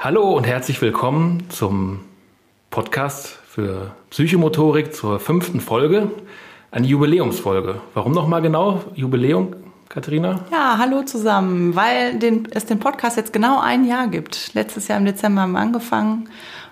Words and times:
Hallo 0.00 0.36
und 0.36 0.44
herzlich 0.46 0.80
willkommen 0.80 1.42
zum 1.48 1.98
Podcast 2.70 3.36
für 3.48 3.90
Psychomotorik 4.10 4.94
zur 4.94 5.18
fünften 5.18 5.60
Folge, 5.60 6.12
eine 6.70 6.86
Jubiläumsfolge. 6.86 7.80
Warum 7.94 8.12
nochmal 8.12 8.40
genau 8.40 8.84
Jubiläum, 8.94 9.56
Katharina? 9.88 10.44
Ja, 10.52 10.76
hallo 10.78 11.02
zusammen, 11.02 11.74
weil 11.74 12.16
den, 12.20 12.46
es 12.52 12.64
den 12.64 12.78
Podcast 12.78 13.16
jetzt 13.16 13.32
genau 13.32 13.58
ein 13.58 13.84
Jahr 13.84 14.06
gibt. 14.06 14.54
Letztes 14.54 14.86
Jahr 14.86 15.00
im 15.00 15.04
Dezember 15.04 15.40
haben 15.40 15.50
wir 15.50 15.58
angefangen 15.58 16.28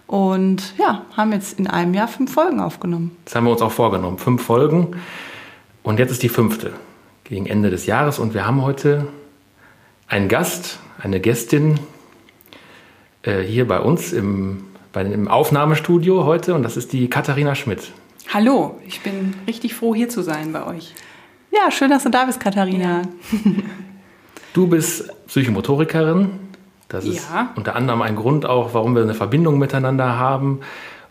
und 0.07 0.79
ja, 0.79 1.03
haben 1.17 1.33
jetzt 1.33 1.59
in 1.59 1.67
einem 1.67 1.95
Jahr 1.95 2.07
fünf 2.07 2.33
Folgen 2.33 2.61
aufgenommen. 2.61 3.17
Das 3.25 3.35
haben 3.35 3.47
wir 3.47 3.51
uns 3.51 3.61
auch 3.61 3.73
vorgenommen, 3.73 4.19
fünf 4.19 4.45
Folgen. 4.45 4.95
Und 5.83 5.99
jetzt 5.99 6.13
ist 6.13 6.23
die 6.23 6.29
fünfte, 6.29 6.75
gegen 7.25 7.47
Ende 7.47 7.71
des 7.71 7.87
Jahres. 7.87 8.21
Und 8.21 8.35
wir 8.35 8.47
haben 8.47 8.63
heute 8.63 9.09
einen 10.07 10.29
Gast, 10.29 10.79
eine 11.03 11.19
Gästin 11.19 11.81
äh, 13.27 13.43
hier 13.43 13.67
bei 13.69 13.81
uns 13.81 14.13
im, 14.13 14.65
bei, 14.93 15.03
im 15.03 15.29
Aufnahmestudio 15.29 16.25
heute. 16.25 16.55
Und 16.55 16.63
das 16.63 16.77
ist 16.77 16.93
die 16.93 17.09
Katharina 17.11 17.55
Schmidt. 17.55 17.93
Hallo, 18.33 18.79
ich 18.87 19.01
bin 19.03 19.35
richtig 19.47 19.75
froh, 19.75 19.95
hier 19.95 20.09
zu 20.09 20.23
sein 20.23 20.53
bei 20.53 20.67
euch. 20.67 20.95
Ja, 21.53 21.71
schön, 21.71 21.91
dass 21.91 22.03
du 22.03 22.11
da 22.11 22.25
bist, 22.25 22.41
Katharina. 22.41 23.03
Du 24.53 24.67
bist 24.67 25.11
Psychomotorikerin. 25.27 26.31
Das 26.89 27.05
ist 27.05 27.29
Ja. 27.31 27.51
unter 27.57 27.77
anderem 27.77 28.01
ein 28.01 28.17
Grund 28.17 28.47
auch, 28.47 28.73
warum 28.73 28.95
wir 28.95 29.03
eine 29.03 29.13
Verbindung 29.13 29.59
miteinander 29.59 30.19
haben. 30.19 30.61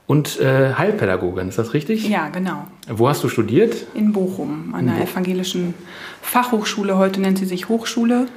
Und 0.08 0.40
äh, 0.40 0.74
Heilpädagogin, 0.74 1.50
ist 1.50 1.60
das 1.60 1.74
richtig? 1.76 2.10
Ja, 2.10 2.30
genau. 2.30 2.66
Wo 2.90 3.08
hast 3.08 3.24
du 3.24 3.30
studiert? 3.30 3.86
In 3.94 4.14
Bochum, 4.14 4.74
an 4.74 4.88
der 4.88 5.02
evangelischen 5.04 5.76
Fachhochschule. 6.24 6.98
Heute 6.98 7.22
nennt 7.22 7.38
sie 7.38 7.46
sich 7.46 7.70
Hochschule. 7.70 8.28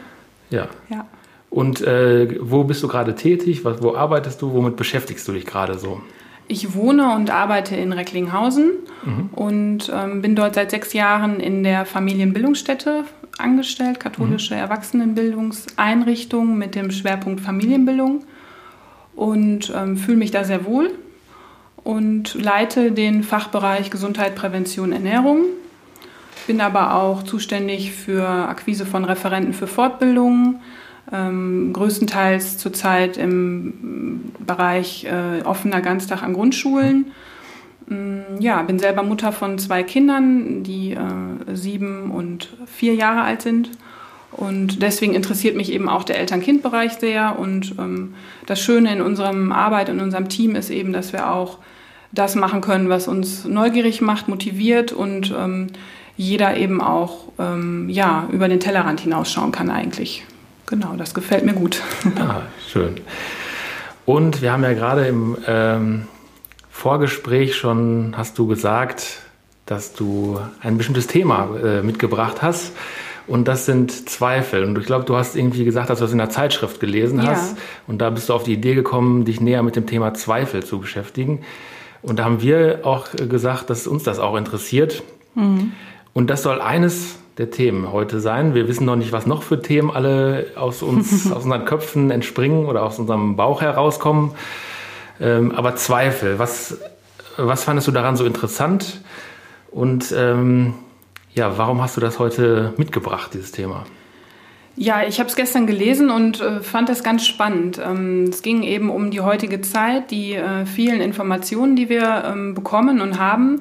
Ja. 0.50 0.68
Ja. 0.90 1.06
Und 1.50 1.80
äh, 1.80 2.36
wo 2.40 2.64
bist 2.64 2.82
du 2.82 2.88
gerade 2.88 3.14
tätig? 3.14 3.64
Wo 3.64 3.94
arbeitest 3.94 4.42
du? 4.42 4.52
Womit 4.52 4.76
beschäftigst 4.76 5.26
du 5.28 5.32
dich 5.32 5.46
gerade 5.46 5.78
so? 5.78 6.02
Ich 6.46 6.74
wohne 6.74 7.14
und 7.14 7.30
arbeite 7.30 7.76
in 7.76 7.92
Recklinghausen 7.92 8.70
und 9.32 9.92
ähm, 9.94 10.22
bin 10.22 10.34
dort 10.34 10.54
seit 10.54 10.70
sechs 10.70 10.94
Jahren 10.94 11.40
in 11.40 11.62
der 11.62 11.84
Familienbildungsstätte 11.84 13.04
angestellt, 13.36 14.00
katholische 14.00 14.54
Erwachsenenbildungseinrichtung 14.54 16.56
mit 16.56 16.74
dem 16.74 16.90
Schwerpunkt 16.90 17.40
Familienbildung 17.40 18.24
und 19.14 19.72
ähm, 19.76 19.98
fühle 19.98 20.16
mich 20.16 20.30
da 20.30 20.44
sehr 20.44 20.64
wohl 20.64 20.90
und 21.84 22.34
leite 22.34 22.92
den 22.92 23.22
Fachbereich 23.22 23.90
Gesundheit, 23.90 24.34
Prävention, 24.34 24.92
Ernährung. 24.92 25.44
Bin 26.46 26.60
aber 26.60 26.94
auch 26.94 27.22
zuständig 27.24 27.92
für 27.92 28.26
Akquise 28.26 28.86
von 28.86 29.04
Referenten 29.04 29.52
für 29.52 29.66
Fortbildungen, 29.66 30.60
ähm, 31.12 31.72
größtenteils 31.72 32.58
zurzeit 32.58 33.16
im 33.16 34.32
Bereich 34.46 35.04
äh, 35.04 35.42
offener 35.44 35.80
Ganztag 35.80 36.22
an 36.22 36.34
Grundschulen. 36.34 37.12
Mm, 37.86 38.40
Ja, 38.40 38.62
bin 38.62 38.78
selber 38.78 39.02
Mutter 39.02 39.32
von 39.32 39.58
zwei 39.58 39.82
Kindern, 39.82 40.62
die 40.62 40.92
äh, 40.92 41.54
sieben 41.54 42.10
und 42.10 42.56
vier 42.66 42.94
Jahre 42.94 43.22
alt 43.22 43.42
sind. 43.42 43.70
Und 44.30 44.82
deswegen 44.82 45.14
interessiert 45.14 45.56
mich 45.56 45.72
eben 45.72 45.88
auch 45.88 46.04
der 46.04 46.18
Eltern-Kind-Bereich 46.18 46.94
sehr. 46.94 47.38
Und 47.38 47.74
ähm, 47.78 48.14
das 48.46 48.60
Schöne 48.60 48.92
in 48.92 49.00
unserem 49.00 49.52
Arbeit, 49.52 49.88
in 49.88 50.00
unserem 50.00 50.28
Team 50.28 50.54
ist 50.54 50.70
eben, 50.70 50.92
dass 50.92 51.12
wir 51.12 51.32
auch 51.32 51.58
das 52.12 52.34
machen 52.34 52.60
können, 52.60 52.88
was 52.88 53.08
uns 53.08 53.44
neugierig 53.44 54.00
macht, 54.00 54.28
motiviert 54.28 54.92
und 54.92 55.34
ähm, 55.36 55.68
jeder 56.16 56.56
eben 56.56 56.80
auch 56.80 57.32
ähm, 57.38 57.88
ja, 57.88 58.28
über 58.32 58.48
den 58.48 58.60
Tellerrand 58.60 59.00
hinausschauen 59.00 59.52
kann 59.52 59.70
eigentlich. 59.70 60.24
Genau, 60.68 60.94
das 60.96 61.14
gefällt 61.14 61.44
mir 61.44 61.54
gut. 61.54 61.82
Ah, 62.18 62.42
schön. 62.70 63.00
Und 64.04 64.42
wir 64.42 64.52
haben 64.52 64.62
ja 64.62 64.74
gerade 64.74 65.06
im 65.06 65.36
ähm, 65.46 66.06
Vorgespräch 66.70 67.56
schon, 67.56 68.14
hast 68.16 68.38
du 68.38 68.46
gesagt, 68.46 69.20
dass 69.66 69.92
du 69.94 70.38
ein 70.60 70.76
bestimmtes 70.78 71.06
Thema 71.06 71.48
äh, 71.62 71.82
mitgebracht 71.82 72.42
hast. 72.42 72.72
Und 73.26 73.46
das 73.48 73.66
sind 73.66 74.08
Zweifel. 74.08 74.64
Und 74.64 74.78
ich 74.78 74.86
glaube, 74.86 75.04
du 75.04 75.16
hast 75.16 75.36
irgendwie 75.36 75.64
gesagt, 75.64 75.90
dass 75.90 75.98
du 75.98 76.04
das 76.04 76.12
in 76.14 76.20
einer 76.20 76.30
Zeitschrift 76.30 76.80
gelesen 76.80 77.20
Ja. 77.22 77.32
hast. 77.32 77.56
Und 77.86 77.98
da 77.98 78.08
bist 78.10 78.28
du 78.28 78.34
auf 78.34 78.44
die 78.44 78.54
Idee 78.54 78.74
gekommen, 78.74 79.24
dich 79.26 79.40
näher 79.40 79.62
mit 79.62 79.76
dem 79.76 79.86
Thema 79.86 80.14
Zweifel 80.14 80.64
zu 80.64 80.78
beschäftigen. 80.78 81.40
Und 82.00 82.18
da 82.18 82.24
haben 82.24 82.40
wir 82.42 82.80
auch 82.84 83.08
äh, 83.14 83.26
gesagt, 83.26 83.68
dass 83.70 83.86
uns 83.86 84.02
das 84.02 84.18
auch 84.18 84.36
interessiert. 84.36 85.02
Und 85.34 86.26
das 86.28 86.42
soll 86.42 86.60
eines 86.60 87.16
der 87.38 87.50
Themen 87.50 87.92
heute 87.92 88.20
sein. 88.20 88.54
Wir 88.54 88.68
wissen 88.68 88.84
noch 88.84 88.96
nicht, 88.96 89.12
was 89.12 89.26
noch 89.26 89.42
für 89.42 89.62
Themen 89.62 89.90
alle 89.90 90.48
aus 90.56 90.82
uns, 90.82 91.30
aus 91.32 91.44
unseren 91.44 91.64
Köpfen 91.64 92.10
entspringen 92.10 92.66
oder 92.66 92.82
aus 92.82 92.98
unserem 92.98 93.36
Bauch 93.36 93.62
herauskommen. 93.62 94.32
Ähm, 95.20 95.52
aber 95.52 95.76
Zweifel, 95.76 96.38
was, 96.38 96.78
was 97.36 97.64
fandest 97.64 97.88
du 97.88 97.92
daran 97.92 98.16
so 98.16 98.24
interessant? 98.24 99.00
Und 99.70 100.12
ähm, 100.16 100.74
ja, 101.34 101.56
warum 101.56 101.80
hast 101.80 101.96
du 101.96 102.00
das 102.00 102.18
heute 102.18 102.74
mitgebracht, 102.76 103.30
dieses 103.34 103.52
Thema? 103.52 103.84
Ja, 104.80 105.02
ich 105.02 105.18
habe 105.18 105.28
es 105.28 105.34
gestern 105.34 105.66
gelesen 105.66 106.08
und 106.08 106.40
äh, 106.40 106.60
fand 106.60 106.88
das 106.88 107.02
ganz 107.02 107.26
spannend. 107.26 107.80
Ähm, 107.84 108.24
es 108.28 108.42
ging 108.42 108.62
eben 108.62 108.90
um 108.90 109.10
die 109.10 109.20
heutige 109.20 109.60
Zeit, 109.60 110.12
die 110.12 110.34
äh, 110.34 110.66
vielen 110.66 111.00
Informationen, 111.00 111.74
die 111.74 111.88
wir 111.88 112.24
ähm, 112.26 112.54
bekommen 112.54 113.00
und 113.00 113.18
haben, 113.18 113.60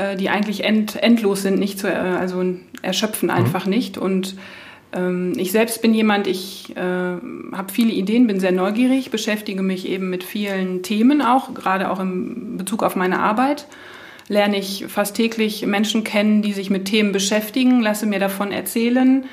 äh, 0.00 0.16
die 0.16 0.30
eigentlich 0.30 0.64
end, 0.64 0.96
endlos 1.02 1.42
sind, 1.42 1.58
nicht 1.58 1.78
zu, 1.78 1.88
äh, 1.88 1.94
also 1.94 2.42
erschöpfen 2.82 3.30
einfach 3.30 3.66
nicht. 3.66 3.98
Und 3.98 4.36
ähm, 4.92 5.34
ich 5.36 5.52
selbst 5.52 5.82
bin 5.82 5.94
jemand, 5.94 6.26
ich 6.26 6.74
äh, 6.76 6.80
habe 6.80 7.72
viele 7.72 7.92
Ideen, 7.92 8.26
bin 8.26 8.40
sehr 8.40 8.52
neugierig, 8.52 9.10
beschäftige 9.10 9.62
mich 9.62 9.88
eben 9.88 10.10
mit 10.10 10.24
vielen 10.24 10.82
Themen 10.82 11.22
auch, 11.22 11.54
gerade 11.54 11.90
auch 11.90 12.00
im 12.00 12.56
Bezug 12.56 12.82
auf 12.82 12.96
meine 12.96 13.20
Arbeit. 13.20 13.66
Lerne 14.28 14.58
ich 14.58 14.86
fast 14.88 15.16
täglich 15.16 15.66
Menschen 15.66 16.04
kennen, 16.04 16.40
die 16.42 16.52
sich 16.52 16.70
mit 16.70 16.86
Themen 16.86 17.12
beschäftigen, 17.12 17.80
lasse 17.80 18.06
mir 18.06 18.20
davon 18.20 18.52
erzählen. 18.52 19.24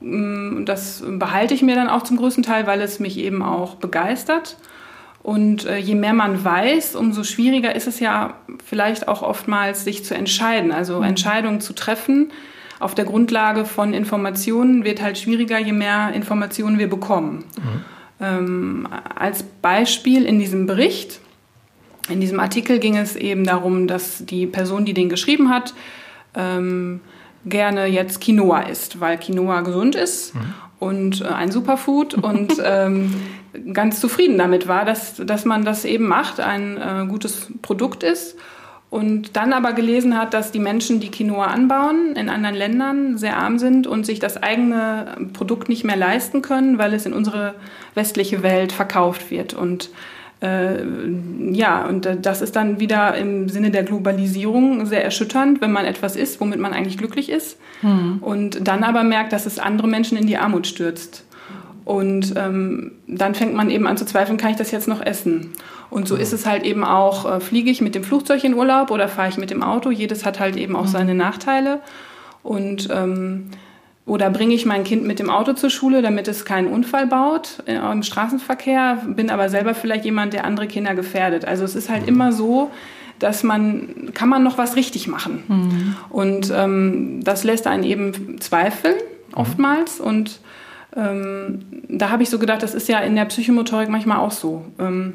Mm, 0.00 0.64
Das 0.64 1.02
behalte 1.06 1.54
ich 1.54 1.62
mir 1.62 1.74
dann 1.74 1.88
auch 1.88 2.02
zum 2.02 2.18
größten 2.18 2.42
Teil, 2.42 2.66
weil 2.66 2.80
es 2.80 3.00
mich 3.00 3.18
eben 3.18 3.42
auch 3.42 3.76
begeistert. 3.76 4.56
Und 5.24 5.64
äh, 5.64 5.78
je 5.78 5.96
mehr 5.96 6.12
man 6.12 6.44
weiß, 6.44 6.94
umso 6.94 7.24
schwieriger 7.24 7.74
ist 7.74 7.88
es 7.88 7.98
ja 7.98 8.34
vielleicht 8.64 9.08
auch 9.08 9.22
oftmals, 9.22 9.82
sich 9.82 10.04
zu 10.04 10.14
entscheiden. 10.14 10.70
Also 10.70 11.00
Entscheidungen 11.00 11.60
zu 11.60 11.72
treffen 11.72 12.30
auf 12.78 12.94
der 12.94 13.06
Grundlage 13.06 13.64
von 13.64 13.94
Informationen 13.94 14.84
wird 14.84 15.00
halt 15.00 15.16
schwieriger, 15.16 15.58
je 15.58 15.72
mehr 15.72 16.12
Informationen 16.12 16.78
wir 16.78 16.90
bekommen. 16.90 17.44
Ähm, 18.20 18.86
als 19.14 19.42
Beispiel 19.42 20.26
in 20.26 20.38
diesem 20.38 20.66
Bericht, 20.66 21.20
in 22.10 22.20
diesem 22.20 22.40
Artikel 22.40 22.78
ging 22.78 22.98
es 22.98 23.16
eben 23.16 23.44
darum, 23.44 23.86
dass 23.86 24.26
die 24.26 24.46
Person, 24.46 24.84
die 24.84 24.92
den 24.92 25.08
geschrieben 25.08 25.48
hat, 25.48 25.72
ähm, 26.34 27.00
gerne 27.46 27.86
jetzt 27.86 28.20
Quinoa 28.20 28.60
isst, 28.62 29.00
weil 29.00 29.18
Quinoa 29.18 29.62
gesund 29.62 29.94
ist 29.94 30.34
und 30.78 31.22
äh, 31.22 31.28
ein 31.28 31.50
Superfood 31.50 32.12
und 32.12 32.52
ähm, 32.64 33.14
ganz 33.72 34.00
zufrieden 34.00 34.38
damit 34.38 34.68
war, 34.68 34.84
dass, 34.84 35.16
dass 35.16 35.44
man 35.44 35.64
das 35.64 35.84
eben 35.84 36.06
macht, 36.06 36.40
ein 36.40 36.76
äh, 36.76 37.06
gutes 37.08 37.48
Produkt 37.62 38.02
ist. 38.02 38.36
Und 38.90 39.36
dann 39.36 39.52
aber 39.52 39.72
gelesen 39.72 40.16
hat, 40.16 40.34
dass 40.34 40.52
die 40.52 40.60
Menschen, 40.60 41.00
die 41.00 41.10
Quinoa 41.10 41.46
anbauen, 41.46 42.14
in 42.14 42.28
anderen 42.28 42.54
Ländern 42.54 43.18
sehr 43.18 43.36
arm 43.36 43.58
sind 43.58 43.88
und 43.88 44.06
sich 44.06 44.20
das 44.20 44.40
eigene 44.40 45.16
Produkt 45.32 45.68
nicht 45.68 45.82
mehr 45.82 45.96
leisten 45.96 46.42
können, 46.42 46.78
weil 46.78 46.94
es 46.94 47.04
in 47.04 47.12
unsere 47.12 47.54
westliche 47.94 48.44
Welt 48.44 48.70
verkauft 48.70 49.32
wird. 49.32 49.52
Und 49.52 49.90
äh, 50.40 50.76
ja, 51.50 51.86
und 51.86 52.08
das 52.22 52.40
ist 52.40 52.54
dann 52.54 52.78
wieder 52.78 53.16
im 53.16 53.48
Sinne 53.48 53.72
der 53.72 53.82
Globalisierung 53.82 54.86
sehr 54.86 55.02
erschütternd, 55.02 55.60
wenn 55.60 55.72
man 55.72 55.86
etwas 55.86 56.14
isst, 56.14 56.40
womit 56.40 56.60
man 56.60 56.72
eigentlich 56.72 56.98
glücklich 56.98 57.30
ist. 57.30 57.58
Und 58.20 58.68
dann 58.68 58.84
aber 58.84 59.02
merkt, 59.02 59.32
dass 59.32 59.44
es 59.44 59.58
andere 59.58 59.88
Menschen 59.88 60.16
in 60.16 60.26
die 60.28 60.36
Armut 60.36 60.68
stürzt. 60.68 61.24
Und 61.84 62.34
ähm, 62.36 62.92
dann 63.06 63.34
fängt 63.34 63.54
man 63.54 63.68
eben 63.70 63.86
an 63.86 63.96
zu 63.96 64.06
zweifeln, 64.06 64.38
kann 64.38 64.50
ich 64.50 64.56
das 64.56 64.70
jetzt 64.70 64.88
noch 64.88 65.04
essen? 65.04 65.52
Und 65.90 66.08
so 66.08 66.16
ist 66.16 66.32
es 66.32 66.46
halt 66.46 66.64
eben 66.64 66.82
auch, 66.82 67.30
äh, 67.30 67.40
fliege 67.40 67.70
ich 67.70 67.80
mit 67.80 67.94
dem 67.94 68.04
Flugzeug 68.04 68.42
in 68.42 68.54
Urlaub 68.54 68.90
oder 68.90 69.08
fahre 69.08 69.28
ich 69.28 69.36
mit 69.36 69.50
dem 69.50 69.62
Auto? 69.62 69.90
Jedes 69.90 70.24
hat 70.24 70.40
halt 70.40 70.56
eben 70.56 70.76
auch 70.76 70.86
seine 70.86 71.14
Nachteile. 71.14 71.80
Und 72.42 72.88
ähm, 72.90 73.50
oder 74.06 74.28
bringe 74.30 74.54
ich 74.54 74.66
mein 74.66 74.84
Kind 74.84 75.04
mit 75.04 75.18
dem 75.18 75.30
Auto 75.30 75.54
zur 75.54 75.70
Schule, 75.70 76.02
damit 76.02 76.28
es 76.28 76.44
keinen 76.44 76.68
Unfall 76.68 77.06
baut 77.06 77.62
äh, 77.66 77.76
im 77.76 78.02
Straßenverkehr, 78.02 79.02
bin 79.06 79.30
aber 79.30 79.48
selber 79.48 79.74
vielleicht 79.74 80.04
jemand, 80.04 80.34
der 80.34 80.44
andere 80.44 80.66
Kinder 80.66 80.94
gefährdet. 80.94 81.46
Also 81.46 81.64
es 81.64 81.74
ist 81.74 81.88
halt 81.88 82.06
immer 82.06 82.32
so, 82.32 82.70
dass 83.18 83.42
man, 83.42 84.10
kann 84.12 84.28
man 84.28 84.42
noch 84.42 84.58
was 84.58 84.76
richtig 84.76 85.08
machen? 85.08 85.44
Und 86.10 86.52
ähm, 86.54 87.20
das 87.22 87.44
lässt 87.44 87.66
einen 87.66 87.84
eben 87.84 88.40
zweifeln, 88.40 88.96
oftmals. 89.34 90.00
Und 90.00 90.40
ähm, 90.96 91.64
da 91.88 92.10
habe 92.10 92.22
ich 92.22 92.30
so 92.30 92.38
gedacht, 92.38 92.62
das 92.62 92.74
ist 92.74 92.88
ja 92.88 93.00
in 93.00 93.16
der 93.16 93.24
Psychomotorik 93.26 93.88
manchmal 93.88 94.18
auch 94.18 94.30
so. 94.30 94.64
Ähm, 94.78 95.14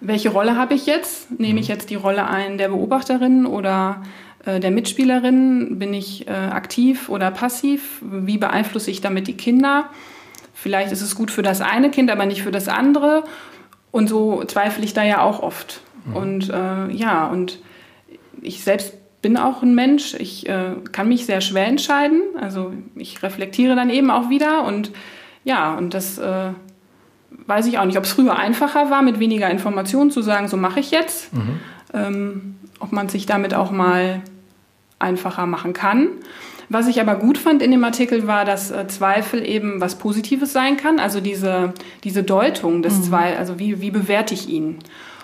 welche 0.00 0.30
Rolle 0.30 0.56
habe 0.56 0.74
ich 0.74 0.86
jetzt? 0.86 1.38
Nehme 1.40 1.60
ich 1.60 1.68
jetzt 1.68 1.90
die 1.90 1.96
Rolle 1.96 2.26
ein 2.26 2.56
der 2.58 2.68
Beobachterin 2.68 3.46
oder 3.46 4.02
äh, 4.44 4.60
der 4.60 4.70
Mitspielerin? 4.70 5.78
Bin 5.78 5.92
ich 5.92 6.28
äh, 6.28 6.30
aktiv 6.30 7.08
oder 7.08 7.30
passiv? 7.30 8.00
Wie 8.02 8.38
beeinflusse 8.38 8.90
ich 8.90 9.00
damit 9.00 9.26
die 9.26 9.36
Kinder? 9.36 9.90
vielleicht 10.58 10.92
ist 10.92 11.02
es 11.02 11.14
gut 11.14 11.30
für 11.30 11.42
das 11.42 11.60
eine 11.60 11.90
Kind, 11.90 12.10
aber 12.10 12.26
nicht 12.26 12.42
für 12.42 12.50
das 12.50 12.68
andere. 12.68 13.24
Und 13.90 14.08
so 14.08 14.44
zweifle 14.44 14.84
ich 14.84 14.92
da 14.92 15.04
ja 15.04 15.22
auch 15.22 15.40
oft. 15.40 15.80
Mhm. 16.04 16.16
Und 16.16 16.50
äh, 16.50 16.90
ja, 16.90 17.26
und 17.28 17.60
ich 18.42 18.62
selbst 18.62 18.94
bin 19.22 19.36
auch 19.36 19.62
ein 19.62 19.74
Mensch. 19.74 20.14
Ich 20.14 20.48
äh, 20.48 20.76
kann 20.92 21.08
mich 21.08 21.26
sehr 21.26 21.40
schwer 21.40 21.66
entscheiden. 21.66 22.22
Also 22.40 22.72
ich 22.94 23.22
reflektiere 23.22 23.74
dann 23.74 23.90
eben 23.90 24.10
auch 24.10 24.30
wieder. 24.30 24.64
Und 24.64 24.92
ja, 25.44 25.74
und 25.74 25.94
das 25.94 26.18
äh, 26.18 26.50
weiß 27.46 27.66
ich 27.66 27.78
auch 27.78 27.84
nicht, 27.84 27.98
ob 27.98 28.04
es 28.04 28.12
früher 28.12 28.36
einfacher 28.36 28.90
war, 28.90 29.02
mit 29.02 29.18
weniger 29.18 29.50
Informationen 29.50 30.10
zu 30.10 30.22
sagen, 30.22 30.48
so 30.48 30.56
mache 30.56 30.80
ich 30.80 30.90
jetzt. 30.90 31.32
Mhm. 31.32 31.60
Ähm, 31.94 32.56
ob 32.80 32.92
man 32.92 33.08
sich 33.08 33.26
damit 33.26 33.54
auch 33.54 33.70
mal 33.70 34.22
einfacher 34.98 35.46
machen 35.46 35.72
kann. 35.72 36.08
Was 36.68 36.86
ich 36.86 37.00
aber 37.00 37.14
gut 37.14 37.38
fand 37.38 37.62
in 37.62 37.70
dem 37.70 37.82
Artikel 37.82 38.26
war, 38.26 38.44
dass 38.44 38.70
äh, 38.70 38.86
Zweifel 38.88 39.44
eben 39.44 39.80
was 39.80 39.96
Positives 39.96 40.52
sein 40.52 40.76
kann. 40.76 41.00
Also 41.00 41.20
diese, 41.20 41.72
diese 42.04 42.22
Deutung 42.22 42.82
des 42.82 42.98
mhm. 42.98 43.02
Zweifels, 43.04 43.38
also 43.38 43.58
wie, 43.58 43.80
wie 43.80 43.90
bewerte 43.90 44.34
ich 44.34 44.48
ihn? 44.48 44.78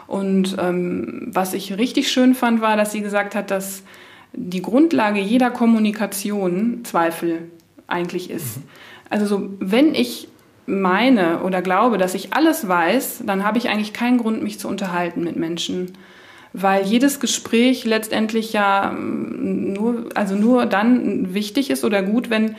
Und 0.07 0.57
ähm, 0.59 1.29
was 1.33 1.55
ich 1.55 1.77
richtig 1.79 2.11
schön 2.11 2.35
fand, 2.35 2.61
war, 2.61 2.77
dass 2.77 2.93
sie 2.93 3.01
gesagt 3.01 3.35
hat, 3.35 3.51
dass 3.51 3.83
die 4.33 4.63
Grundlage 4.63 5.21
jeder 5.21 5.51
Kommunikation 5.51 6.81
Zweifel 6.85 7.51
eigentlich 7.87 8.31
ist. 8.31 8.59
Mhm. 8.59 8.63
Also 9.11 9.27
so, 9.27 9.51
wenn 9.61 9.95
ich 9.95 10.29
meine 10.67 11.41
oder 11.43 11.63
glaube, 11.63 11.99
dass 11.99 12.15
ich 12.15 12.33
alles 12.33 12.67
weiß, 12.67 13.23
dann 13.27 13.45
habe 13.45 13.59
ich 13.59 13.69
eigentlich 13.69 13.93
keinen 13.93 14.19
Grund, 14.19 14.43
mich 14.43 14.59
zu 14.59 14.69
unterhalten 14.69 15.23
mit 15.23 15.37
Menschen. 15.37 15.93
Weil 16.53 16.85
jedes 16.85 17.21
Gespräch 17.21 17.85
letztendlich 17.85 18.53
ja 18.53 18.93
mm, 18.93 19.73
nur, 19.73 20.09
also 20.15 20.35
nur 20.37 20.67
dann 20.67 21.35
wichtig 21.35 21.71
ist 21.71 21.85
oder 21.85 22.03
gut, 22.03 22.31
wenn, 22.31 22.57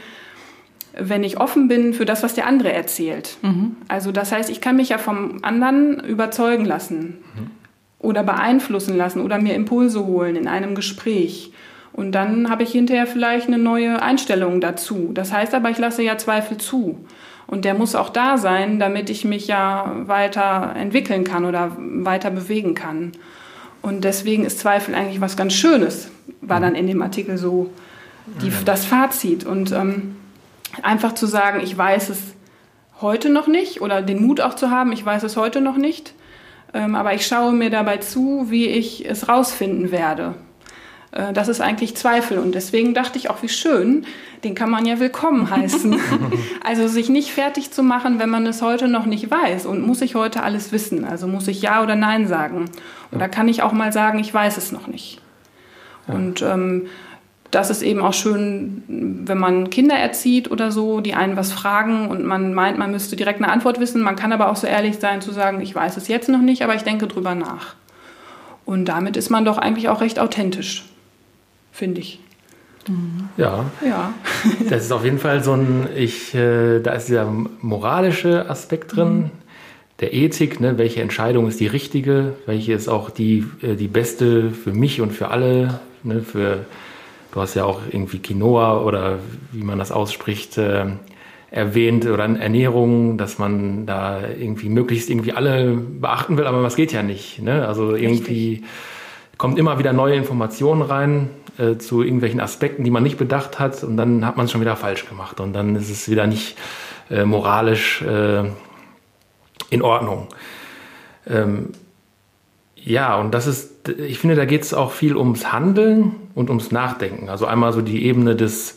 wenn 0.97 1.23
ich 1.23 1.39
offen 1.39 1.67
bin 1.67 1.93
für 1.93 2.05
das, 2.05 2.23
was 2.23 2.33
der 2.33 2.47
andere 2.47 2.71
erzählt. 2.71 3.37
Mhm. 3.41 3.75
Also 3.87 4.11
das 4.11 4.31
heißt, 4.31 4.49
ich 4.49 4.61
kann 4.61 4.75
mich 4.75 4.89
ja 4.89 4.97
vom 4.97 5.39
anderen 5.43 5.99
überzeugen 5.99 6.65
lassen 6.65 7.17
mhm. 7.35 7.51
oder 7.99 8.23
beeinflussen 8.23 8.95
lassen 8.95 9.21
oder 9.21 9.39
mir 9.39 9.55
Impulse 9.55 10.05
holen 10.05 10.35
in 10.35 10.47
einem 10.47 10.75
Gespräch. 10.75 11.51
Und 11.93 12.11
dann 12.11 12.49
habe 12.49 12.63
ich 12.63 12.71
hinterher 12.71 13.07
vielleicht 13.07 13.47
eine 13.47 13.57
neue 13.57 14.01
Einstellung 14.01 14.59
dazu. 14.59 15.11
Das 15.13 15.31
heißt 15.31 15.53
aber, 15.53 15.69
ich 15.69 15.77
lasse 15.77 16.03
ja 16.03 16.17
Zweifel 16.17 16.57
zu. 16.57 17.05
Und 17.47 17.63
der 17.63 17.73
muss 17.73 17.95
auch 17.95 18.09
da 18.09 18.37
sein, 18.37 18.79
damit 18.79 19.09
ich 19.09 19.23
mich 19.23 19.47
ja 19.47 19.91
weiter 20.05 20.73
entwickeln 20.77 21.23
kann 21.23 21.45
oder 21.45 21.71
weiter 21.77 22.31
bewegen 22.31 22.73
kann. 22.73 23.11
Und 23.81 24.03
deswegen 24.03 24.45
ist 24.45 24.59
Zweifel 24.59 24.95
eigentlich 24.95 25.21
was 25.21 25.37
ganz 25.37 25.53
Schönes, 25.53 26.09
war 26.41 26.59
dann 26.59 26.75
in 26.75 26.87
dem 26.87 27.01
Artikel 27.01 27.37
so 27.37 27.69
die, 28.41 28.51
das 28.65 28.83
Fazit. 28.83 29.45
Und 29.45 29.71
ähm, 29.71 30.15
einfach 30.83 31.13
zu 31.13 31.25
sagen, 31.25 31.59
ich 31.61 31.77
weiß 31.77 32.09
es 32.09 32.19
heute 33.01 33.29
noch 33.29 33.47
nicht 33.47 33.81
oder 33.81 34.01
den 34.01 34.25
Mut 34.25 34.41
auch 34.41 34.55
zu 34.55 34.71
haben, 34.71 34.91
ich 34.91 35.05
weiß 35.05 35.23
es 35.23 35.37
heute 35.37 35.61
noch 35.61 35.77
nicht, 35.77 36.13
ähm, 36.73 36.95
aber 36.95 37.13
ich 37.13 37.25
schaue 37.27 37.51
mir 37.51 37.69
dabei 37.69 37.97
zu, 37.97 38.45
wie 38.49 38.67
ich 38.67 39.09
es 39.09 39.27
rausfinden 39.27 39.91
werde. 39.91 40.35
Äh, 41.15 41.33
das 41.33 41.47
ist 41.47 41.61
eigentlich 41.61 41.95
Zweifel. 41.95 42.37
Und 42.37 42.53
deswegen 42.53 42.93
dachte 42.93 43.17
ich 43.17 43.29
auch, 43.29 43.41
wie 43.41 43.49
schön, 43.49 44.05
den 44.43 44.53
kann 44.53 44.69
man 44.69 44.85
ja 44.85 44.99
willkommen 44.99 45.49
heißen. 45.51 45.99
also 46.63 46.87
sich 46.87 47.09
nicht 47.09 47.31
fertig 47.31 47.71
zu 47.71 47.81
machen, 47.81 48.19
wenn 48.19 48.29
man 48.29 48.45
es 48.45 48.61
heute 48.61 48.87
noch 48.87 49.05
nicht 49.05 49.31
weiß. 49.31 49.65
Und 49.65 49.85
muss 49.85 50.01
ich 50.01 50.15
heute 50.15 50.43
alles 50.43 50.71
wissen? 50.71 51.05
Also 51.05 51.27
muss 51.27 51.47
ich 51.47 51.61
Ja 51.61 51.81
oder 51.81 51.95
Nein 51.95 52.27
sagen? 52.27 52.65
Oder 53.11 53.29
kann 53.29 53.47
ich 53.47 53.63
auch 53.63 53.71
mal 53.71 53.91
sagen, 53.91 54.19
ich 54.19 54.33
weiß 54.33 54.57
es 54.57 54.71
noch 54.71 54.87
nicht? 54.87 55.21
Und 56.07 56.43
ähm, 56.43 56.87
das 57.51 57.69
ist 57.69 57.81
eben 57.81 58.01
auch 58.01 58.13
schön, 58.13 58.83
wenn 58.87 59.37
man 59.37 59.69
Kinder 59.69 59.95
erzieht 59.95 60.51
oder 60.51 60.71
so, 60.71 60.99
die 60.99 61.13
einen 61.13 61.37
was 61.37 61.51
fragen 61.51 62.09
und 62.09 62.25
man 62.25 62.53
meint, 62.53 62.77
man 62.77 62.91
müsste 62.91 63.15
direkt 63.15 63.41
eine 63.41 63.51
Antwort 63.51 63.79
wissen. 63.79 64.01
Man 64.01 64.15
kann 64.15 64.33
aber 64.33 64.49
auch 64.49 64.55
so 64.55 64.67
ehrlich 64.67 64.97
sein 64.97 65.21
zu 65.21 65.31
sagen, 65.31 65.61
ich 65.61 65.73
weiß 65.73 65.95
es 65.97 66.07
jetzt 66.07 66.27
noch 66.27 66.41
nicht, 66.41 66.63
aber 66.63 66.75
ich 66.75 66.83
denke 66.83 67.07
drüber 67.07 67.35
nach. 67.35 67.75
Und 68.65 68.85
damit 68.85 69.15
ist 69.15 69.29
man 69.29 69.45
doch 69.45 69.57
eigentlich 69.57 69.89
auch 69.89 70.01
recht 70.01 70.19
authentisch 70.19 70.83
finde 71.75 72.01
ich. 72.01 72.19
Ja. 73.37 73.65
ja. 73.85 74.13
das 74.69 74.85
ist 74.85 74.91
auf 74.91 75.03
jeden 75.03 75.19
Fall 75.19 75.43
so 75.43 75.53
ein, 75.53 75.87
ich, 75.95 76.33
äh, 76.33 76.79
da 76.79 76.93
ist 76.93 77.07
dieser 77.09 77.31
moralische 77.61 78.49
Aspekt 78.49 78.95
drin, 78.95 79.17
mhm. 79.17 79.31
der 79.99 80.13
Ethik, 80.13 80.59
ne, 80.59 80.77
welche 80.77 81.01
Entscheidung 81.01 81.47
ist 81.47 81.59
die 81.59 81.67
richtige, 81.67 82.33
welche 82.45 82.73
ist 82.73 82.87
auch 82.87 83.09
die, 83.09 83.45
äh, 83.61 83.75
die 83.75 83.87
beste 83.87 84.51
für 84.51 84.71
mich 84.71 85.01
und 85.01 85.11
für 85.11 85.29
alle, 85.29 85.79
ne, 86.03 86.21
für, 86.21 86.65
du 87.35 87.41
hast 87.41 87.53
ja 87.53 87.65
auch 87.65 87.81
irgendwie 87.91 88.19
Quinoa 88.19 88.79
oder 88.79 89.19
wie 89.51 89.63
man 89.63 89.77
das 89.77 89.91
ausspricht, 89.91 90.57
äh, 90.57 90.85
erwähnt 91.51 92.05
oder 92.05 92.23
Ernährung, 92.23 93.17
dass 93.17 93.37
man 93.37 93.85
da 93.85 94.21
irgendwie 94.27 94.69
möglichst 94.69 95.09
irgendwie 95.09 95.33
alle 95.33 95.75
beachten 95.75 96.37
will, 96.37 96.47
aber 96.47 96.63
was 96.63 96.77
geht 96.77 96.93
ja 96.93 97.03
nicht. 97.03 97.41
Ne? 97.41 97.67
Also 97.67 97.93
irgendwie 97.93 98.51
Richtig. 98.51 98.63
kommt 99.37 99.59
immer 99.59 99.77
wieder 99.79 99.91
neue 99.91 100.15
Informationen 100.15 100.81
rein 100.81 101.29
äh, 101.57 101.77
zu 101.77 102.03
irgendwelchen 102.03 102.39
Aspekten, 102.39 102.85
die 102.85 102.89
man 102.89 103.03
nicht 103.03 103.17
bedacht 103.17 103.59
hat 103.59 103.83
und 103.83 103.97
dann 103.97 104.25
hat 104.25 104.37
man 104.37 104.45
es 104.45 104.51
schon 104.53 104.61
wieder 104.61 104.77
falsch 104.77 105.07
gemacht 105.07 105.41
und 105.41 105.51
dann 105.51 105.75
ist 105.75 105.89
es 105.89 106.09
wieder 106.09 106.27
nicht 106.27 106.57
äh, 107.11 107.25
moralisch 107.25 108.01
äh, 108.01 108.45
in 109.69 109.81
Ordnung. 109.81 110.29
Ähm, 111.27 111.71
ja, 112.77 113.17
und 113.17 113.33
das 113.33 113.45
ist, 113.45 113.74
ich 113.89 114.19
finde, 114.19 114.35
da 114.35 114.45
geht 114.45 114.63
es 114.63 114.73
auch 114.73 114.91
viel 114.91 115.15
ums 115.15 115.51
Handeln 115.51 116.15
und 116.33 116.49
ums 116.49 116.71
Nachdenken. 116.71 117.29
Also 117.29 117.45
einmal 117.45 117.73
so 117.73 117.81
die 117.81 118.05
Ebene 118.05 118.35
des, 118.35 118.75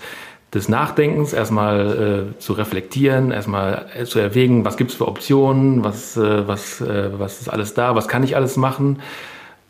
des 0.55 0.69
Nachdenkens, 0.69 1.33
erstmal 1.33 2.33
äh, 2.37 2.39
zu 2.39 2.53
reflektieren, 2.53 3.31
erstmal 3.31 3.87
äh, 3.95 4.05
zu 4.05 4.19
erwägen, 4.19 4.65
was 4.65 4.77
gibt 4.77 4.91
es 4.91 4.97
für 4.97 5.09
Optionen, 5.09 5.85
was, 5.85 6.17
äh, 6.17 6.47
was, 6.47 6.81
äh, 6.81 7.11
was 7.19 7.41
ist 7.41 7.49
alles 7.49 7.75
da, 7.75 7.95
was 7.95 8.09
kann 8.09 8.23
ich 8.23 8.37
alles 8.37 8.57
machen 8.57 9.01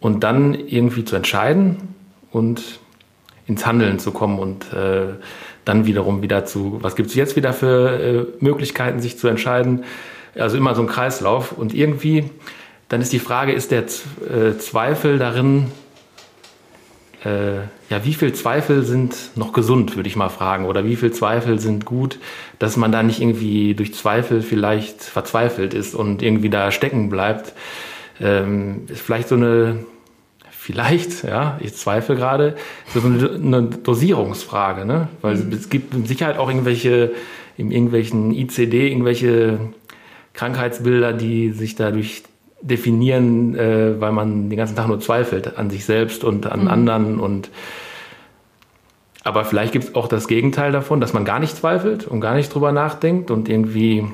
und 0.01 0.25
dann 0.25 0.55
irgendwie 0.55 1.05
zu 1.05 1.17
entscheiden 1.17 1.95
und 2.31 2.81
ins 3.47 3.67
Handeln 3.67 3.99
zu 3.99 4.13
kommen 4.13 4.39
und 4.39 4.73
äh, 4.73 5.15
dann 5.65 5.87
wiederum 5.87 6.23
wieder 6.23 6.45
zu, 6.45 6.79
was 6.81 6.97
gibt 6.97 7.11
es 7.11 7.15
jetzt 7.15 7.37
wieder 7.37 7.53
für 7.53 8.01
äh, 8.01 8.27
Möglichkeiten, 8.41 9.01
sich 9.01 9.19
zu 9.19 9.29
entscheiden. 9.29 9.85
Also 10.35 10.57
immer 10.57 10.75
so 10.75 10.83
ein 10.83 10.87
Kreislauf. 10.89 11.53
Und 11.53 11.75
irgendwie, 11.75 12.31
dann 12.89 13.01
ist 13.01 13.13
die 13.13 13.19
Frage, 13.19 13.53
ist 13.53 13.71
der 13.71 13.85
äh, 13.85 14.57
Zweifel 14.59 15.19
darin, 15.19 15.67
äh, 17.25 17.57
ja, 17.91 18.05
wie 18.05 18.15
viel 18.15 18.33
Zweifel 18.33 18.83
sind 18.83 19.31
noch 19.35 19.53
gesund, 19.53 19.97
würde 19.97 20.09
ich 20.09 20.17
mal 20.17 20.29
fragen, 20.29 20.67
oder 20.67 20.85
wie 20.85 20.97
viel 20.97 21.13
Zweifel 21.13 21.59
sind 21.59 21.85
gut, 21.85 22.19
dass 22.59 22.77
man 22.77 22.93
da 22.93 23.03
nicht 23.03 23.21
irgendwie 23.21 23.75
durch 23.75 23.95
Zweifel 23.95 24.43
vielleicht 24.43 25.03
verzweifelt 25.03 25.75
ist 25.75 25.95
und 25.95 26.23
irgendwie 26.23 26.51
da 26.51 26.71
stecken 26.71 27.11
bleibt. 27.11 27.55
Ähm, 28.21 28.87
ist 28.89 29.01
vielleicht 29.01 29.29
so 29.29 29.35
eine 29.35 29.85
vielleicht, 30.69 31.25
ja, 31.25 31.59
ich 31.63 31.75
zweifle 31.75 32.15
gerade, 32.15 32.55
so 32.93 33.01
eine, 33.01 33.31
eine 33.31 33.63
Dosierungsfrage, 33.63 34.85
ne? 34.85 35.09
Weil 35.23 35.37
mhm. 35.37 35.53
es 35.53 35.71
gibt 35.71 35.95
mit 35.95 36.07
Sicherheit 36.07 36.37
auch 36.37 36.49
irgendwelche, 36.49 37.13
in 37.57 37.71
irgendwelchen 37.71 38.33
ICD, 38.35 38.89
irgendwelche 38.89 39.61
Krankheitsbilder, 40.35 41.15
die 41.15 41.53
sich 41.53 41.75
dadurch 41.75 42.23
definieren, 42.61 43.55
äh, 43.55 44.01
weil 44.01 44.13
man 44.13 44.51
den 44.51 44.57
ganzen 44.57 44.77
Tag 44.77 44.89
nur 44.89 45.01
zweifelt 45.01 45.57
an 45.57 45.71
sich 45.71 45.85
selbst 45.85 46.25
und 46.25 46.47
an 46.47 46.63
mhm. 46.63 46.69
anderen 46.69 47.21
und 47.21 47.51
aber 49.25 49.45
vielleicht 49.45 49.73
gibt 49.73 49.85
es 49.85 49.95
auch 49.95 50.09
das 50.09 50.27
Gegenteil 50.27 50.73
davon, 50.73 51.01
dass 51.03 51.13
man 51.13 51.27
gar 51.27 51.39
nicht 51.39 51.55
zweifelt 51.55 52.07
und 52.07 52.21
gar 52.21 52.35
nicht 52.35 52.55
drüber 52.55 52.73
nachdenkt 52.73 53.31
und 53.31 53.49
irgendwie 53.49 54.07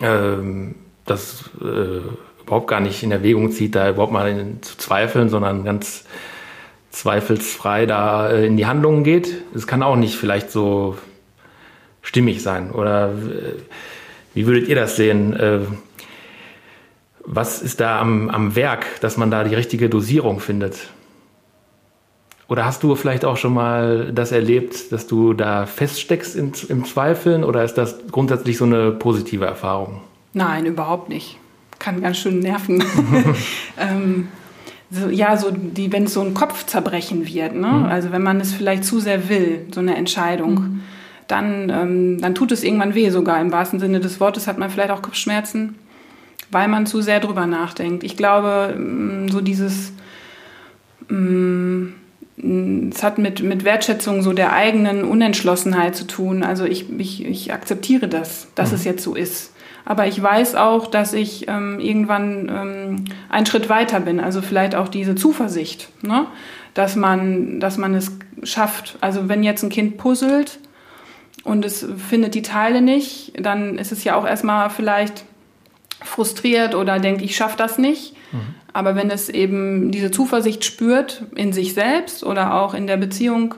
ähm, 0.00 0.74
das 1.06 1.50
äh, 1.60 2.00
überhaupt 2.42 2.66
gar 2.66 2.80
nicht 2.80 3.02
in 3.02 3.12
Erwägung 3.12 3.52
zieht, 3.52 3.76
da 3.76 3.90
überhaupt 3.90 4.12
mal 4.12 4.28
in, 4.28 4.62
zu 4.62 4.76
zweifeln, 4.78 5.28
sondern 5.28 5.64
ganz 5.64 6.04
zweifelsfrei 6.90 7.86
da 7.86 8.30
äh, 8.30 8.46
in 8.46 8.56
die 8.56 8.66
Handlungen 8.66 9.04
geht. 9.04 9.42
Es 9.54 9.66
kann 9.66 9.82
auch 9.82 9.96
nicht 9.96 10.16
vielleicht 10.16 10.50
so 10.50 10.96
stimmig 12.02 12.42
sein. 12.42 12.72
Oder 12.72 13.10
äh, 13.10 13.60
wie 14.34 14.46
würdet 14.46 14.68
ihr 14.68 14.76
das 14.76 14.96
sehen? 14.96 15.36
Was 17.24 17.62
ist 17.62 17.80
da 17.80 18.00
am, 18.00 18.28
am 18.30 18.56
Werk, 18.56 19.00
dass 19.00 19.16
man 19.16 19.30
da 19.30 19.44
die 19.44 19.54
richtige 19.54 19.88
Dosierung 19.88 20.40
findet? 20.40 20.88
Oder 22.48 22.64
hast 22.64 22.82
du 22.82 22.94
vielleicht 22.96 23.24
auch 23.24 23.36
schon 23.36 23.54
mal 23.54 24.10
das 24.12 24.32
erlebt, 24.32 24.90
dass 24.90 25.06
du 25.06 25.34
da 25.34 25.66
feststeckst 25.66 26.34
in, 26.34 26.52
im 26.68 26.84
Zweifeln 26.84 27.44
oder 27.44 27.62
ist 27.62 27.74
das 27.74 27.96
grundsätzlich 28.10 28.58
so 28.58 28.64
eine 28.64 28.90
positive 28.90 29.44
Erfahrung? 29.44 30.00
Nein, 30.32 30.66
überhaupt 30.66 31.08
nicht 31.08 31.38
kann 31.80 32.00
ganz 32.00 32.18
schön 32.18 32.38
nerven. 32.38 32.84
ähm, 33.78 34.28
so, 34.90 35.08
ja, 35.08 35.36
so 35.36 35.50
die, 35.50 35.92
wenn 35.92 36.04
es 36.04 36.14
so 36.14 36.20
ein 36.20 36.34
Kopfzerbrechen 36.34 37.26
wird, 37.26 37.54
ne? 37.54 37.66
Mhm. 37.66 37.84
also 37.86 38.12
wenn 38.12 38.22
man 38.22 38.40
es 38.40 38.52
vielleicht 38.52 38.84
zu 38.84 39.00
sehr 39.00 39.28
will, 39.28 39.66
so 39.72 39.80
eine 39.80 39.96
Entscheidung, 39.96 40.54
mhm. 40.54 40.80
dann, 41.26 41.70
ähm, 41.70 42.20
dann 42.20 42.34
tut 42.36 42.52
es 42.52 42.62
irgendwann 42.62 42.94
weh, 42.94 43.10
sogar 43.10 43.40
im 43.40 43.50
wahrsten 43.50 43.80
Sinne 43.80 43.98
des 43.98 44.20
Wortes 44.20 44.46
hat 44.46 44.58
man 44.58 44.70
vielleicht 44.70 44.90
auch 44.90 45.02
Kopfschmerzen, 45.02 45.76
weil 46.50 46.68
man 46.68 46.86
zu 46.86 47.00
sehr 47.00 47.20
drüber 47.20 47.46
nachdenkt. 47.46 48.04
Ich 48.04 48.16
glaube, 48.16 48.74
mm, 48.76 49.28
so 49.28 49.40
dieses, 49.40 49.92
mm, 51.08 51.88
es 52.90 53.02
hat 53.02 53.18
mit, 53.18 53.42
mit 53.42 53.64
Wertschätzung 53.64 54.22
so 54.22 54.32
der 54.32 54.52
eigenen 54.52 55.04
Unentschlossenheit 55.04 55.94
zu 55.94 56.06
tun. 56.06 56.42
Also 56.42 56.64
ich, 56.64 56.90
ich, 56.98 57.24
ich 57.24 57.52
akzeptiere 57.52 58.08
das, 58.08 58.48
dass 58.54 58.70
mhm. 58.70 58.74
es 58.76 58.84
jetzt 58.84 59.02
so 59.02 59.14
ist. 59.14 59.52
Aber 59.84 60.06
ich 60.06 60.22
weiß 60.22 60.54
auch, 60.54 60.86
dass 60.86 61.12
ich 61.12 61.48
ähm, 61.48 61.80
irgendwann 61.80 62.48
ähm, 62.48 63.04
einen 63.28 63.46
Schritt 63.46 63.68
weiter 63.68 64.00
bin. 64.00 64.20
Also 64.20 64.42
vielleicht 64.42 64.74
auch 64.74 64.88
diese 64.88 65.14
Zuversicht, 65.14 65.88
ne? 66.02 66.26
dass, 66.74 66.96
man, 66.96 67.60
dass 67.60 67.76
man 67.76 67.94
es 67.94 68.12
schafft. 68.42 68.96
Also 69.00 69.28
wenn 69.28 69.42
jetzt 69.42 69.62
ein 69.62 69.70
Kind 69.70 69.96
puzzelt 69.96 70.58
und 71.44 71.64
es 71.64 71.86
findet 72.08 72.34
die 72.34 72.42
Teile 72.42 72.82
nicht, 72.82 73.32
dann 73.40 73.78
ist 73.78 73.92
es 73.92 74.04
ja 74.04 74.14
auch 74.14 74.26
erstmal 74.26 74.70
vielleicht 74.70 75.24
frustriert 76.02 76.74
oder 76.74 76.98
denkt, 76.98 77.22
ich 77.22 77.36
schaffe 77.36 77.56
das 77.56 77.78
nicht. 77.78 78.14
Mhm. 78.32 78.54
Aber 78.72 78.94
wenn 78.94 79.10
es 79.10 79.28
eben 79.28 79.90
diese 79.90 80.10
Zuversicht 80.10 80.64
spürt 80.64 81.22
in 81.34 81.52
sich 81.52 81.74
selbst 81.74 82.24
oder 82.24 82.54
auch 82.54 82.74
in 82.74 82.86
der 82.86 82.96
Beziehung 82.96 83.54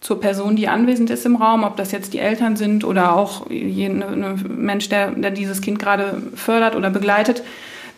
zur 0.00 0.20
Person, 0.20 0.54
die 0.54 0.68
anwesend 0.68 1.08
ist 1.08 1.24
im 1.24 1.36
Raum, 1.36 1.64
ob 1.64 1.76
das 1.76 1.90
jetzt 1.90 2.12
die 2.12 2.18
Eltern 2.18 2.56
sind 2.56 2.84
oder 2.84 3.16
auch 3.16 3.48
ein 3.48 3.98
ne, 3.98 4.36
Mensch, 4.48 4.90
der, 4.90 5.12
der 5.12 5.30
dieses 5.30 5.62
Kind 5.62 5.78
gerade 5.78 6.20
fördert 6.34 6.76
oder 6.76 6.90
begleitet, 6.90 7.42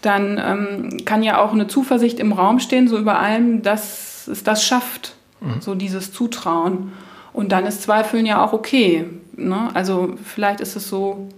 dann 0.02 0.40
ähm, 0.42 1.04
kann 1.04 1.24
ja 1.24 1.42
auch 1.42 1.52
eine 1.52 1.66
Zuversicht 1.66 2.20
im 2.20 2.32
Raum 2.32 2.60
stehen, 2.60 2.86
so 2.86 2.96
über 2.96 3.18
allem, 3.18 3.62
dass 3.62 4.28
es 4.28 4.44
das 4.44 4.64
schafft, 4.64 5.16
mhm. 5.40 5.60
so 5.60 5.74
dieses 5.74 6.12
Zutrauen. 6.12 6.92
Und 7.32 7.50
dann 7.50 7.66
ist 7.66 7.82
Zweifeln 7.82 8.24
ja 8.24 8.44
auch 8.44 8.52
okay. 8.52 9.06
Ne? 9.36 9.68
Also 9.74 10.14
vielleicht 10.24 10.60
ist 10.60 10.76
es 10.76 10.88
so, 10.88 11.28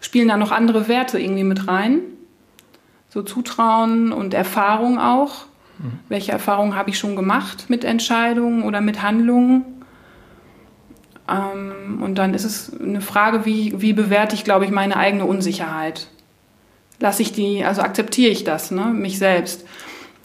spielen 0.00 0.28
da 0.28 0.36
noch 0.36 0.52
andere 0.52 0.88
Werte 0.88 1.18
irgendwie 1.18 1.44
mit 1.44 1.68
rein. 1.68 2.00
So 3.08 3.22
Zutrauen 3.22 4.12
und 4.12 4.34
Erfahrung 4.34 4.98
auch. 4.98 5.46
Mhm. 5.78 5.98
Welche 6.08 6.32
Erfahrungen 6.32 6.74
habe 6.74 6.90
ich 6.90 6.98
schon 6.98 7.16
gemacht 7.16 7.66
mit 7.68 7.84
Entscheidungen 7.84 8.62
oder 8.62 8.80
mit 8.80 9.02
Handlungen? 9.02 9.64
Ähm, 11.28 12.02
und 12.02 12.16
dann 12.16 12.34
ist 12.34 12.44
es 12.44 12.72
eine 12.80 13.00
Frage, 13.00 13.44
wie, 13.44 13.80
wie 13.80 13.92
bewerte 13.92 14.34
ich, 14.34 14.44
glaube 14.44 14.64
ich, 14.64 14.70
meine 14.70 14.96
eigene 14.96 15.24
Unsicherheit? 15.24 16.08
Lasse 16.98 17.22
ich 17.22 17.32
die, 17.32 17.64
also 17.64 17.82
akzeptiere 17.82 18.30
ich 18.30 18.44
das, 18.44 18.70
ne, 18.70 18.86
mich 18.86 19.18
selbst? 19.18 19.64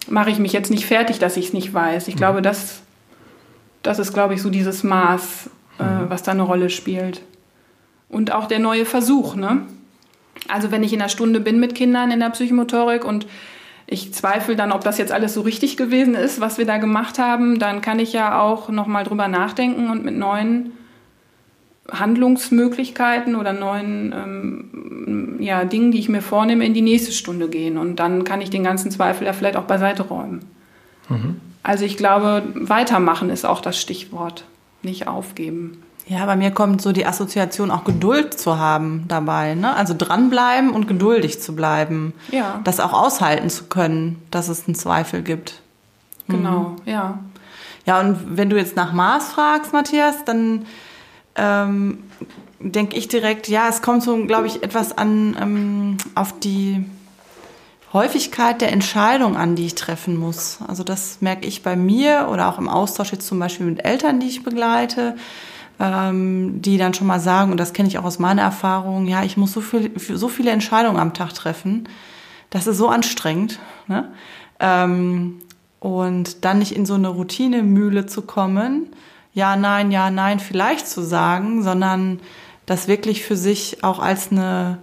Mache 0.08 0.30
ich 0.30 0.40
mich 0.40 0.54
jetzt 0.54 0.72
nicht 0.72 0.86
fertig, 0.86 1.20
dass 1.20 1.38
ich 1.38 1.48
es 1.48 1.54
nicht 1.54 1.74
weiß? 1.74 2.08
Ich 2.08 2.16
mhm. 2.16 2.20
glaube, 2.20 2.42
das, 2.42 2.82
das 3.82 4.00
ist, 4.00 4.14
glaube 4.14 4.34
ich, 4.34 4.42
so 4.42 4.50
dieses 4.50 4.84
Maß, 4.84 5.50
äh, 5.80 5.84
mhm. 5.84 6.10
was 6.10 6.24
da 6.24 6.32
eine 6.32 6.44
Rolle 6.44 6.70
spielt. 6.70 7.22
Und 8.10 8.32
auch 8.32 8.48
der 8.48 8.60
neue 8.60 8.86
Versuch, 8.86 9.36
ne? 9.36 9.62
Also 10.48 10.72
wenn 10.72 10.84
ich 10.84 10.94
in 10.94 11.02
einer 11.02 11.10
Stunde 11.10 11.40
bin 11.40 11.60
mit 11.60 11.76
Kindern 11.76 12.12
in 12.12 12.20
der 12.20 12.30
Psychomotorik 12.30 13.04
und 13.04 13.26
ich 13.88 14.14
zweifle 14.14 14.56
dann, 14.56 14.72
ob 14.72 14.84
das 14.84 14.98
jetzt 14.98 15.12
alles 15.12 15.34
so 15.34 15.42
richtig 15.42 15.78
gewesen 15.78 16.16
ist, 16.16 16.42
was 16.42 16.58
wir 16.58 16.66
da 16.66 16.78
gemacht 16.78 17.20
haben, 17.20 17.60
dann 17.60 17.82
kann 17.82 18.00
ich 18.00 18.14
ja 18.14 18.40
auch 18.40 18.70
nochmal 18.70 19.04
drüber 19.04 19.28
nachdenken 19.28 19.90
und 19.90 20.04
mit 20.04 20.18
neuen 20.18 20.72
Handlungsmöglichkeiten 21.92 23.36
oder 23.36 23.54
neuen 23.54 24.12
ähm, 24.12 25.38
ja, 25.40 25.66
Dingen, 25.66 25.92
die 25.92 26.00
ich 26.00 26.10
mir 26.10 26.22
vornehme, 26.22 26.66
in 26.66 26.74
die 26.74 26.82
nächste 26.82 27.12
Stunde 27.12 27.48
gehen. 27.48 27.78
Und 27.78 27.98
dann 27.98 28.24
kann 28.24 28.42
ich 28.42 28.50
den 28.50 28.64
ganzen 28.64 28.90
Zweifel 28.90 29.28
ja 29.28 29.34
vielleicht 29.34 29.56
auch 29.56 29.66
beiseite 29.66 30.04
räumen. 30.04 30.46
Mhm. 31.10 31.40
Also 31.62 31.86
ich 31.86 31.98
glaube, 31.98 32.44
weitermachen 32.56 33.30
ist 33.30 33.46
auch 33.46 33.62
das 33.62 33.80
Stichwort, 33.80 34.46
nicht 34.82 35.08
aufgeben. 35.08 35.84
Ja, 36.08 36.26
bei 36.26 36.36
mir 36.36 36.52
kommt 36.52 36.82
so 36.82 36.92
die 36.92 37.06
Assoziation, 37.06 37.72
auch 37.72 37.84
Geduld 37.84 38.40
zu 38.40 38.60
haben 38.60 39.06
dabei. 39.08 39.56
Ne? 39.56 39.76
Also 39.76 39.96
dranbleiben 39.98 40.70
und 40.70 40.88
geduldig 40.88 41.42
zu 41.42 41.56
bleiben. 41.56 42.14
Ja. 42.32 42.60
Das 42.64 42.80
auch 42.80 42.94
aushalten 42.94 43.50
zu 43.50 43.66
können, 43.66 44.22
dass 44.30 44.48
es 44.48 44.68
einen 44.68 44.76
Zweifel 44.76 45.24
gibt. 45.24 45.62
Genau, 46.28 46.60
mhm. 46.60 46.78
ja. 46.86 47.20
Ja, 47.86 48.00
und 48.00 48.38
wenn 48.38 48.50
du 48.50 48.58
jetzt 48.58 48.76
nach 48.76 48.94
Maß 48.94 49.30
fragst, 49.30 49.74
Matthias, 49.74 50.26
dann 50.26 50.66
ähm, 51.36 52.00
denke 52.60 52.96
ich 52.96 53.08
direkt, 53.08 53.48
ja, 53.48 53.68
es 53.68 53.82
kommt 53.82 54.04
so, 54.04 54.26
glaube 54.26 54.48
ich, 54.48 54.64
etwas 54.64 54.98
an 54.98 55.36
ähm, 55.40 55.98
auf 56.16 56.40
die 56.40 56.84
Häufigkeit 57.94 58.62
der 58.62 58.72
Entscheidung 58.72 59.38
an, 59.38 59.56
die 59.56 59.68
ich 59.68 59.76
treffen 59.76 60.18
muss. 60.18 60.60
Also 60.68 60.84
das 60.84 61.22
merke 61.22 61.48
ich 61.48 61.64
bei 61.64 61.76
mir 61.76 62.28
oder 62.32 62.50
auch 62.50 62.58
im 62.58 62.68
Austausch 62.68 63.12
jetzt 63.12 63.28
zum 63.28 63.40
Beispiel 63.40 63.68
mit 63.68 63.86
Eltern, 63.86 64.20
die 64.20 64.28
ich 64.28 64.44
begleite 64.44 65.16
ähm, 65.80 66.62
die 66.62 66.78
dann 66.78 66.94
schon 66.94 67.08
mal 67.08 67.20
sagen, 67.20 67.52
und 67.52 67.60
das 67.60 67.74
kenne 67.74 67.88
ich 67.88 67.98
auch 67.98 68.04
aus 68.04 68.20
meiner 68.20 68.42
Erfahrung, 68.42 69.08
ja, 69.08 69.24
ich 69.24 69.38
muss 69.38 69.54
so, 69.54 69.62
viel, 69.62 69.92
so 69.98 70.28
viele 70.28 70.52
Entscheidungen 70.52 70.98
am 70.98 71.14
Tag 71.14 71.34
treffen, 71.34 71.90
das 72.50 72.68
ist 72.68 72.78
so 72.78 72.90
anstrengend. 72.90 73.60
Ne? 73.88 74.12
Ähm, 74.60 75.42
und 75.80 76.46
dann 76.46 76.60
nicht 76.60 76.76
in 76.76 76.86
so 76.86 76.96
eine 76.96 77.10
Routinemühle 77.10 78.06
zu 78.06 78.24
kommen, 78.24 78.88
ja, 79.34 79.58
nein, 79.58 79.92
ja, 79.92 80.10
nein, 80.10 80.40
vielleicht 80.40 80.88
zu 80.88 81.02
sagen, 81.02 81.62
sondern 81.62 82.22
das 82.66 82.88
wirklich 82.88 83.24
für 83.24 83.36
sich 83.36 83.84
auch 83.84 84.00
als 84.00 84.32
eine 84.32 84.80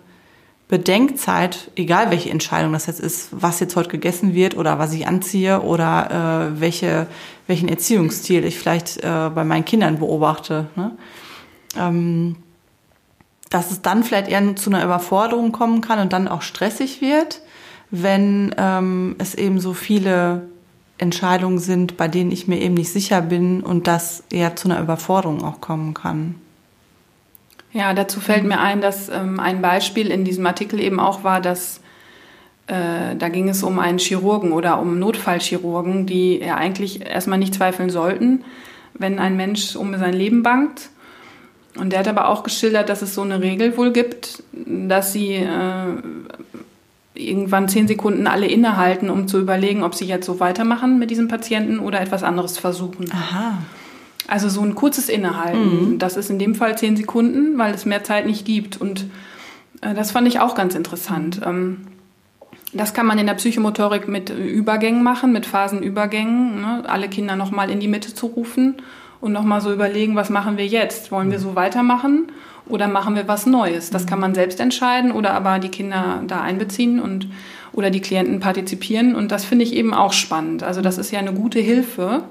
Bedenkzeit, 0.68 1.70
egal 1.76 2.10
welche 2.10 2.30
Entscheidung 2.30 2.72
das 2.72 2.86
jetzt 2.86 3.00
ist, 3.00 3.28
was 3.30 3.60
jetzt 3.60 3.76
heute 3.76 3.90
gegessen 3.90 4.34
wird 4.34 4.56
oder 4.56 4.78
was 4.78 4.94
ich 4.94 5.06
anziehe 5.06 5.60
oder 5.60 6.54
äh, 6.54 6.60
welche, 6.60 7.06
welchen 7.46 7.68
Erziehungsstil 7.68 8.44
ich 8.44 8.58
vielleicht 8.58 8.98
äh, 8.98 9.30
bei 9.34 9.44
meinen 9.44 9.64
Kindern 9.64 9.98
beobachte. 9.98 10.68
Ne? 10.76 10.92
Ähm, 11.76 12.36
dass 13.50 13.70
es 13.70 13.82
dann 13.82 14.02
vielleicht 14.02 14.28
eher 14.28 14.56
zu 14.56 14.70
einer 14.70 14.82
Überforderung 14.82 15.52
kommen 15.52 15.82
kann 15.82 15.98
und 15.98 16.14
dann 16.14 16.26
auch 16.26 16.40
stressig 16.40 17.02
wird, 17.02 17.42
wenn 17.90 18.54
ähm, 18.56 19.16
es 19.18 19.34
eben 19.34 19.60
so 19.60 19.74
viele 19.74 20.48
Entscheidungen 20.96 21.58
sind, 21.58 21.98
bei 21.98 22.08
denen 22.08 22.32
ich 22.32 22.48
mir 22.48 22.60
eben 22.60 22.74
nicht 22.74 22.92
sicher 22.92 23.20
bin 23.20 23.62
und 23.62 23.86
das 23.86 24.22
eher 24.30 24.56
zu 24.56 24.68
einer 24.68 24.80
Überforderung 24.80 25.44
auch 25.44 25.60
kommen 25.60 25.92
kann. 25.92 26.36
Ja, 27.72 27.94
dazu 27.94 28.20
fällt 28.20 28.44
mir 28.44 28.60
ein, 28.60 28.80
dass 28.80 29.08
ähm, 29.08 29.40
ein 29.40 29.62
Beispiel 29.62 30.10
in 30.10 30.24
diesem 30.24 30.46
Artikel 30.46 30.78
eben 30.80 31.00
auch 31.00 31.24
war, 31.24 31.40
dass 31.40 31.80
äh, 32.66 33.16
da 33.16 33.28
ging 33.28 33.48
es 33.48 33.62
um 33.62 33.78
einen 33.78 33.98
Chirurgen 33.98 34.52
oder 34.52 34.78
um 34.80 34.98
Notfallchirurgen, 34.98 36.06
die 36.06 36.38
ja 36.38 36.56
eigentlich 36.56 37.04
erstmal 37.04 37.38
nicht 37.38 37.54
zweifeln 37.54 37.90
sollten, 37.90 38.44
wenn 38.94 39.18
ein 39.18 39.36
Mensch 39.36 39.74
um 39.74 39.96
sein 39.98 40.14
Leben 40.14 40.42
bangt. 40.42 40.90
Und 41.78 41.92
der 41.92 42.00
hat 42.00 42.08
aber 42.08 42.28
auch 42.28 42.42
geschildert, 42.42 42.90
dass 42.90 43.00
es 43.00 43.14
so 43.14 43.22
eine 43.22 43.40
Regel 43.40 43.76
wohl 43.78 43.92
gibt, 43.92 44.42
dass 44.52 45.14
sie 45.14 45.36
äh, 45.36 45.96
irgendwann 47.14 47.68
zehn 47.68 47.88
Sekunden 47.88 48.26
alle 48.26 48.46
innehalten, 48.46 49.08
um 49.08 49.26
zu 49.28 49.40
überlegen, 49.40 49.82
ob 49.82 49.94
sie 49.94 50.04
jetzt 50.04 50.26
so 50.26 50.40
weitermachen 50.40 50.98
mit 50.98 51.10
diesem 51.10 51.28
Patienten 51.28 51.78
oder 51.78 52.00
etwas 52.00 52.22
anderes 52.22 52.58
versuchen. 52.58 53.10
Aha. 53.12 53.58
Also 54.32 54.48
so 54.48 54.62
ein 54.62 54.74
kurzes 54.74 55.10
Innehalten. 55.10 55.90
Mhm. 55.90 55.98
Das 55.98 56.16
ist 56.16 56.30
in 56.30 56.38
dem 56.38 56.54
Fall 56.54 56.78
zehn 56.78 56.96
Sekunden, 56.96 57.58
weil 57.58 57.74
es 57.74 57.84
mehr 57.84 58.02
Zeit 58.02 58.24
nicht 58.24 58.46
gibt. 58.46 58.80
Und 58.80 59.04
äh, 59.82 59.92
das 59.92 60.10
fand 60.10 60.26
ich 60.26 60.40
auch 60.40 60.54
ganz 60.54 60.74
interessant. 60.74 61.42
Ähm, 61.44 61.82
das 62.72 62.94
kann 62.94 63.04
man 63.04 63.18
in 63.18 63.26
der 63.26 63.34
Psychomotorik 63.34 64.08
mit 64.08 64.30
Übergängen 64.30 65.02
machen, 65.02 65.32
mit 65.32 65.44
Phasenübergängen. 65.44 66.62
Ne? 66.62 66.82
Alle 66.86 67.10
Kinder 67.10 67.36
nochmal 67.36 67.68
in 67.68 67.78
die 67.78 67.88
Mitte 67.88 68.14
zu 68.14 68.24
rufen 68.24 68.76
und 69.20 69.32
nochmal 69.32 69.60
so 69.60 69.70
überlegen, 69.70 70.16
was 70.16 70.30
machen 70.30 70.56
wir 70.56 70.66
jetzt? 70.66 71.12
Wollen 71.12 71.30
wir 71.30 71.38
so 71.38 71.54
weitermachen 71.54 72.32
oder 72.64 72.88
machen 72.88 73.14
wir 73.14 73.28
was 73.28 73.44
Neues? 73.44 73.90
Das 73.90 74.06
kann 74.06 74.18
man 74.18 74.34
selbst 74.34 74.60
entscheiden 74.60 75.12
oder 75.12 75.34
aber 75.34 75.58
die 75.58 75.68
Kinder 75.68 76.22
da 76.26 76.40
einbeziehen 76.40 77.00
und 77.00 77.28
oder 77.74 77.90
die 77.90 78.00
Klienten 78.00 78.40
partizipieren. 78.40 79.14
Und 79.14 79.30
das 79.30 79.44
finde 79.44 79.66
ich 79.66 79.74
eben 79.74 79.92
auch 79.92 80.14
spannend. 80.14 80.62
Also 80.62 80.80
das 80.80 80.96
ist 80.96 81.10
ja 81.10 81.18
eine 81.18 81.34
gute 81.34 81.60
Hilfe, 81.60 82.24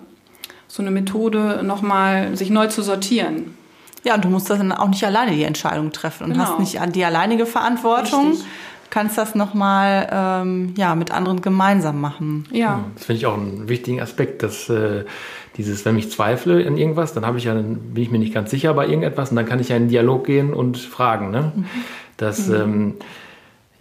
so 0.72 0.82
eine 0.82 0.92
Methode 0.92 1.62
nochmal 1.63 2.36
sich 2.38 2.50
neu 2.50 2.68
zu 2.68 2.82
sortieren. 2.82 3.58
Ja, 4.04 4.16
und 4.16 4.24
du 4.24 4.30
musst 4.30 4.50
das 4.50 4.58
dann 4.58 4.72
auch 4.72 4.88
nicht 4.88 5.04
alleine 5.04 5.32
die 5.32 5.44
Entscheidung 5.44 5.92
treffen 5.92 6.24
und 6.25 6.34
genau. 6.34 6.46
hast 6.46 6.60
nicht 6.60 6.80
die 6.96 7.04
alleinige 7.04 7.46
Verantwortung. 7.46 8.30
Richtig. 8.30 8.48
Kannst 8.90 9.18
das 9.18 9.36
nochmal 9.36 10.10
ähm, 10.12 10.74
ja, 10.78 10.96
mit 10.96 11.12
anderen 11.12 11.42
gemeinsam 11.42 12.01
machen. 12.01 12.46
Ja. 12.51 12.84
Das 12.96 13.06
finde 13.06 13.20
ich 13.20 13.25
auch 13.25 13.36
einen 13.36 13.70
wichtigen 13.70 14.01
Aspekt, 14.01 14.44
dass 14.44 14.70
äh, 14.70 15.06
dieses, 15.56 15.86
wenn 15.86 15.98
ich 15.98 16.12
zweifle 16.12 16.62
in 16.62 16.78
irgendwas, 16.78 17.13
dann 17.13 17.25
habe 17.25 17.38
ich 17.38 17.46
ja, 17.46 17.54
dann 17.54 17.94
bin 17.94 18.04
ich 18.04 18.12
mir 18.12 18.20
nicht 18.20 18.34
ganz 18.34 18.50
sicher 18.50 18.74
bei 18.74 18.88
irgendetwas 18.88 19.30
und 19.30 19.38
dann 19.38 19.46
kann 19.46 19.60
ich 19.60 19.70
ja 19.70 19.78
in 19.78 19.84
den 19.84 19.90
Dialog 19.90 20.25
gehen 20.25 20.54
und 20.54 20.78
fragen. 20.78 21.32
Ne? 21.32 21.54
Mhm. 21.56 21.66
Das 22.18 22.48
mhm. 22.48 22.56
Ähm, 22.56 22.94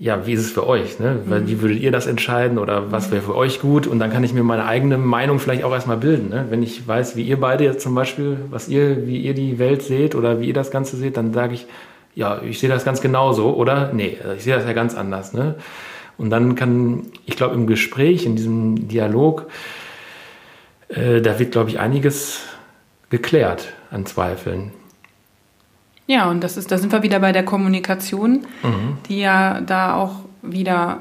ja, 0.00 0.26
wie 0.26 0.32
ist 0.32 0.40
es 0.40 0.50
für 0.50 0.66
euch? 0.66 0.98
Ne? 0.98 1.20
Mhm. 1.26 1.46
Wie 1.46 1.60
würdet 1.60 1.80
ihr 1.80 1.92
das 1.92 2.06
entscheiden 2.06 2.56
oder 2.56 2.90
was 2.90 3.12
wäre 3.12 3.20
für 3.20 3.36
euch 3.36 3.60
gut? 3.60 3.86
Und 3.86 3.98
dann 3.98 4.10
kann 4.10 4.24
ich 4.24 4.32
mir 4.32 4.42
meine 4.42 4.64
eigene 4.64 4.96
Meinung 4.96 5.38
vielleicht 5.38 5.62
auch 5.62 5.72
erstmal 5.72 5.98
bilden. 5.98 6.30
Ne? 6.30 6.46
Wenn 6.48 6.62
ich 6.62 6.88
weiß, 6.88 7.16
wie 7.16 7.22
ihr 7.22 7.38
beide 7.38 7.64
jetzt 7.64 7.82
zum 7.82 7.94
Beispiel, 7.94 8.38
was 8.48 8.66
ihr, 8.66 9.06
wie 9.06 9.18
ihr 9.18 9.34
die 9.34 9.58
Welt 9.58 9.82
seht 9.82 10.14
oder 10.14 10.40
wie 10.40 10.48
ihr 10.48 10.54
das 10.54 10.70
Ganze 10.70 10.96
seht, 10.96 11.18
dann 11.18 11.34
sage 11.34 11.52
ich, 11.52 11.66
ja, 12.14 12.40
ich 12.42 12.58
sehe 12.58 12.70
das 12.70 12.86
ganz 12.86 13.02
genauso 13.02 13.54
oder 13.54 13.92
nee, 13.92 14.16
ich 14.38 14.42
sehe 14.42 14.54
das 14.54 14.64
ja 14.64 14.72
ganz 14.72 14.96
anders. 14.96 15.34
Ne? 15.34 15.56
Und 16.16 16.30
dann 16.30 16.54
kann, 16.54 17.08
ich 17.26 17.36
glaube, 17.36 17.54
im 17.54 17.66
Gespräch, 17.66 18.24
in 18.24 18.36
diesem 18.36 18.88
Dialog, 18.88 19.48
äh, 20.88 21.20
da 21.20 21.38
wird, 21.38 21.52
glaube 21.52 21.68
ich, 21.68 21.78
einiges 21.78 22.40
geklärt 23.10 23.74
an 23.90 24.06
Zweifeln. 24.06 24.72
Ja, 26.10 26.28
und 26.28 26.42
das 26.42 26.56
ist, 26.56 26.72
da 26.72 26.76
sind 26.76 26.90
wir 26.90 27.04
wieder 27.04 27.20
bei 27.20 27.30
der 27.30 27.44
Kommunikation, 27.44 28.40
mhm. 28.64 28.98
die 29.08 29.20
ja 29.20 29.60
da 29.60 29.94
auch 29.94 30.16
wieder 30.42 30.98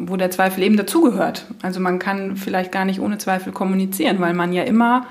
wo 0.00 0.16
der 0.16 0.30
Zweifel 0.30 0.62
eben 0.62 0.76
dazugehört. 0.76 1.44
Also 1.60 1.80
man 1.80 1.98
kann 1.98 2.36
vielleicht 2.36 2.70
gar 2.70 2.84
nicht 2.84 3.00
ohne 3.00 3.18
Zweifel 3.18 3.52
kommunizieren, 3.52 4.20
weil 4.20 4.32
man 4.32 4.52
ja 4.52 4.62
immer 4.62 5.06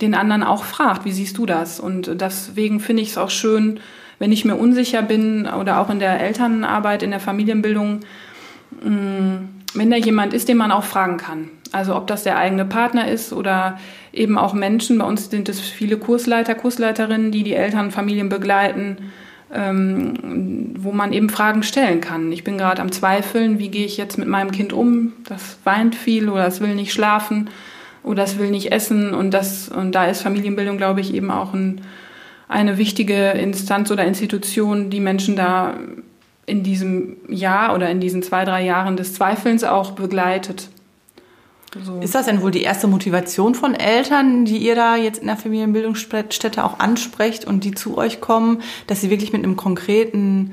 den 0.00 0.14
anderen 0.14 0.42
auch 0.42 0.64
fragt, 0.64 1.04
wie 1.04 1.12
siehst 1.12 1.38
du 1.38 1.46
das? 1.46 1.78
Und 1.78 2.20
deswegen 2.20 2.80
finde 2.80 3.02
ich 3.04 3.10
es 3.10 3.18
auch 3.18 3.30
schön, 3.30 3.78
wenn 4.18 4.32
ich 4.32 4.44
mir 4.44 4.56
unsicher 4.56 5.02
bin 5.02 5.46
oder 5.46 5.78
auch 5.78 5.88
in 5.88 6.00
der 6.00 6.20
Elternarbeit, 6.20 7.04
in 7.04 7.10
der 7.10 7.20
Familienbildung, 7.20 8.00
wenn 8.82 9.90
da 9.90 9.96
jemand 9.96 10.34
ist, 10.34 10.48
den 10.48 10.56
man 10.56 10.72
auch 10.72 10.84
fragen 10.84 11.16
kann. 11.16 11.48
Also 11.72 11.94
ob 11.96 12.06
das 12.06 12.22
der 12.22 12.38
eigene 12.38 12.64
Partner 12.64 13.08
ist 13.08 13.32
oder 13.32 13.78
eben 14.12 14.38
auch 14.38 14.54
Menschen. 14.54 14.98
Bei 14.98 15.04
uns 15.04 15.30
sind 15.30 15.48
es 15.48 15.60
viele 15.60 15.96
Kursleiter, 15.96 16.54
Kursleiterinnen, 16.54 17.30
die 17.30 17.42
die 17.42 17.54
Eltern, 17.54 17.90
Familien 17.90 18.28
begleiten, 18.28 18.98
ähm, 19.52 20.74
wo 20.78 20.92
man 20.92 21.12
eben 21.12 21.30
Fragen 21.30 21.62
stellen 21.62 22.00
kann. 22.00 22.32
Ich 22.32 22.44
bin 22.44 22.58
gerade 22.58 22.82
am 22.82 22.92
Zweifeln, 22.92 23.58
wie 23.58 23.68
gehe 23.68 23.86
ich 23.86 23.96
jetzt 23.96 24.18
mit 24.18 24.28
meinem 24.28 24.50
Kind 24.50 24.72
um? 24.72 25.12
Das 25.28 25.58
weint 25.64 25.94
viel 25.94 26.28
oder 26.28 26.46
es 26.46 26.60
will 26.60 26.74
nicht 26.74 26.92
schlafen 26.92 27.48
oder 28.02 28.24
es 28.24 28.38
will 28.38 28.50
nicht 28.50 28.72
essen. 28.72 29.14
Und, 29.14 29.32
das, 29.32 29.68
und 29.68 29.92
da 29.92 30.06
ist 30.06 30.22
Familienbildung, 30.22 30.76
glaube 30.76 31.00
ich, 31.00 31.14
eben 31.14 31.30
auch 31.30 31.54
ein, 31.54 31.80
eine 32.48 32.78
wichtige 32.78 33.30
Instanz 33.30 33.90
oder 33.90 34.04
Institution, 34.04 34.90
die 34.90 35.00
Menschen 35.00 35.36
da 35.36 35.74
in 36.46 36.62
diesem 36.62 37.16
Jahr 37.28 37.74
oder 37.74 37.90
in 37.90 38.00
diesen 38.00 38.22
zwei, 38.22 38.44
drei 38.44 38.64
Jahren 38.64 38.96
des 38.96 39.14
Zweifelns 39.14 39.64
auch 39.64 39.92
begleitet. 39.92 40.70
So. 41.82 42.00
Ist 42.00 42.14
das 42.14 42.26
denn 42.26 42.42
wohl 42.42 42.50
die 42.50 42.62
erste 42.62 42.86
Motivation 42.86 43.54
von 43.54 43.74
Eltern, 43.74 44.44
die 44.44 44.58
ihr 44.58 44.74
da 44.74 44.96
jetzt 44.96 45.20
in 45.20 45.26
der 45.26 45.36
Familienbildungsstätte 45.36 46.64
auch 46.64 46.78
ansprecht 46.78 47.44
und 47.44 47.64
die 47.64 47.72
zu 47.72 47.96
euch 47.98 48.20
kommen, 48.20 48.62
dass 48.86 49.00
sie 49.00 49.10
wirklich 49.10 49.32
mit 49.32 49.44
einem 49.44 49.56
konkreten 49.56 50.52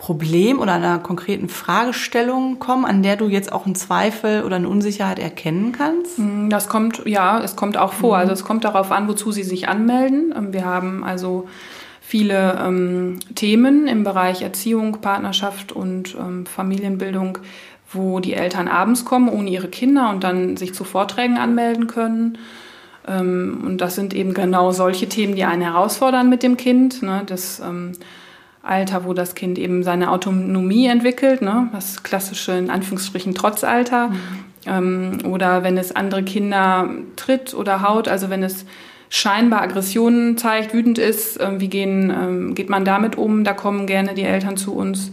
Problem 0.00 0.60
oder 0.60 0.72
einer 0.72 0.98
konkreten 0.98 1.50
Fragestellung 1.50 2.58
kommen, 2.58 2.86
an 2.86 3.02
der 3.02 3.16
du 3.16 3.28
jetzt 3.28 3.52
auch 3.52 3.66
einen 3.66 3.74
Zweifel 3.74 4.44
oder 4.44 4.56
eine 4.56 4.68
Unsicherheit 4.68 5.18
erkennen 5.18 5.72
kannst? 5.72 6.16
Hm, 6.16 6.48
das 6.48 6.68
kommt, 6.68 7.02
ja, 7.04 7.38
es 7.42 7.54
kommt 7.54 7.76
auch 7.76 7.92
vor. 7.92 8.16
Mhm. 8.16 8.20
Also 8.20 8.32
es 8.32 8.42
kommt 8.42 8.64
darauf 8.64 8.92
an, 8.92 9.08
wozu 9.08 9.30
sie 9.30 9.42
sich 9.42 9.68
anmelden. 9.68 10.32
Ähm, 10.34 10.52
wir 10.54 10.64
haben 10.64 11.04
also 11.04 11.48
viele 12.00 12.58
ähm, 12.64 13.18
Themen 13.34 13.86
im 13.86 14.02
Bereich 14.02 14.40
Erziehung, 14.40 15.02
Partnerschaft 15.02 15.70
und 15.70 16.16
ähm, 16.18 16.46
Familienbildung, 16.46 17.38
wo 17.92 18.20
die 18.20 18.34
Eltern 18.34 18.68
abends 18.68 19.04
kommen 19.04 19.28
ohne 19.28 19.50
ihre 19.50 19.68
Kinder 19.68 20.10
und 20.10 20.22
dann 20.22 20.56
sich 20.56 20.74
zu 20.74 20.84
Vorträgen 20.84 21.38
anmelden 21.38 21.86
können. 21.86 22.38
Ähm, 23.08 23.62
und 23.66 23.78
das 23.80 23.96
sind 23.96 24.14
eben 24.14 24.32
genau 24.32 24.70
solche 24.70 25.08
Themen, 25.08 25.34
die 25.34 25.44
einen 25.44 25.62
herausfordern 25.62 26.28
mit 26.28 26.42
dem 26.42 26.56
Kind. 26.56 27.02
Ne? 27.02 27.22
Das 27.26 27.60
ähm, 27.60 27.92
Alter, 28.62 29.04
wo 29.04 29.12
das 29.12 29.34
Kind 29.34 29.58
eben 29.58 29.82
seine 29.82 30.10
Autonomie 30.10 30.86
entwickelt, 30.86 31.42
ne? 31.42 31.68
das 31.72 32.02
klassische 32.02 32.52
in 32.52 32.70
Anführungsstrichen 32.70 33.34
Trotzalter. 33.34 34.08
Mhm. 34.08 34.18
Ähm, 34.66 35.18
oder 35.24 35.64
wenn 35.64 35.76
es 35.76 35.94
andere 35.96 36.22
Kinder 36.22 36.90
tritt 37.16 37.54
oder 37.54 37.82
haut, 37.82 38.06
also 38.06 38.30
wenn 38.30 38.44
es 38.44 38.66
scheinbar 39.08 39.62
Aggressionen 39.62 40.36
zeigt, 40.36 40.72
wütend 40.72 40.96
ist, 40.96 41.40
wie 41.58 41.66
gehen, 41.66 42.54
geht 42.54 42.70
man 42.70 42.84
damit 42.84 43.18
um? 43.18 43.42
Da 43.42 43.54
kommen 43.54 43.88
gerne 43.88 44.14
die 44.14 44.22
Eltern 44.22 44.56
zu 44.56 44.72
uns 44.72 45.10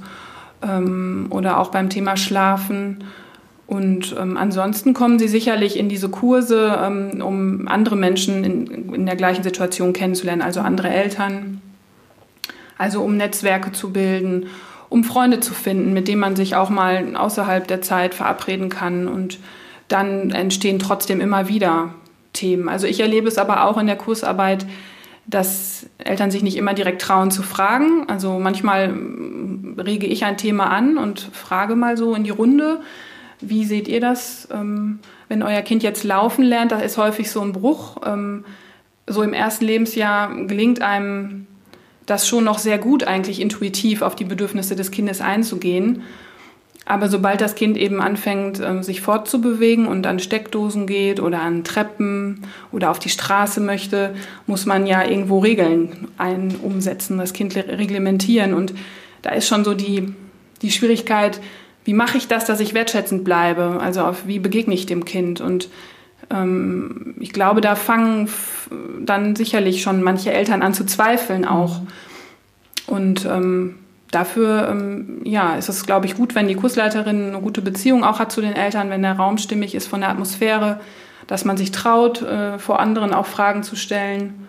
ähm, 0.62 1.28
oder 1.30 1.60
auch 1.60 1.70
beim 1.70 1.90
Thema 1.90 2.18
Schlafen. 2.18 3.04
Und 3.68 4.16
ähm, 4.18 4.38
ansonsten 4.38 4.94
kommen 4.94 5.20
sie 5.20 5.28
sicherlich 5.28 5.78
in 5.78 5.90
diese 5.90 6.10
Kurse, 6.10 6.80
ähm, 6.82 7.22
um 7.22 7.68
andere 7.68 7.98
Menschen 7.98 8.44
in, 8.44 8.94
in 8.94 9.06
der 9.06 9.18
gleichen 9.18 9.44
Situation 9.44 9.92
kennenzulernen, 9.92 10.42
also 10.42 10.62
andere 10.62 10.90
Eltern, 10.90 11.62
also 12.78 13.02
um 13.02 13.18
Netzwerke 13.18 13.74
zu 13.74 13.92
bilden, 13.92 14.46
um 14.90 15.04
Freunde 15.04 15.42
zu 15.42 15.54
finden, 15.54 15.92
mit 15.94 16.08
denen 16.08 16.22
man 16.22 16.38
sich 16.38 16.56
auch 16.56 16.70
mal 16.70 17.16
außerhalb 17.18 17.68
der 17.68 17.82
Zeit 17.82 18.16
verabreden 18.16 18.70
kann. 18.70 19.10
Und 19.10 19.40
dann 19.90 20.32
entstehen 20.32 20.80
trotzdem 20.80 21.20
immer 21.20 21.50
wieder 21.50 21.94
Themen. 22.32 22.70
Also 22.70 22.88
ich 22.88 23.02
erlebe 23.02 23.28
es 23.28 23.38
aber 23.38 23.66
auch 23.66 23.78
in 23.78 23.88
der 23.88 23.98
Kursarbeit, 23.98 24.66
dass 25.28 25.86
Eltern 25.98 26.32
sich 26.32 26.42
nicht 26.42 26.56
immer 26.56 26.74
direkt 26.74 27.02
trauen 27.02 27.32
zu 27.32 27.44
fragen. 27.44 28.08
Also 28.08 28.40
manchmal 28.40 28.94
rege 29.78 30.08
ich 30.08 30.24
ein 30.24 30.38
Thema 30.38 30.70
an 30.70 30.98
und 30.98 31.20
frage 31.34 31.76
mal 31.76 31.98
so 31.98 32.16
in 32.16 32.24
die 32.24 32.30
Runde, 32.30 32.80
wie 33.40 33.66
seht 33.66 33.88
ihr 33.88 34.00
das, 34.00 34.48
ähm, 34.52 35.00
wenn 35.28 35.44
euer 35.44 35.62
Kind 35.62 35.84
jetzt 35.84 36.04
laufen 36.04 36.44
lernt? 36.44 36.72
Da 36.72 36.80
ist 36.80 36.98
häufig 36.98 37.30
so 37.30 37.42
ein 37.42 37.52
Bruch. 37.52 37.98
Ähm, 38.06 38.46
so 39.06 39.22
im 39.22 39.34
ersten 39.34 39.66
Lebensjahr 39.66 40.34
gelingt 40.46 40.82
einem 40.82 41.46
das 42.06 42.28
schon 42.28 42.46
noch 42.46 42.58
sehr 42.58 42.78
gut, 42.78 43.04
eigentlich 43.04 43.42
intuitiv 43.42 44.02
auf 44.02 44.16
die 44.16 44.24
Bedürfnisse 44.24 44.76
des 44.76 44.92
Kindes 44.92 45.22
einzugehen. 45.22 46.04
Aber 46.88 47.10
sobald 47.10 47.41
das 47.41 47.56
Kind 47.56 47.76
eben 47.76 48.02
anfängt, 48.02 48.62
ähm, 48.62 48.82
sich 48.82 49.02
fortzubewegen 49.02 49.88
und 49.88 50.08
an 50.08 50.19
Steckdosen 50.19 50.88
geht 50.88 51.19
oder 51.19 51.41
an 51.41 51.65
Treppen 51.65 52.43
oder 52.71 52.91
auf 52.91 53.00
die 53.00 53.10
Straße 53.10 53.60
möchte, 53.60 54.15
muss 54.45 54.65
man 54.65 54.88
ja 54.88 55.04
irgendwo 55.04 55.39
Regeln 55.39 56.08
ein 56.17 56.56
umsetzen, 56.63 57.17
das 57.17 57.34
Kind 57.34 57.58
reglementieren. 57.58 58.54
Und 58.54 58.73
da 59.21 59.32
ist 59.32 59.50
schon 59.50 59.65
so 59.65 59.73
die, 59.73 60.13
die 60.62 60.71
Schwierigkeit, 60.71 61.41
wie 61.84 61.93
mache 61.93 62.17
ich 62.17 62.30
das, 62.30 62.45
dass 62.45 62.62
ich 62.62 62.73
wertschätzend 62.73 63.26
bleibe? 63.26 63.80
Also 63.82 64.02
auf, 64.02 64.26
wie 64.26 64.39
begegne 64.39 64.73
ich 64.73 64.86
dem 64.86 65.04
Kind? 65.04 65.41
Und 65.41 65.67
ähm, 66.30 67.15
ich 67.19 67.34
glaube, 67.34 67.60
da 67.60 67.76
fangen 67.76 68.30
dann 69.02 69.36
sicherlich 69.36 69.82
schon 69.82 70.02
manche 70.02 70.32
Eltern 70.32 70.62
an 70.62 70.73
zu 70.73 70.86
zweifeln 70.86 71.43
auch. 71.43 71.82
Und 72.88 73.26
ähm, 73.26 73.76
dafür 74.12 74.70
ähm, 74.70 75.22
ja, 75.24 75.56
ist 75.56 75.70
es, 75.70 75.86
glaube 75.86 76.06
ich, 76.06 76.15
gut, 76.15 76.36
wenn 76.36 76.48
die 76.48 76.56
Kursleiterin 76.56 77.30
eine 77.30 77.41
gute 77.41 77.62
Beziehung 77.62 78.04
auch 78.04 78.20
hat 78.20 78.32
zu 78.32 78.41
den 78.41 78.54
Eltern, 78.54 78.89
wenn 78.89 79.02
der 79.02 79.13
Raum 79.13 79.38
stimmig 79.38 79.76
ist 79.76 79.88
von 79.88 80.02
der 80.02 80.10
Atmosphäre, 80.10 80.80
dass 81.28 81.46
man 81.46 81.58
sich 81.58 81.72
traut, 81.72 82.22
äh, 82.22 82.58
vor 82.58 82.80
anderen 82.80 83.13
auch 83.13 83.26
Fragen 83.26 83.63
zu 83.63 83.76
stellen. 83.76 84.48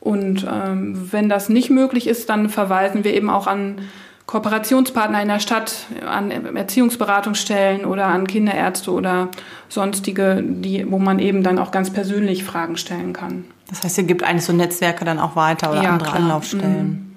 Und 0.00 0.46
ähm, 0.50 1.08
wenn 1.12 1.28
das 1.28 1.48
nicht 1.48 1.70
möglich 1.70 2.06
ist, 2.06 2.28
dann 2.30 2.48
verweisen 2.48 3.04
wir 3.04 3.14
eben 3.14 3.30
auch 3.30 3.46
an 3.46 3.80
Kooperationspartner 4.26 5.22
in 5.22 5.28
der 5.28 5.40
Stadt, 5.40 5.86
an 6.06 6.30
Erziehungsberatungsstellen 6.30 7.84
oder 7.84 8.06
an 8.06 8.26
Kinderärzte 8.26 8.92
oder 8.92 9.28
sonstige, 9.68 10.42
die, 10.44 10.90
wo 10.90 10.98
man 10.98 11.18
eben 11.18 11.42
dann 11.42 11.58
auch 11.58 11.70
ganz 11.70 11.90
persönlich 11.90 12.44
Fragen 12.44 12.76
stellen 12.76 13.14
kann. 13.14 13.44
Das 13.70 13.82
heißt, 13.82 13.98
ihr 13.98 14.04
gibt 14.04 14.22
eigentlich 14.22 14.44
so 14.44 14.52
Netzwerke 14.52 15.04
dann 15.04 15.18
auch 15.18 15.34
weiter 15.34 15.70
oder 15.70 15.82
ja, 15.82 15.90
andere 15.90 16.10
klar. 16.10 16.22
Anlaufstellen. 16.22 16.88
Mhm. 16.88 17.07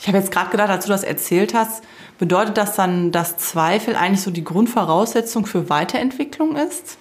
Ich 0.00 0.08
habe 0.08 0.16
jetzt 0.16 0.32
gerade 0.32 0.50
gedacht, 0.50 0.70
als 0.70 0.86
du 0.86 0.90
das 0.90 1.04
erzählt 1.04 1.52
hast, 1.52 1.84
bedeutet 2.18 2.56
das 2.56 2.74
dann, 2.74 3.12
dass 3.12 3.36
Zweifel 3.36 3.96
eigentlich 3.96 4.22
so 4.22 4.30
die 4.30 4.44
Grundvoraussetzung 4.44 5.44
für 5.44 5.68
Weiterentwicklung 5.68 6.56
ist? 6.56 6.96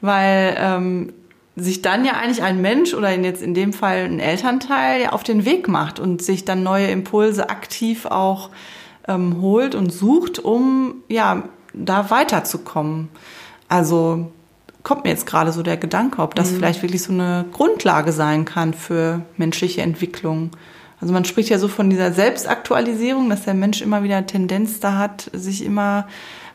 Weil 0.00 0.56
ähm, 0.58 1.12
sich 1.56 1.82
dann 1.82 2.06
ja 2.06 2.12
eigentlich 2.12 2.42
ein 2.42 2.62
Mensch 2.62 2.94
oder 2.94 3.10
jetzt 3.10 3.42
in 3.42 3.52
dem 3.52 3.74
Fall 3.74 4.04
ein 4.04 4.18
Elternteil 4.18 5.02
ja 5.02 5.10
auf 5.10 5.22
den 5.22 5.44
Weg 5.44 5.68
macht 5.68 6.00
und 6.00 6.22
sich 6.22 6.44
dann 6.46 6.62
neue 6.62 6.86
Impulse 6.86 7.50
aktiv 7.50 8.06
auch 8.06 8.48
ähm, 9.06 9.40
holt 9.42 9.74
und 9.74 9.92
sucht, 9.92 10.38
um 10.38 11.02
ja 11.08 11.44
da 11.74 12.10
weiterzukommen. 12.10 13.10
Also 13.68 14.32
kommt 14.82 15.04
mir 15.04 15.10
jetzt 15.10 15.26
gerade 15.26 15.52
so 15.52 15.62
der 15.62 15.76
Gedanke, 15.76 16.22
ob 16.22 16.34
das 16.34 16.50
mhm. 16.50 16.56
vielleicht 16.56 16.82
wirklich 16.82 17.02
so 17.02 17.12
eine 17.12 17.44
Grundlage 17.52 18.12
sein 18.12 18.46
kann 18.46 18.72
für 18.72 19.20
menschliche 19.36 19.82
Entwicklung. 19.82 20.50
Also 21.00 21.12
man 21.12 21.24
spricht 21.24 21.50
ja 21.50 21.58
so 21.58 21.68
von 21.68 21.90
dieser 21.90 22.12
Selbstaktualisierung, 22.12 23.28
dass 23.28 23.44
der 23.44 23.54
Mensch 23.54 23.82
immer 23.82 24.02
wieder 24.02 24.26
Tendenz 24.26 24.80
da 24.80 24.98
hat, 24.98 25.30
sich 25.32 25.64
immer 25.64 26.06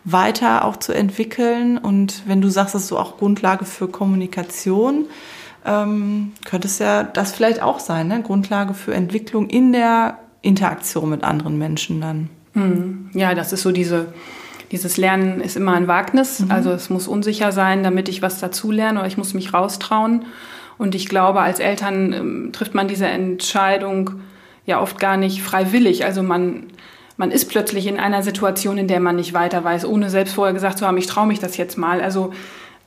weiter 0.06 0.66
auch 0.66 0.78
zu 0.78 0.94
entwickeln. 0.94 1.78
Und 1.78 2.24
wenn 2.26 2.42
du 2.42 2.50
sagst, 2.50 2.76
das 2.76 2.84
ist 2.84 2.88
so 2.88 2.98
auch 2.98 3.18
Grundlage 3.18 3.66
für 3.66 3.88
Kommunikation, 3.88 5.06
ähm, 5.66 6.32
könnte 6.46 6.68
es 6.68 6.80
ja 6.80 7.04
das 7.04 7.34
vielleicht 7.34 7.62
auch 7.62 7.80
sein, 7.80 8.08
ne? 8.08 8.22
Grundlage 8.22 8.74
für 8.74 8.94
Entwicklung 8.94 9.50
in 9.50 9.74
der 9.74 10.18
Interaktion 10.42 11.10
mit 11.10 11.24
anderen 11.24 11.58
Menschen 11.58 12.02
dann. 12.02 12.30
Mhm. 12.54 13.10
Ja, 13.14 13.36
das 13.36 13.52
ist 13.54 13.62
so 13.62 13.72
diese, 13.72 14.14
dieses 14.72 14.98
Lernen 14.98 15.42
ist 15.42 15.58
immer 15.58 15.74
ein 15.74 15.88
Wagnis. 15.88 16.40
Mhm. 16.40 16.52
Also 16.52 16.72
es 16.72 16.90
muss 16.90 17.08
unsicher 17.08 17.52
sein, 17.52 17.84
damit 17.84 18.10
ich 18.10 18.22
was 18.22 18.40
dazu 18.40 18.72
lerne 18.72 19.00
oder 19.00 19.08
ich 19.08 19.18
muss 19.18 19.34
mich 19.34 19.54
raustrauen. 19.54 20.26
Und 20.78 20.96
ich 20.96 21.10
glaube, 21.10 21.42
als 21.42 21.60
Eltern 21.60 22.14
ähm, 22.14 22.50
trifft 22.54 22.74
man 22.74 22.88
diese 22.88 23.08
Entscheidung 23.08 24.12
ja 24.70 24.80
oft 24.82 25.00
gar 25.00 25.18
nicht 25.18 25.42
freiwillig. 25.42 26.06
Also 26.06 26.24
man, 26.24 26.68
man 27.18 27.32
ist 27.32 27.46
plötzlich 27.46 27.88
in 27.88 28.00
einer 28.00 28.24
Situation, 28.24 28.78
in 28.78 28.88
der 28.88 29.02
man 29.02 29.18
nicht 29.18 29.34
weiter 29.34 29.64
weiß, 29.64 29.86
ohne 29.86 30.10
selbst 30.10 30.36
vorher 30.36 30.54
gesagt 30.54 30.78
zu 30.78 30.88
haben, 30.88 30.98
ich 30.98 31.08
traue 31.08 31.28
mich 31.28 31.40
das 31.40 31.58
jetzt 31.58 31.78
mal. 31.78 32.00
Also 32.02 32.32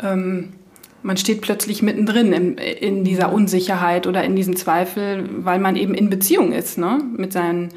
ähm, 0.02 0.54
man 1.02 1.16
steht 1.16 1.42
plötzlich 1.42 1.82
mittendrin 1.82 2.32
in, 2.32 2.56
in, 2.56 3.04
dieser 3.04 3.32
Unsicherheit 3.32 4.06
oder 4.06 4.22
in 4.24 4.36
diesem 4.36 4.56
Zweifel, 4.56 5.28
weil 5.38 5.58
man 5.58 5.76
eben 5.76 5.94
in 5.94 6.08
Beziehung 6.08 6.52
ist, 6.52 6.78
ne? 6.78 7.00
mit 7.16 7.32
seinen 7.32 7.70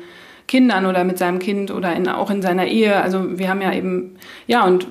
Kindern 0.48 0.86
oder 0.86 1.04
mit 1.04 1.18
seinem 1.18 1.40
Kind 1.40 1.72
oder 1.72 1.96
in, 1.96 2.08
auch 2.08 2.30
in 2.30 2.44
seiner 2.44 2.68
Ehe. 2.68 3.02
Also 3.02 3.40
wir 3.40 3.50
haben 3.50 3.62
ja 3.62 3.74
eben, 3.74 4.18
ja, 4.46 4.64
und 4.64 4.88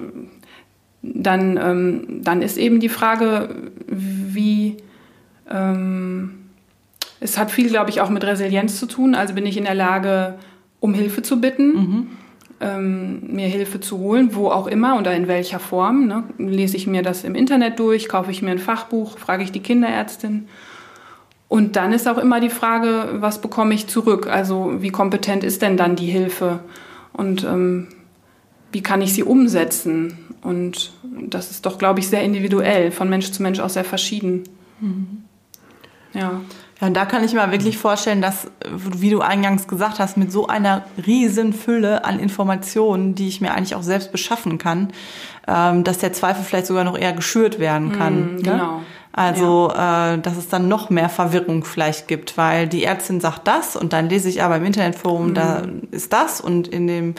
dann, 1.03 1.57
ähm, 1.57 2.23
dann 2.25 2.43
ist 2.43 2.59
eben 2.59 2.81
die 2.81 2.89
Frage, 2.89 3.51
wie, 3.87 4.79
ähm, 5.49 6.44
es 7.25 7.39
hat 7.39 7.51
viel, 7.51 7.71
glaube 7.71 7.89
ich, 7.89 8.03
auch 8.03 8.11
mit 8.11 8.23
Resilienz 8.23 8.79
zu 8.79 8.85
tun. 8.85 9.15
Also 9.15 9.33
bin 9.33 9.47
ich 9.47 9.57
in 9.57 9.65
der 9.65 9.75
Lage, 9.75 10.35
um 10.79 10.93
Hilfe 10.93 11.23
zu 11.23 11.41
bitten. 11.41 11.73
Mhm. 11.73 12.07
ähm, 12.61 13.35
mir 13.35 13.49
Hilfe 13.49 13.81
zu 13.81 13.99
holen, 13.99 14.35
wo 14.35 14.49
auch 14.49 14.67
immer 14.67 14.99
oder 14.99 15.15
in 15.15 15.27
welcher 15.27 15.59
Form. 15.59 16.07
Ne? 16.07 16.25
Lese 16.37 16.77
ich 16.77 16.87
mir 16.87 17.03
das 17.03 17.25
im 17.25 17.35
Internet 17.35 17.79
durch, 17.79 18.09
kaufe 18.09 18.31
ich 18.31 18.43
mir 18.43 18.51
ein 18.51 18.59
Fachbuch, 18.59 19.19
frage 19.19 19.43
ich 19.43 19.53
die 19.53 19.61
Kinderärztin. 19.61 20.49
Und 21.49 21.77
dann 21.77 21.93
ist 21.93 22.07
auch 22.07 22.19
immer 22.19 22.41
die 22.41 22.51
Frage, 22.51 23.09
was 23.21 23.41
bekomme 23.41 23.75
ich 23.75 23.87
zurück? 23.87 24.29
Also 24.29 24.83
wie 24.83 24.91
kompetent 24.91 25.45
ist 25.45 25.63
denn 25.63 25.79
dann 25.79 25.97
die 25.97 26.07
Hilfe? 26.07 26.61
Und 27.15 27.43
ähm, 27.45 27.89
wie 28.71 28.83
kann 28.83 29.01
ich 29.01 29.15
sie 29.15 29.23
umsetzen? 29.23 30.19
Und 30.43 30.93
das 31.23 31.51
ist 31.51 31.65
doch, 31.65 31.79
glaube 31.79 32.01
ich, 32.01 32.09
sehr 32.09 32.23
individuell, 32.23 32.91
von 32.91 33.09
Mensch 33.09 33.33
zu 33.33 33.43
Mensch 33.43 33.61
auch 33.61 33.71
sehr 33.71 33.85
verschieden. 33.85 34.45
Mhm. 34.81 35.25
Ja. 36.13 36.41
Ja, 36.85 36.89
und 36.89 36.95
da 36.95 37.07
kann 37.07 37.25
ich 37.25 37.33
mir 37.33 37.51
wirklich 37.51 37.79
vorstellen, 37.79 38.21
dass, 38.21 38.49
wie 38.71 39.09
du 39.09 39.21
eingangs 39.21 39.67
gesagt 39.69 39.99
hast, 39.99 40.17
mit 40.17 40.31
so 40.31 40.47
einer 40.47 40.85
riesen 41.07 41.53
Fülle 41.53 42.05
an 42.05 42.19
Informationen, 42.19 43.15
die 43.15 43.29
ich 43.29 43.41
mir 43.41 43.53
eigentlich 43.53 43.75
auch 43.75 43.83
selbst 43.83 44.13
beschaffen 44.13 44.59
kann, 44.59 44.93
ähm, 45.49 45.83
dass 45.85 45.99
der 45.99 46.13
Zweifel 46.13 46.45
vielleicht 46.45 46.67
sogar 46.67 46.85
noch 46.85 46.99
eher 46.99 47.13
geschürt 47.13 47.59
werden 47.59 47.93
kann. 47.93 48.37
Mm, 48.37 48.43
genau. 48.43 48.79
Ne? 48.79 48.81
Also, 49.13 49.73
ja. 49.75 50.15
äh, 50.15 50.19
dass 50.19 50.37
es 50.37 50.49
dann 50.49 50.69
noch 50.69 50.91
mehr 50.91 51.09
Verwirrung 51.09 51.65
vielleicht 51.65 52.09
gibt, 52.09 52.37
weil 52.37 52.67
die 52.67 52.85
Ärztin 52.85 53.21
sagt 53.21 53.47
das 53.47 53.77
und 53.77 53.93
dann 53.93 54.09
lese 54.09 54.29
ich 54.29 54.43
aber 54.43 54.57
im 54.57 54.65
Internetforum, 54.65 55.31
mm. 55.31 55.35
da 55.35 55.63
ist 55.93 56.13
das 56.13 56.41
und 56.41 56.69
in 56.69 56.87
dem 56.87 57.15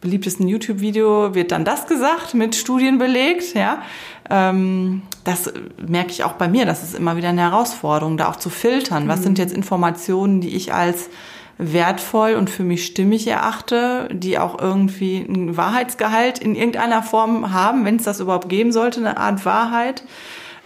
beliebtesten 0.00 0.48
YouTube-Video 0.48 1.34
wird 1.34 1.52
dann 1.52 1.64
das 1.64 1.86
gesagt, 1.86 2.34
mit 2.34 2.54
Studien 2.54 2.98
belegt, 2.98 3.54
ja. 3.54 3.82
Ähm, 4.30 5.02
das 5.24 5.52
merke 5.86 6.10
ich 6.10 6.24
auch 6.24 6.32
bei 6.32 6.48
mir, 6.48 6.64
das 6.64 6.82
ist 6.82 6.94
immer 6.94 7.16
wieder 7.16 7.28
eine 7.28 7.42
Herausforderung, 7.42 8.16
da 8.16 8.28
auch 8.28 8.36
zu 8.36 8.48
filtern. 8.48 9.08
Was 9.08 9.22
sind 9.22 9.38
mhm. 9.38 9.42
jetzt 9.42 9.52
Informationen, 9.52 10.40
die 10.40 10.56
ich 10.56 10.72
als 10.72 11.10
wertvoll 11.58 12.34
und 12.34 12.48
für 12.48 12.62
mich 12.62 12.86
stimmig 12.86 13.26
erachte, 13.26 14.08
die 14.12 14.38
auch 14.38 14.58
irgendwie 14.58 15.26
einen 15.28 15.56
Wahrheitsgehalt 15.56 16.38
in 16.38 16.54
irgendeiner 16.54 17.02
Form 17.02 17.52
haben, 17.52 17.84
wenn 17.84 17.96
es 17.96 18.04
das 18.04 18.20
überhaupt 18.20 18.48
geben 18.48 18.72
sollte, 18.72 19.00
eine 19.00 19.18
Art 19.18 19.44
Wahrheit. 19.44 20.04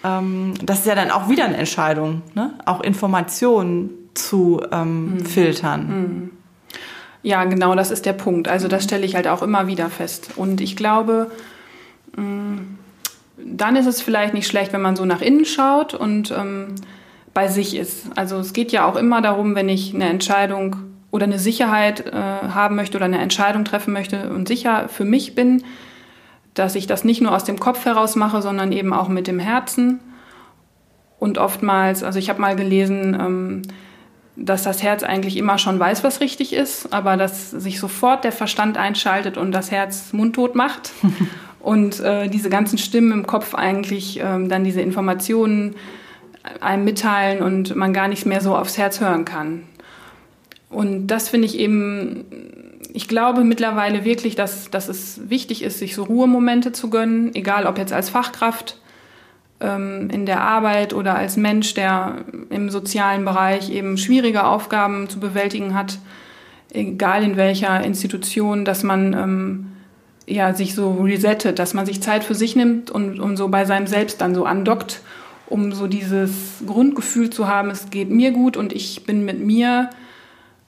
Ähm, 0.05 0.55
das 0.63 0.81
ist 0.81 0.87
ja 0.87 0.95
dann 0.95 1.11
auch 1.11 1.29
wieder 1.29 1.47
eine 1.47 1.57
Entscheidung, 1.57 2.23
ne? 2.35 2.55
auch 2.65 2.81
Informationen 2.81 3.91
zu 4.15 4.61
ähm, 4.71 5.15
mhm. 5.15 5.27
filtern. 5.27 5.87
Mhm. 5.89 6.31
Ja, 7.23 7.43
genau, 7.45 7.75
das 7.75 7.91
ist 7.91 8.07
der 8.07 8.13
Punkt. 8.13 8.47
Also 8.49 8.69
das 8.69 8.85
stelle 8.85 9.05
ich 9.05 9.17
halt 9.17 9.27
auch 9.27 9.43
immer 9.43 9.67
wieder 9.67 9.89
fest. 9.89 10.31
Und 10.37 10.61
ich 10.61 10.77
glaube, 10.77 11.31
mm, 12.17 12.59
dann 13.37 13.77
ist 13.77 13.87
es 13.87 14.01
vielleicht 14.01 14.35
nicht 14.35 14.47
schlecht, 14.47 14.73
wenn 14.73 14.83
man 14.83 14.97
so 14.97 15.05
nach 15.05 15.21
innen 15.21 15.45
schaut 15.45 15.95
und 15.95 16.31
ähm, 16.31 16.75
bei 17.33 17.49
sich 17.49 17.77
ist. 17.77 18.07
Also 18.17 18.39
es 18.39 18.53
geht 18.53 18.73
ja 18.73 18.87
auch 18.87 18.97
immer 18.97 19.21
darum, 19.21 19.55
wenn 19.55 19.69
ich 19.69 19.95
eine 19.95 20.09
Entscheidung 20.09 20.77
oder 21.11 21.25
eine 21.25 21.39
Sicherheit 21.39 22.07
äh, 22.07 22.13
haben 22.13 22.77
möchte 22.77 22.97
oder 22.97 23.07
eine 23.07 23.19
Entscheidung 23.19 23.65
treffen 23.65 23.93
möchte 23.93 24.31
und 24.31 24.49
sicher 24.49 24.89
für 24.89 25.05
mich 25.05 25.35
bin, 25.35 25.65
dass 26.55 26.77
ich 26.77 26.87
das 26.87 27.05
nicht 27.05 27.21
nur 27.21 27.35
aus 27.35 27.45
dem 27.45 27.59
Kopf 27.59 27.85
heraus 27.85 28.17
mache, 28.17 28.41
sondern 28.41 28.73
eben 28.73 28.93
auch 28.93 29.09
mit 29.09 29.27
dem 29.27 29.41
Herzen. 29.41 30.01
Und 31.19 31.39
oftmals, 31.39 32.03
also 32.05 32.19
ich 32.19 32.31
habe 32.31 32.41
mal 32.41 32.55
gelesen, 32.55 33.17
ähm, 33.19 33.63
dass 34.37 34.63
das 34.65 34.83
Herz 34.83 35.03
eigentlich 35.03 35.37
immer 35.37 35.59
schon 35.59 35.79
weiß, 35.79 36.05
was 36.05 36.21
richtig 36.21 36.53
ist, 36.53 36.93
aber 36.93 37.17
dass 37.17 37.51
sich 37.51 37.79
sofort 37.79 38.25
der 38.25 38.33
Verstand 38.33 38.77
einschaltet 38.77 39.37
und 39.37 39.53
das 39.53 39.71
Herz 39.71 40.13
mundtot 40.13 40.55
macht 40.55 40.91
und 41.65 42.01
äh, 42.01 42.29
diese 42.29 42.51
ganzen 42.51 42.79
Stimmen 42.79 43.13
im 43.13 43.27
Kopf 43.27 43.55
eigentlich 43.55 44.21
ähm, 44.23 44.49
dann 44.49 44.65
diese 44.65 44.83
Informationen 44.83 45.75
einem 46.61 46.85
mitteilen 46.85 47.43
und 47.43 47.75
man 47.75 47.95
gar 47.95 48.07
nicht 48.07 48.27
mehr 48.27 48.43
so 48.43 48.55
aufs 48.55 48.77
Herz 48.77 49.01
hören 49.01 49.25
kann. 49.25 49.63
Und 50.69 51.07
das 51.07 51.31
finde 51.31 51.47
ich 51.47 51.59
eben, 51.59 52.25
ich 52.93 53.09
glaube 53.09 53.45
mittlerweile 53.45 54.05
wirklich, 54.05 54.35
dass, 54.35 54.71
dass 54.71 54.89
es 54.89 55.31
wichtig 55.31 55.63
ist, 55.63 55.79
sich 55.79 55.95
so 55.95 56.05
Ruhemomente 56.05 56.73
zu 56.73 56.91
gönnen, 56.91 57.35
egal 57.35 57.67
ob 57.67 57.79
jetzt 57.79 57.93
als 57.93 58.11
Fachkraft 58.11 58.79
ähm, 59.61 60.11
in 60.13 60.27
der 60.27 60.43
Arbeit 60.43 60.93
oder 60.93 61.17
als 61.17 61.37
Mensch, 61.39 61.73
der 61.73 62.25
im 62.51 62.69
sozialen 62.69 63.25
Bereich 63.25 63.71
eben 63.71 63.97
schwierige 63.97 64.45
Aufgaben 64.45 65.09
zu 65.09 65.19
bewältigen 65.19 65.75
hat, 65.75 65.99
egal 66.73 67.23
in 67.23 67.37
welcher 67.39 67.83
Institution, 67.83 68.67
dass 68.67 68.83
man 68.83 69.15
ähm, 69.15 69.74
ja, 70.27 70.55
sich 70.55 70.75
so 70.75 70.93
resettet, 71.03 71.59
dass 71.59 71.75
man 71.75 71.87
sich 71.87 72.03
Zeit 72.03 72.25
für 72.25 72.35
sich 72.35 72.57
nimmt 72.57 72.91
und, 72.91 73.21
und 73.21 73.37
so 73.37 73.49
bei 73.49 73.65
seinem 73.65 73.87
Selbst 73.87 74.21
dann 74.21 74.35
so 74.35 74.45
andockt, 74.45 75.01
um 75.47 75.73
so 75.73 75.87
dieses 75.87 76.63
Grundgefühl 76.67 77.31
zu 77.31 77.47
haben, 77.47 77.71
es 77.71 77.91
geht 77.91 78.11
mir 78.11 78.31
gut 78.31 78.57
und 78.57 78.73
ich 78.73 79.05
bin 79.05 79.25
mit 79.25 79.41
mir 79.41 79.91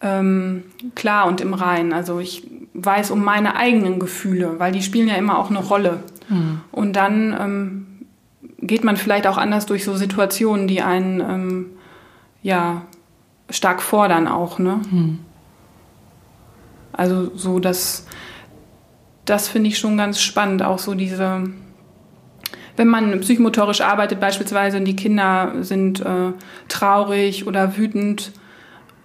ähm, 0.02 0.64
klar 0.94 1.26
und 1.26 1.40
im 1.40 1.54
Rein. 1.54 1.92
Also 1.92 2.20
ich 2.20 2.46
weiß 2.74 3.10
um 3.10 3.24
meine 3.24 3.56
eigenen 3.56 3.98
Gefühle, 3.98 4.58
weil 4.58 4.72
die 4.72 4.82
spielen 4.82 5.08
ja 5.08 5.14
immer 5.14 5.38
auch 5.38 5.50
eine 5.50 5.60
Rolle. 5.60 6.00
Mhm. 6.28 6.60
Und 6.72 6.94
dann 6.94 7.36
ähm, 7.40 7.86
geht 8.60 8.84
man 8.84 8.96
vielleicht 8.96 9.26
auch 9.26 9.38
anders 9.38 9.66
durch 9.66 9.84
so 9.84 9.96
Situationen, 9.96 10.68
die 10.68 10.82
einen 10.82 11.20
ähm, 11.20 11.66
ja 12.42 12.82
stark 13.50 13.82
fordern 13.82 14.28
auch, 14.28 14.58
ne? 14.58 14.80
Hm. 14.90 15.18
Also 16.92 17.30
so 17.36 17.60
das, 17.60 18.06
das 19.26 19.48
finde 19.48 19.68
ich 19.68 19.78
schon 19.78 19.96
ganz 19.98 20.20
spannend, 20.20 20.62
auch 20.62 20.78
so 20.78 20.94
diese, 20.94 21.44
wenn 22.76 22.88
man 22.88 23.20
psychomotorisch 23.20 23.82
arbeitet 23.82 24.20
beispielsweise 24.20 24.78
und 24.78 24.84
die 24.86 24.96
Kinder 24.96 25.52
sind 25.60 26.00
äh, 26.00 26.32
traurig 26.68 27.46
oder 27.46 27.76
wütend 27.76 28.32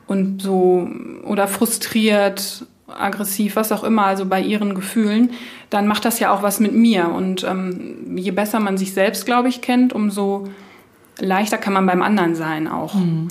und 0.07 0.41
so 0.41 0.87
oder 1.25 1.47
frustriert 1.47 2.65
aggressiv, 2.87 3.55
was 3.55 3.71
auch 3.71 3.83
immer, 3.83 4.05
also 4.05 4.25
bei 4.25 4.41
ihren 4.41 4.75
Gefühlen, 4.75 5.31
dann 5.69 5.87
macht 5.87 6.05
das 6.05 6.19
ja 6.19 6.33
auch 6.33 6.43
was 6.43 6.59
mit 6.59 6.73
mir. 6.73 7.09
Und 7.09 7.43
ähm, 7.43 8.17
je 8.17 8.31
besser 8.31 8.59
man 8.59 8.77
sich 8.77 8.93
selbst, 8.93 9.25
glaube 9.25 9.47
ich, 9.47 9.61
kennt, 9.61 9.93
umso 9.93 10.49
leichter 11.19 11.57
kann 11.57 11.73
man 11.73 11.85
beim 11.85 12.01
anderen 12.01 12.35
sein 12.35 12.67
auch. 12.67 12.95
Mhm. 12.95 13.29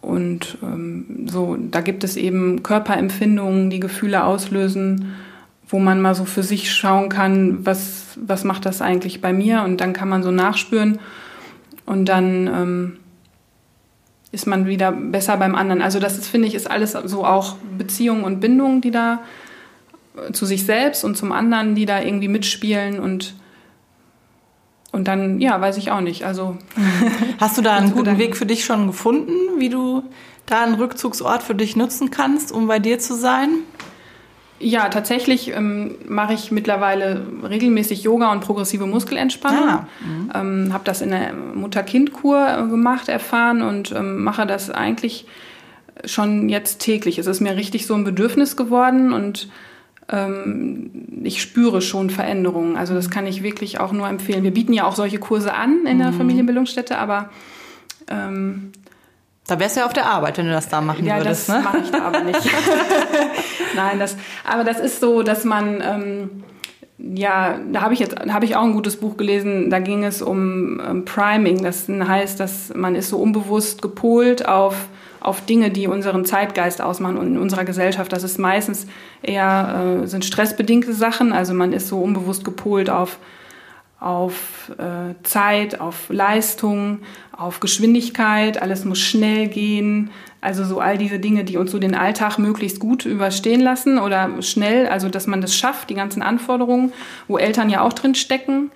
Und 0.00 0.58
ähm, 0.62 1.26
so, 1.28 1.56
da 1.58 1.80
gibt 1.80 2.04
es 2.04 2.16
eben 2.16 2.62
Körperempfindungen, 2.62 3.70
die 3.70 3.80
Gefühle 3.80 4.24
auslösen, 4.24 5.14
wo 5.68 5.78
man 5.78 6.00
mal 6.00 6.14
so 6.14 6.24
für 6.24 6.42
sich 6.42 6.72
schauen 6.72 7.08
kann, 7.08 7.64
was, 7.64 8.16
was 8.16 8.44
macht 8.44 8.64
das 8.64 8.80
eigentlich 8.80 9.20
bei 9.20 9.32
mir? 9.32 9.62
Und 9.62 9.80
dann 9.80 9.92
kann 9.92 10.08
man 10.08 10.22
so 10.22 10.30
nachspüren. 10.30 10.98
Und 11.84 12.06
dann 12.06 12.46
ähm, 12.46 12.96
ist 14.32 14.46
man 14.46 14.66
wieder 14.66 14.92
besser 14.92 15.36
beim 15.36 15.54
anderen. 15.54 15.82
Also 15.82 16.00
das 16.00 16.18
ist, 16.18 16.28
finde 16.28 16.48
ich, 16.48 16.54
ist 16.54 16.70
alles 16.70 16.92
so 16.92 17.24
auch 17.24 17.56
Beziehungen 17.76 18.24
und 18.24 18.40
Bindungen, 18.40 18.80
die 18.80 18.90
da 18.90 19.20
äh, 20.16 20.32
zu 20.32 20.46
sich 20.46 20.64
selbst 20.64 21.04
und 21.04 21.16
zum 21.16 21.32
anderen, 21.32 21.74
die 21.74 21.86
da 21.86 22.00
irgendwie 22.00 22.28
mitspielen 22.28 22.98
und 22.98 23.34
und 24.90 25.06
dann, 25.06 25.38
ja, 25.38 25.60
weiß 25.60 25.76
ich 25.76 25.90
auch 25.90 26.00
nicht. 26.00 26.24
Also 26.24 26.56
hast 27.38 27.58
du 27.58 27.62
da 27.62 27.76
einen 27.76 27.92
guten 27.92 28.16
Weg 28.16 28.36
für 28.36 28.46
dich 28.46 28.64
schon 28.64 28.86
gefunden, 28.86 29.32
wie 29.58 29.68
du 29.68 30.02
da 30.46 30.62
einen 30.62 30.74
Rückzugsort 30.74 31.42
für 31.42 31.54
dich 31.54 31.76
nutzen 31.76 32.10
kannst, 32.10 32.52
um 32.52 32.66
bei 32.66 32.78
dir 32.78 32.98
zu 32.98 33.14
sein? 33.14 33.50
Ja, 34.60 34.88
tatsächlich 34.88 35.54
ähm, 35.54 35.94
mache 36.08 36.34
ich 36.34 36.50
mittlerweile 36.50 37.22
regelmäßig 37.48 38.02
Yoga 38.02 38.32
und 38.32 38.40
progressive 38.40 38.86
Muskelentspannung. 38.86 39.68
Ah, 39.68 39.88
mhm. 40.00 40.30
ähm, 40.34 40.72
habe 40.72 40.84
das 40.84 41.00
in 41.00 41.10
der 41.10 41.32
Mutter-Kind-Kur 41.32 42.68
gemacht, 42.68 43.08
erfahren 43.08 43.62
und 43.62 43.92
ähm, 43.92 44.24
mache 44.24 44.46
das 44.46 44.70
eigentlich 44.70 45.26
schon 46.04 46.48
jetzt 46.48 46.80
täglich. 46.80 47.18
Es 47.18 47.26
ist 47.26 47.40
mir 47.40 47.56
richtig 47.56 47.86
so 47.86 47.94
ein 47.94 48.04
Bedürfnis 48.04 48.56
geworden 48.56 49.12
und 49.12 49.48
ähm, 50.08 50.90
ich 51.22 51.42
spüre 51.42 51.80
schon 51.80 52.10
Veränderungen. 52.10 52.76
Also 52.76 52.94
das 52.94 53.10
kann 53.10 53.26
ich 53.26 53.42
wirklich 53.42 53.78
auch 53.78 53.92
nur 53.92 54.08
empfehlen. 54.08 54.42
Wir 54.42 54.52
bieten 54.52 54.72
ja 54.72 54.84
auch 54.84 54.94
solche 54.94 55.18
Kurse 55.18 55.54
an 55.54 55.86
in 55.86 55.98
der 55.98 56.12
mhm. 56.12 56.16
Familienbildungsstätte, 56.16 56.98
aber 56.98 57.30
ähm, 58.08 58.72
da 59.48 59.58
wärst 59.58 59.76
du 59.76 59.80
ja 59.80 59.86
auf 59.86 59.94
der 59.94 60.06
Arbeit, 60.06 60.36
wenn 60.36 60.44
du 60.44 60.52
das 60.52 60.68
da 60.68 60.82
machen 60.82 61.06
ja, 61.06 61.16
würdest. 61.16 61.48
Ja, 61.48 61.54
das 61.54 61.64
ne? 61.64 61.70
mache 61.70 61.78
ich 61.82 61.90
da 61.90 62.02
aber 62.02 62.20
nicht. 62.20 62.40
Nein, 63.76 63.98
das, 63.98 64.16
aber 64.44 64.62
das 64.62 64.78
ist 64.78 65.00
so, 65.00 65.22
dass 65.22 65.44
man, 65.44 65.82
ähm, 65.82 66.44
ja, 66.98 67.58
da 67.72 67.80
habe 67.80 67.94
ich 67.94 68.00
jetzt, 68.00 68.14
habe 68.28 68.44
ich 68.44 68.56
auch 68.56 68.62
ein 68.62 68.74
gutes 68.74 68.98
Buch 68.98 69.16
gelesen. 69.16 69.70
Da 69.70 69.78
ging 69.78 70.04
es 70.04 70.20
um 70.20 70.80
ähm, 70.86 71.04
Priming. 71.06 71.62
Das 71.62 71.88
heißt, 71.88 72.38
dass 72.38 72.74
man 72.74 72.94
ist 72.94 73.08
so 73.08 73.16
unbewusst 73.18 73.80
gepolt 73.82 74.46
auf 74.46 74.76
auf 75.20 75.40
Dinge, 75.44 75.70
die 75.70 75.88
unseren 75.88 76.24
Zeitgeist 76.24 76.80
ausmachen 76.80 77.16
und 77.16 77.26
in 77.26 77.38
unserer 77.38 77.64
Gesellschaft. 77.64 78.12
Das 78.12 78.22
ist 78.22 78.38
meistens 78.38 78.86
eher 79.20 80.02
äh, 80.04 80.06
sind 80.06 80.24
stressbedingte 80.24 80.92
Sachen. 80.92 81.32
Also 81.32 81.54
man 81.54 81.72
ist 81.72 81.88
so 81.88 81.98
unbewusst 81.98 82.44
gepolt 82.44 82.88
auf 82.88 83.18
auf 84.00 84.70
äh, 84.78 85.14
Zeit, 85.24 85.80
auf 85.80 86.08
Leistung, 86.08 87.00
auf 87.36 87.60
Geschwindigkeit, 87.60 88.60
alles 88.62 88.84
muss 88.84 89.00
schnell 89.00 89.48
gehen. 89.48 90.10
Also 90.40 90.64
so 90.64 90.78
all 90.78 90.98
diese 90.98 91.18
Dinge, 91.18 91.42
die 91.42 91.56
uns 91.56 91.72
so 91.72 91.80
den 91.80 91.96
Alltag 91.96 92.38
möglichst 92.38 92.78
gut 92.78 93.04
überstehen 93.04 93.60
lassen 93.60 93.98
oder 93.98 94.40
schnell, 94.40 94.86
also 94.86 95.08
dass 95.08 95.26
man 95.26 95.40
das 95.40 95.56
schafft, 95.56 95.90
die 95.90 95.94
ganzen 95.94 96.22
Anforderungen, 96.22 96.92
wo 97.26 97.38
Eltern 97.38 97.70
ja 97.70 97.80
auch 97.80 97.92
drin 97.92 98.14
stecken. 98.14 98.70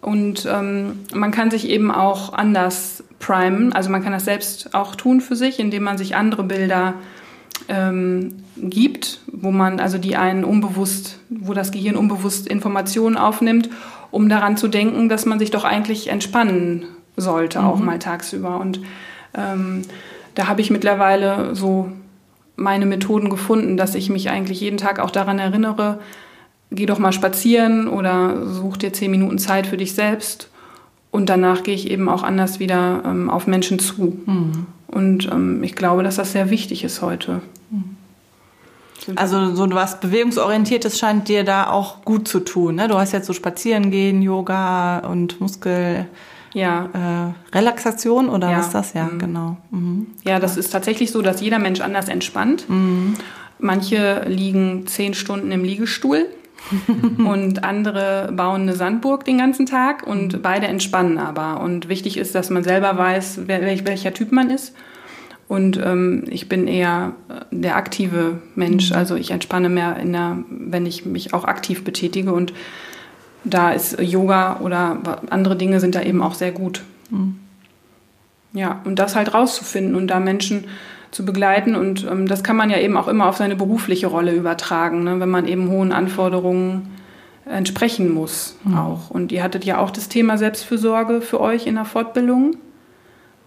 Und 0.00 0.48
ähm, 0.50 1.00
man 1.14 1.30
kann 1.30 1.50
sich 1.50 1.68
eben 1.68 1.90
auch 1.90 2.32
anders 2.32 3.04
primen. 3.18 3.72
Also 3.72 3.90
man 3.90 4.02
kann 4.02 4.12
das 4.12 4.24
selbst 4.24 4.74
auch 4.74 4.96
tun 4.96 5.20
für 5.20 5.36
sich, 5.36 5.60
indem 5.60 5.84
man 5.84 5.98
sich 5.98 6.16
andere 6.16 6.42
Bilder 6.44 6.94
ähm, 7.68 8.42
gibt, 8.56 9.20
wo 9.26 9.50
man, 9.50 9.80
also 9.80 9.98
die 9.98 10.16
einen 10.16 10.44
unbewusst, 10.44 11.20
wo 11.28 11.54
das 11.54 11.70
Gehirn 11.70 11.96
unbewusst 11.96 12.48
Informationen 12.48 13.16
aufnimmt, 13.16 13.68
um 14.12 14.28
daran 14.28 14.56
zu 14.56 14.68
denken, 14.68 15.08
dass 15.08 15.26
man 15.26 15.40
sich 15.40 15.50
doch 15.50 15.64
eigentlich 15.64 16.08
entspannen 16.08 16.84
sollte, 17.16 17.58
mhm. 17.58 17.66
auch 17.66 17.78
mal 17.80 17.98
tagsüber. 17.98 18.60
Und 18.60 18.80
ähm, 19.34 19.82
da 20.36 20.46
habe 20.46 20.60
ich 20.60 20.70
mittlerweile 20.70 21.56
so 21.56 21.90
meine 22.54 22.86
Methoden 22.86 23.30
gefunden, 23.30 23.76
dass 23.76 23.96
ich 23.96 24.10
mich 24.10 24.30
eigentlich 24.30 24.60
jeden 24.60 24.76
Tag 24.76 25.00
auch 25.00 25.10
daran 25.10 25.38
erinnere, 25.38 25.98
geh 26.70 26.86
doch 26.86 26.98
mal 26.98 27.12
spazieren 27.12 27.88
oder 27.88 28.46
such 28.46 28.76
dir 28.76 28.92
zehn 28.92 29.10
Minuten 29.10 29.38
Zeit 29.38 29.66
für 29.66 29.76
dich 29.76 29.94
selbst. 29.94 30.48
Und 31.10 31.28
danach 31.28 31.62
gehe 31.62 31.74
ich 31.74 31.90
eben 31.90 32.08
auch 32.08 32.22
anders 32.22 32.58
wieder 32.58 33.02
ähm, 33.04 33.28
auf 33.28 33.46
Menschen 33.46 33.78
zu. 33.78 34.18
Mhm. 34.24 34.66
Und 34.86 35.30
ähm, 35.30 35.62
ich 35.62 35.74
glaube, 35.74 36.02
dass 36.02 36.16
das 36.16 36.32
sehr 36.32 36.50
wichtig 36.50 36.84
ist 36.84 37.02
heute. 37.02 37.40
Mhm. 37.70 37.96
Also 39.16 39.54
so 39.54 39.68
was 39.70 40.00
Bewegungsorientiertes 40.00 40.98
scheint 40.98 41.28
dir 41.28 41.44
da 41.44 41.70
auch 41.70 42.04
gut 42.04 42.28
zu 42.28 42.40
tun. 42.40 42.76
Ne? 42.76 42.88
Du 42.88 42.96
hast 42.96 43.12
jetzt 43.12 43.26
so 43.26 43.32
Spazierengehen, 43.32 44.22
Yoga 44.22 44.98
und 44.98 45.40
Muskel. 45.40 46.06
Ja. 46.54 46.88
Äh, 46.92 47.56
Relaxation 47.56 48.28
oder 48.28 48.50
ja. 48.50 48.58
was 48.58 48.66
ist 48.66 48.74
das? 48.74 48.92
Ja, 48.92 49.04
mhm. 49.04 49.18
genau. 49.18 49.56
Mhm. 49.70 50.06
Ja, 50.24 50.38
das 50.38 50.56
ist 50.56 50.70
tatsächlich 50.70 51.10
so, 51.10 51.22
dass 51.22 51.40
jeder 51.40 51.58
Mensch 51.58 51.80
anders 51.80 52.08
entspannt. 52.08 52.68
Mhm. 52.68 53.14
Manche 53.58 54.24
liegen 54.26 54.86
zehn 54.86 55.14
Stunden 55.14 55.50
im 55.52 55.64
Liegestuhl 55.64 56.26
und 57.18 57.64
andere 57.64 58.32
bauen 58.32 58.62
eine 58.62 58.74
Sandburg 58.74 59.24
den 59.24 59.38
ganzen 59.38 59.66
Tag 59.66 60.06
und 60.06 60.34
mhm. 60.34 60.42
beide 60.42 60.66
entspannen 60.66 61.18
aber. 61.18 61.60
Und 61.60 61.88
wichtig 61.88 62.16
ist, 62.16 62.34
dass 62.34 62.50
man 62.50 62.64
selber 62.64 62.96
weiß, 62.98 63.42
wer, 63.46 63.62
welcher 63.62 64.12
Typ 64.12 64.32
man 64.32 64.50
ist. 64.50 64.74
Und 65.52 65.78
ähm, 65.84 66.24
ich 66.30 66.48
bin 66.48 66.66
eher 66.66 67.12
der 67.50 67.76
aktive 67.76 68.38
Mensch. 68.54 68.88
Mhm. 68.88 68.96
Also 68.96 69.16
ich 69.16 69.32
entspanne 69.32 69.68
mehr, 69.68 69.98
in 69.98 70.14
der, 70.14 70.38
wenn 70.48 70.86
ich 70.86 71.04
mich 71.04 71.34
auch 71.34 71.44
aktiv 71.44 71.84
betätige. 71.84 72.32
Und 72.32 72.54
da 73.44 73.70
ist 73.70 74.00
Yoga 74.00 74.60
oder 74.60 74.96
andere 75.28 75.54
Dinge 75.54 75.78
sind 75.78 75.94
da 75.94 76.00
eben 76.00 76.22
auch 76.22 76.32
sehr 76.32 76.52
gut. 76.52 76.82
Mhm. 77.10 77.38
Ja, 78.54 78.80
und 78.84 78.98
das 78.98 79.14
halt 79.14 79.34
rauszufinden 79.34 79.94
und 79.94 80.06
da 80.06 80.20
Menschen 80.20 80.64
zu 81.10 81.26
begleiten. 81.26 81.76
Und 81.76 82.06
ähm, 82.10 82.26
das 82.26 82.42
kann 82.42 82.56
man 82.56 82.70
ja 82.70 82.78
eben 82.78 82.96
auch 82.96 83.06
immer 83.06 83.26
auf 83.26 83.36
seine 83.36 83.54
berufliche 83.54 84.06
Rolle 84.06 84.32
übertragen, 84.32 85.04
ne? 85.04 85.20
wenn 85.20 85.28
man 85.28 85.46
eben 85.46 85.68
hohen 85.68 85.92
Anforderungen 85.92 86.92
entsprechen 87.44 88.10
muss 88.10 88.56
mhm. 88.64 88.78
auch. 88.78 89.10
Und 89.10 89.32
ihr 89.32 89.42
hattet 89.42 89.66
ja 89.66 89.76
auch 89.80 89.90
das 89.90 90.08
Thema 90.08 90.38
Selbstfürsorge 90.38 91.20
für 91.20 91.42
euch 91.42 91.66
in 91.66 91.74
der 91.74 91.84
Fortbildung. 91.84 92.56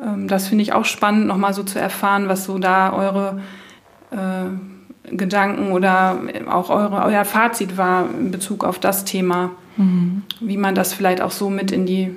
Ähm, 0.01 0.27
das 0.27 0.47
finde 0.47 0.63
ich 0.63 0.73
auch 0.73 0.85
spannend, 0.85 1.27
nochmal 1.27 1.53
so 1.53 1.63
zu 1.63 1.79
erfahren, 1.79 2.27
was 2.27 2.45
so 2.45 2.59
da 2.59 2.93
eure 2.93 3.41
äh, 4.11 5.15
Gedanken 5.15 5.71
oder 5.71 6.19
auch 6.49 6.69
eure, 6.69 7.03
euer 7.03 7.25
Fazit 7.25 7.77
war 7.77 8.09
in 8.09 8.31
Bezug 8.31 8.63
auf 8.63 8.79
das 8.79 9.05
Thema, 9.05 9.51
mhm. 9.77 10.23
wie 10.39 10.57
man 10.57 10.75
das 10.75 10.93
vielleicht 10.93 11.21
auch 11.21 11.31
so 11.31 11.49
mit 11.49 11.71
in 11.71 11.85
die, 11.85 12.15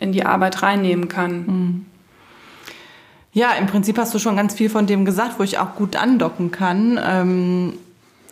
in 0.00 0.12
die 0.12 0.24
Arbeit 0.24 0.62
reinnehmen 0.62 1.08
kann. 1.08 1.46
Mhm. 1.46 1.86
Ja, 3.34 3.52
im 3.52 3.66
Prinzip 3.66 3.96
hast 3.98 4.12
du 4.14 4.18
schon 4.18 4.36
ganz 4.36 4.54
viel 4.54 4.68
von 4.68 4.86
dem 4.86 5.04
gesagt, 5.04 5.38
wo 5.38 5.42
ich 5.42 5.58
auch 5.58 5.74
gut 5.74 5.96
andocken 5.96 6.50
kann. 6.50 7.00
Ähm, 7.02 7.72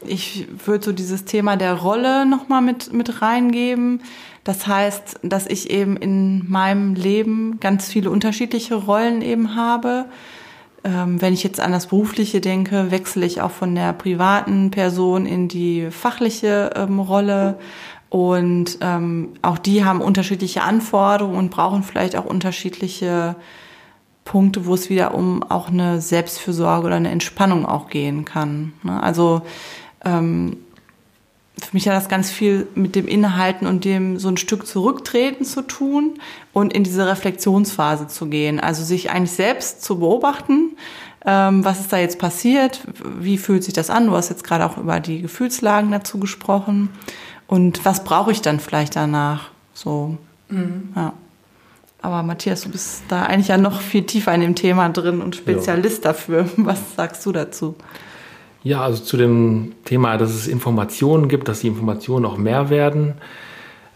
ich 0.07 0.46
würde 0.66 0.85
so 0.85 0.92
dieses 0.92 1.25
Thema 1.25 1.57
der 1.57 1.75
Rolle 1.75 2.27
nochmal 2.27 2.61
mit, 2.61 2.92
mit 2.92 3.23
reingeben. 3.23 4.03
Das 4.44 4.66
heißt, 4.66 5.20
dass 5.22 5.46
ich 5.46 5.70
eben 5.70 5.96
in 5.96 6.50
meinem 6.50 6.94
Leben 6.94 7.61
ganz 7.61 7.88
viele 7.88 8.11
unterschiedliche 8.11 8.74
Rollen 8.74 9.22
eben 9.22 9.55
habe. 9.55 10.07
Ähm, 10.83 11.20
wenn 11.20 11.35
ich 11.35 11.42
jetzt 11.42 11.61
an 11.61 11.72
das 11.72 11.88
Berufliche 11.88 12.40
denke, 12.40 12.90
wechsle 12.90 13.26
ich 13.26 13.42
auch 13.42 13.50
von 13.50 13.74
der 13.74 13.92
privaten 13.92 14.70
Person 14.70 15.26
in 15.26 15.48
die 15.48 15.90
fachliche 15.90 16.70
ähm, 16.74 17.00
Rolle. 17.00 17.59
Und 18.09 18.79
ähm, 18.81 19.35
auch 19.42 19.59
die 19.59 19.85
haben 19.85 20.00
unterschiedliche 20.00 20.62
Anforderungen 20.62 21.37
und 21.37 21.50
brauchen 21.50 21.83
vielleicht 21.83 22.16
auch 22.16 22.24
unterschiedliche 22.24 23.37
Punkte, 24.24 24.66
wo 24.66 24.74
es 24.74 24.90
wieder 24.90 25.14
um 25.14 25.42
auch 25.42 25.68
eine 25.68 26.00
Selbstfürsorge 26.00 26.87
oder 26.87 26.96
eine 26.96 27.11
Entspannung 27.11 27.66
auch 27.66 27.88
gehen 27.88 28.24
kann. 28.24 28.72
Ne? 28.83 29.03
Also 29.03 29.42
für 31.64 31.77
mich 31.77 31.88
hat 31.88 31.96
das 31.96 32.09
ganz 32.09 32.31
viel 32.31 32.66
mit 32.75 32.94
dem 32.94 33.07
Inhalten 33.07 33.66
und 33.66 33.85
dem 33.85 34.18
so 34.18 34.29
ein 34.29 34.37
Stück 34.37 34.66
zurücktreten 34.66 35.44
zu 35.44 35.62
tun 35.62 36.18
und 36.53 36.73
in 36.73 36.85
diese 36.85 37.07
Reflexionsphase 37.07 38.09
zu 38.09 38.27
gehen. 38.27 38.61
Also 38.61 38.85
sich 38.85 39.11
eigentlich 39.11 39.33
selbst 39.33 39.83
zu 39.83 39.99
beobachten, 39.99 40.77
ähm, 41.25 41.64
was 41.64 41.81
ist 41.81 41.92
da 41.92 41.99
jetzt 41.99 42.18
passiert, 42.18 42.81
wie 43.18 43.38
fühlt 43.38 43.64
sich 43.64 43.75
das 43.75 43.90
an? 43.90 44.07
Du 44.07 44.12
hast 44.12 44.31
jetzt 44.31 44.44
gerade 44.44 44.64
auch 44.64 44.79
über 44.79 45.01
die 45.01 45.20
Gefühlslagen 45.20 45.90
dazu 45.90 46.18
gesprochen. 46.18 46.90
Und 47.46 47.85
was 47.85 48.05
brauche 48.05 48.33
ich 48.33 48.42
dann 48.42 48.61
vielleicht 48.61 48.96
danach? 48.96 49.51
So, 49.75 50.16
mhm. 50.49 50.92
ja. 50.94 51.12
Aber 52.03 52.23
Matthias, 52.23 52.62
du 52.62 52.70
bist 52.70 53.03
da 53.09 53.25
eigentlich 53.25 53.49
ja 53.49 53.59
noch 53.59 53.81
viel 53.81 54.05
tiefer 54.05 54.35
in 54.35 54.40
dem 54.40 54.55
Thema 54.55 54.88
drin 54.88 55.20
und 55.20 55.37
Spezialist 55.37 56.05
ja. 56.05 56.12
dafür. 56.12 56.49
Was 56.57 56.94
sagst 56.96 57.27
du 57.27 57.33
dazu? 57.33 57.75
Ja, 58.62 58.83
also 58.83 59.03
zu 59.03 59.16
dem 59.16 59.73
Thema, 59.85 60.18
dass 60.18 60.31
es 60.31 60.46
Informationen 60.46 61.29
gibt, 61.29 61.49
dass 61.49 61.61
die 61.61 61.68
Informationen 61.68 62.27
auch 62.27 62.37
mehr 62.37 62.68
werden. 62.68 63.14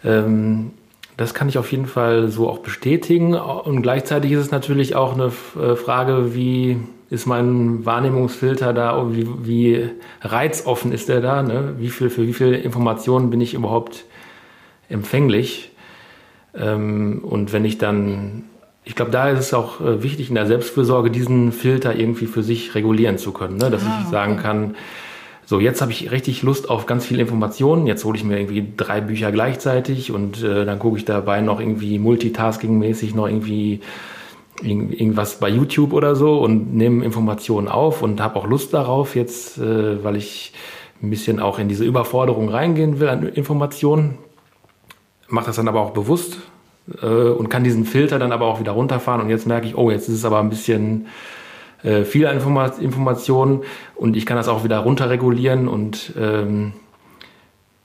Ähm, 0.05 0.71
das 1.17 1.35
kann 1.35 1.49
ich 1.49 1.59
auf 1.59 1.71
jeden 1.71 1.87
Fall 1.87 2.29
so 2.29 2.49
auch 2.49 2.59
bestätigen. 2.59 3.35
Und 3.35 3.83
gleichzeitig 3.83 4.33
ist 4.33 4.41
es 4.41 4.51
natürlich 4.51 4.97
auch 4.97 5.15
eine 5.15 5.27
äh, 5.27 5.77
Frage, 5.77 6.35
wie 6.35 6.79
ist 7.11 7.27
mein 7.27 7.85
Wahrnehmungsfilter 7.85 8.73
da, 8.73 9.15
wie, 9.15 9.29
wie 9.45 9.91
reizoffen 10.23 10.93
ist 10.93 11.09
der 11.09 11.21
da, 11.21 11.43
ne? 11.43 11.75
wie 11.79 11.91
viel, 11.91 12.11
für 12.11 12.27
wie 12.27 12.33
viele 12.33 12.57
Informationen 12.57 13.31
bin 13.31 13.41
ich 13.41 13.55
überhaupt 13.55 14.05
empfänglich. 14.89 15.71
Ähm, 16.57 17.21
und 17.23 17.53
wenn 17.53 17.65
ich 17.65 17.79
dann, 17.79 18.45
ich 18.85 18.95
glaube, 18.95 19.11
da 19.11 19.31
ist 19.31 19.39
es 19.41 19.55
auch 19.55 19.81
äh, 19.81 20.03
wichtig 20.03 20.29
in 20.29 20.35
der 20.35 20.47
Selbstfürsorge, 20.47 21.11
diesen 21.11 21.53
Filter 21.53 21.97
irgendwie 21.97 22.27
für 22.27 22.43
sich 22.43 22.75
regulieren 22.75 23.19
zu 23.19 23.33
können. 23.33 23.57
Ne? 23.57 23.71
Dass 23.71 23.83
ah, 23.83 24.01
ich 24.03 24.09
sagen 24.09 24.37
kann, 24.37 24.77
so 25.47 25.61
jetzt 25.61 25.81
habe 25.81 25.93
ich 25.93 26.11
richtig 26.11 26.43
Lust 26.43 26.69
auf 26.69 26.87
ganz 26.87 27.07
viel 27.07 27.21
Informationen. 27.21 27.87
Jetzt 27.87 28.05
hole 28.05 28.17
ich 28.17 28.25
mir 28.25 28.39
irgendwie 28.39 28.67
drei 28.77 29.01
Bücher 29.01 29.33
gleichzeitig 29.33 30.13
und 30.13 30.43
äh, 30.43 30.65
dann 30.65 30.79
gucke 30.79 30.99
ich 30.99 31.05
dabei 31.05 31.41
noch 31.41 31.61
irgendwie 31.61 31.99
multitasking-mäßig 31.99 33.15
noch 33.15 33.27
irgendwie 33.27 33.81
irgendwas 34.63 35.41
bei 35.41 35.49
YouTube 35.49 35.93
oder 35.93 36.15
so 36.15 36.39
und 36.39 36.75
nehme 36.75 37.05
Informationen 37.05 37.67
auf 37.67 38.03
und 38.03 38.21
habe 38.21 38.37
auch 38.37 38.47
Lust 38.47 38.73
darauf 38.73 39.17
jetzt, 39.17 39.59
äh, 39.59 40.03
weil 40.05 40.17
ich 40.17 40.53
ein 41.03 41.11
bisschen 41.11 41.41
auch 41.41 41.59
in 41.59 41.69
diese 41.69 41.85
Überforderung 41.85 42.49
reingehen 42.49 43.01
will 43.01 43.09
an 43.09 43.27
Informationen 43.27 44.19
mache 45.29 45.47
das 45.47 45.57
dann 45.57 45.69
aber 45.69 45.81
auch 45.81 45.91
bewusst 45.91 46.39
äh, 47.03 47.07
und 47.07 47.49
kann 47.49 47.65
diesen 47.65 47.85
Filter 47.85 48.19
dann 48.19 48.33
aber 48.33 48.47
auch 48.47 48.61
wieder 48.61 48.73
runterfahren. 48.73 49.23
Und 49.23 49.31
jetzt 49.31 49.47
merke 49.47 49.67
ich, 49.67 49.77
oh, 49.77 49.91
jetzt 49.91 50.09
ist 50.09 50.17
es 50.17 50.25
aber 50.25 50.41
ein 50.41 50.51
bisschen 50.51 51.07
äh, 51.83 52.05
viel 52.05 52.25
Informa 52.25 52.67
Informationen 52.81 53.63
und 53.95 54.17
ich 54.17 54.27
kann 54.27 54.37
das 54.37 54.49
auch 54.49 54.65
wieder 54.65 54.79
runterregulieren 54.79 55.69
und 55.69 56.13
ähm, 56.19 56.73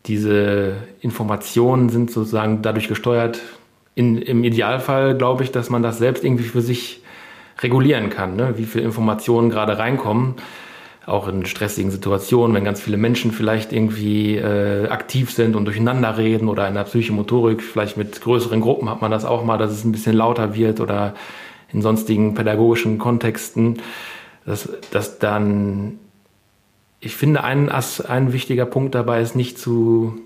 diese 0.05 0.77
Informationen 1.01 1.89
sind 1.89 2.09
sozusagen 2.09 2.61
dadurch 2.61 2.87
gesteuert. 2.87 3.41
In, 3.95 4.17
Im 4.17 4.43
Idealfall 4.43 5.17
glaube 5.17 5.43
ich, 5.43 5.51
dass 5.51 5.69
man 5.69 5.83
das 5.83 5.97
selbst 5.97 6.23
irgendwie 6.23 6.45
für 6.45 6.61
sich 6.61 7.03
regulieren 7.61 8.09
kann, 8.09 8.37
ne? 8.37 8.53
wie 8.57 8.63
viele 8.63 8.85
Informationen 8.85 9.49
gerade 9.49 9.77
reinkommen 9.77 10.35
auch 11.09 11.27
in 11.27 11.45
stressigen 11.45 11.91
Situationen, 11.91 12.55
wenn 12.55 12.63
ganz 12.63 12.79
viele 12.81 12.97
Menschen 12.97 13.31
vielleicht 13.31 13.73
irgendwie 13.73 14.37
äh, 14.37 14.87
aktiv 14.87 15.31
sind 15.31 15.55
und 15.55 15.65
durcheinander 15.65 16.17
reden 16.17 16.47
oder 16.47 16.67
in 16.67 16.75
der 16.75 16.83
Psychomotorik, 16.83 17.63
vielleicht 17.63 17.97
mit 17.97 18.21
größeren 18.21 18.61
Gruppen 18.61 18.89
hat 18.89 19.01
man 19.01 19.11
das 19.11 19.25
auch 19.25 19.43
mal, 19.43 19.57
dass 19.57 19.71
es 19.71 19.83
ein 19.83 19.91
bisschen 19.91 20.15
lauter 20.15 20.55
wird 20.55 20.79
oder 20.79 21.15
in 21.73 21.81
sonstigen 21.81 22.33
pädagogischen 22.33 22.97
Kontexten, 22.97 23.81
dass, 24.45 24.69
dass 24.91 25.19
dann, 25.19 25.99
ich 26.99 27.15
finde, 27.15 27.43
ein, 27.43 27.69
ein 27.69 28.33
wichtiger 28.33 28.65
Punkt 28.65 28.95
dabei 28.95 29.21
ist 29.21 29.35
nicht 29.35 29.57
zu, 29.57 30.19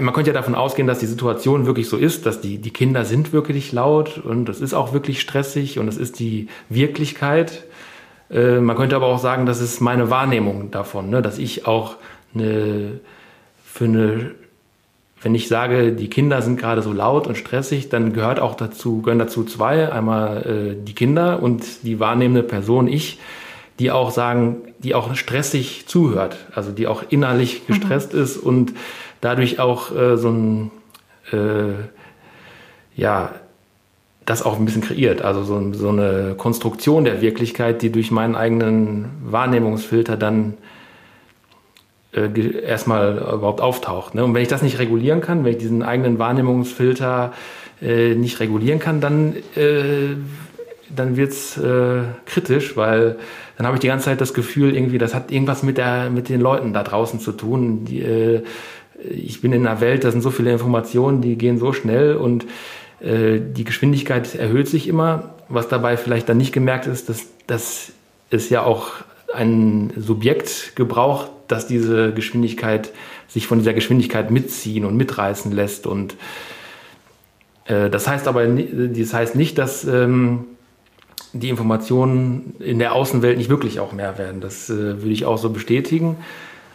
man 0.00 0.14
könnte 0.14 0.30
ja 0.30 0.34
davon 0.34 0.54
ausgehen, 0.54 0.88
dass 0.88 0.98
die 0.98 1.06
Situation 1.06 1.66
wirklich 1.66 1.88
so 1.88 1.96
ist, 1.96 2.26
dass 2.26 2.40
die, 2.40 2.58
die 2.58 2.70
Kinder 2.70 3.04
sind 3.04 3.32
wirklich 3.32 3.72
laut 3.72 4.18
und 4.18 4.48
es 4.48 4.60
ist 4.60 4.74
auch 4.74 4.92
wirklich 4.92 5.20
stressig 5.20 5.78
und 5.78 5.88
es 5.88 5.96
ist 5.96 6.18
die 6.18 6.48
Wirklichkeit. 6.68 7.64
Äh, 8.30 8.60
man 8.60 8.76
könnte 8.76 8.96
aber 8.96 9.06
auch 9.06 9.18
sagen, 9.18 9.46
das 9.46 9.60
ist 9.60 9.80
meine 9.80 10.10
Wahrnehmung 10.10 10.70
davon, 10.70 11.10
ne? 11.10 11.22
dass 11.22 11.38
ich 11.38 11.66
auch 11.66 11.96
eine, 12.34 13.00
für 13.64 13.84
eine, 13.84 14.30
wenn 15.22 15.34
ich 15.34 15.48
sage, 15.48 15.92
die 15.92 16.08
Kinder 16.08 16.42
sind 16.42 16.58
gerade 16.58 16.82
so 16.82 16.92
laut 16.92 17.26
und 17.26 17.36
stressig, 17.36 17.88
dann 17.88 18.12
gehört 18.12 18.40
auch 18.40 18.54
dazu, 18.54 19.02
gehören 19.02 19.18
dazu 19.18 19.44
zwei, 19.44 19.90
einmal 19.92 20.42
äh, 20.42 20.84
die 20.84 20.94
Kinder 20.94 21.42
und 21.42 21.84
die 21.84 22.00
wahrnehmende 22.00 22.42
Person, 22.42 22.88
ich, 22.88 23.18
die 23.78 23.90
auch 23.90 24.10
sagen, 24.10 24.58
die 24.78 24.94
auch 24.94 25.14
stressig 25.14 25.86
zuhört, 25.86 26.36
also 26.54 26.70
die 26.70 26.86
auch 26.86 27.02
innerlich 27.08 27.62
mhm. 27.62 27.74
gestresst 27.74 28.14
mhm. 28.14 28.22
ist 28.22 28.36
und 28.36 28.72
dadurch 29.20 29.58
auch 29.58 29.94
äh, 29.94 30.16
so 30.16 30.30
ein, 30.30 30.70
äh, 31.32 31.72
ja, 32.96 33.32
das 34.24 34.42
auch 34.42 34.58
ein 34.58 34.64
bisschen 34.64 34.82
kreiert. 34.82 35.22
Also 35.22 35.44
so, 35.44 35.72
so, 35.72 35.88
eine 35.88 36.34
Konstruktion 36.36 37.04
der 37.04 37.20
Wirklichkeit, 37.20 37.82
die 37.82 37.90
durch 37.90 38.10
meinen 38.10 38.36
eigenen 38.36 39.10
Wahrnehmungsfilter 39.24 40.16
dann 40.16 40.54
äh, 42.12 42.62
erstmal 42.62 43.18
überhaupt 43.18 43.60
auftaucht. 43.60 44.14
Ne? 44.14 44.24
Und 44.24 44.34
wenn 44.34 44.42
ich 44.42 44.48
das 44.48 44.62
nicht 44.62 44.78
regulieren 44.78 45.20
kann, 45.20 45.44
wenn 45.44 45.52
ich 45.52 45.58
diesen 45.58 45.82
eigenen 45.82 46.18
Wahrnehmungsfilter 46.18 47.32
äh, 47.82 48.14
nicht 48.14 48.40
regulieren 48.40 48.78
kann, 48.78 49.00
dann, 49.00 49.36
äh, 49.56 50.16
dann 50.94 51.16
wird's 51.16 51.58
äh, 51.58 52.02
kritisch, 52.24 52.76
weil 52.76 53.16
dann 53.56 53.66
habe 53.66 53.76
ich 53.76 53.80
die 53.80 53.88
ganze 53.88 54.06
Zeit 54.06 54.20
das 54.20 54.34
Gefühl, 54.34 54.74
irgendwie, 54.74 54.98
das 54.98 55.14
hat 55.14 55.30
irgendwas 55.30 55.62
mit, 55.62 55.76
der, 55.76 56.10
mit 56.10 56.28
den 56.28 56.40
Leuten 56.40 56.72
da 56.72 56.82
draußen 56.82 57.20
zu 57.20 57.32
tun. 57.32 57.84
Die, 57.84 58.00
äh, 58.00 58.42
ich 59.10 59.40
bin 59.40 59.52
in 59.52 59.66
einer 59.66 59.80
Welt, 59.80 60.04
da 60.04 60.10
sind 60.10 60.22
so 60.22 60.30
viele 60.30 60.50
Informationen, 60.50 61.20
die 61.20 61.36
gehen 61.36 61.58
so 61.58 61.72
schnell 61.72 62.16
und 62.16 62.46
die 63.04 63.64
Geschwindigkeit 63.64 64.34
erhöht 64.34 64.66
sich 64.66 64.88
immer. 64.88 65.34
Was 65.50 65.68
dabei 65.68 65.98
vielleicht 65.98 66.28
dann 66.28 66.38
nicht 66.38 66.52
gemerkt 66.52 66.86
ist, 66.86 67.10
dass, 67.10 67.26
dass 67.46 67.92
es 68.30 68.48
ja 68.48 68.62
auch 68.62 68.92
ein 69.34 69.92
Subjekt 69.96 70.76
gebraucht, 70.76 71.30
das 71.48 71.66
diese 71.66 72.12
Geschwindigkeit 72.12 72.92
sich 73.28 73.46
von 73.46 73.58
dieser 73.58 73.74
Geschwindigkeit 73.74 74.30
mitziehen 74.30 74.84
und 74.84 74.96
mitreißen 74.96 75.52
lässt. 75.52 75.86
Und 75.86 76.16
äh, 77.66 77.90
das 77.90 78.08
heißt 78.08 78.28
aber, 78.28 78.46
das 78.46 79.12
heißt 79.12 79.36
nicht, 79.36 79.58
dass 79.58 79.84
ähm, 79.84 80.44
die 81.32 81.48
Informationen 81.48 82.54
in 82.60 82.78
der 82.78 82.94
Außenwelt 82.94 83.36
nicht 83.36 83.50
wirklich 83.50 83.80
auch 83.80 83.92
mehr 83.92 84.18
werden. 84.18 84.40
Das 84.40 84.70
äh, 84.70 85.02
würde 85.02 85.10
ich 85.10 85.24
auch 85.24 85.38
so 85.38 85.50
bestätigen. 85.50 86.16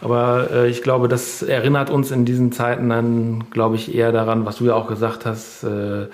Aber 0.00 0.50
äh, 0.50 0.68
ich 0.68 0.82
glaube, 0.82 1.08
das 1.08 1.42
erinnert 1.42 1.90
uns 1.90 2.10
in 2.10 2.24
diesen 2.24 2.52
Zeiten 2.52 2.88
dann, 2.88 3.50
glaube 3.50 3.76
ich, 3.76 3.94
eher 3.94 4.12
daran, 4.12 4.46
was 4.46 4.56
du 4.56 4.66
ja 4.66 4.74
auch 4.74 4.86
gesagt 4.86 5.26
hast, 5.26 5.64
äh, 5.64 6.06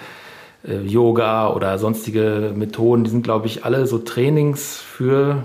äh, 0.67 0.83
Yoga 0.85 1.51
oder 1.53 1.79
sonstige 1.79 2.53
Methoden, 2.55 3.05
die 3.05 3.11
sind, 3.11 3.23
glaube 3.23 3.47
ich, 3.47 3.65
alle 3.65 3.87
so 3.87 3.99
Trainings 3.99 4.77
für 4.77 5.45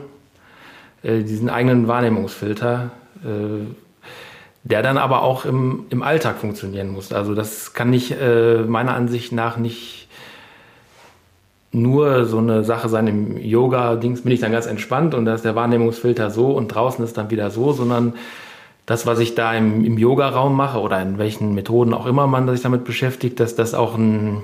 äh, 1.03 1.21
diesen 1.23 1.49
eigenen 1.49 1.87
Wahrnehmungsfilter, 1.87 2.91
äh, 3.23 3.65
der 4.63 4.81
dann 4.83 4.97
aber 4.97 5.21
auch 5.23 5.45
im, 5.45 5.85
im 5.89 6.03
Alltag 6.03 6.37
funktionieren 6.37 6.89
muss. 6.89 7.13
Also 7.13 7.35
das 7.35 7.73
kann 7.73 7.89
nicht 7.89 8.11
äh, 8.19 8.63
meiner 8.63 8.93
Ansicht 8.93 9.31
nach 9.31 9.57
nicht 9.57 10.00
nur 11.71 12.25
so 12.25 12.37
eine 12.37 12.63
Sache 12.63 12.89
sein, 12.89 13.07
im 13.07 13.37
Yoga-Dings 13.37 14.23
bin 14.23 14.31
ich 14.31 14.41
dann 14.41 14.51
ganz 14.51 14.65
entspannt 14.65 15.13
und 15.13 15.25
da 15.25 15.35
ist 15.35 15.45
der 15.45 15.55
Wahrnehmungsfilter 15.55 16.29
so 16.29 16.51
und 16.51 16.67
draußen 16.67 17.03
ist 17.03 17.17
dann 17.17 17.31
wieder 17.31 17.49
so, 17.49 17.71
sondern 17.71 18.13
das, 18.85 19.05
was 19.05 19.19
ich 19.19 19.35
da 19.35 19.53
im, 19.53 19.85
im 19.85 19.97
Yoga-Raum 19.97 20.55
mache 20.55 20.79
oder 20.79 21.01
in 21.01 21.17
welchen 21.17 21.55
Methoden 21.55 21.93
auch 21.93 22.05
immer 22.05 22.27
man 22.27 22.49
sich 22.49 22.61
damit 22.61 22.83
beschäftigt, 22.83 23.39
dass 23.39 23.55
das 23.55 23.73
auch 23.73 23.95
einen, 23.95 24.43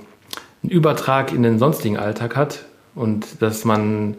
einen 0.63 0.71
Übertrag 0.71 1.33
in 1.33 1.43
den 1.43 1.59
sonstigen 1.59 1.97
Alltag 1.97 2.37
hat 2.37 2.65
und 2.95 3.41
dass 3.41 3.65
man 3.65 4.15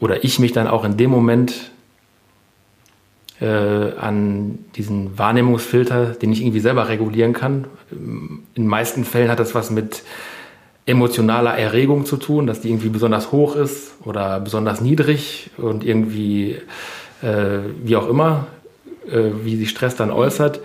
oder 0.00 0.24
ich 0.24 0.38
mich 0.38 0.52
dann 0.52 0.66
auch 0.66 0.84
in 0.84 0.96
dem 0.96 1.10
Moment 1.10 1.70
äh, 3.40 3.46
an 3.46 4.58
diesen 4.74 5.18
Wahrnehmungsfilter, 5.18 6.06
den 6.06 6.32
ich 6.32 6.40
irgendwie 6.40 6.60
selber 6.60 6.88
regulieren 6.88 7.32
kann. 7.32 7.66
In 7.90 8.42
den 8.56 8.66
meisten 8.66 9.04
Fällen 9.04 9.30
hat 9.30 9.38
das 9.38 9.54
was 9.54 9.70
mit 9.70 10.02
emotionaler 10.86 11.56
Erregung 11.56 12.06
zu 12.06 12.16
tun, 12.16 12.46
dass 12.46 12.60
die 12.60 12.68
irgendwie 12.68 12.88
besonders 12.88 13.32
hoch 13.32 13.54
ist 13.54 13.92
oder 14.04 14.40
besonders 14.40 14.80
niedrig 14.80 15.50
und 15.56 15.84
irgendwie, 15.84 16.58
äh, 17.22 17.58
wie 17.82 17.96
auch 17.96 18.08
immer, 18.08 18.46
äh, 19.10 19.30
wie 19.44 19.56
sich 19.56 19.70
Stress 19.70 19.96
dann 19.96 20.10
äußert, 20.10 20.60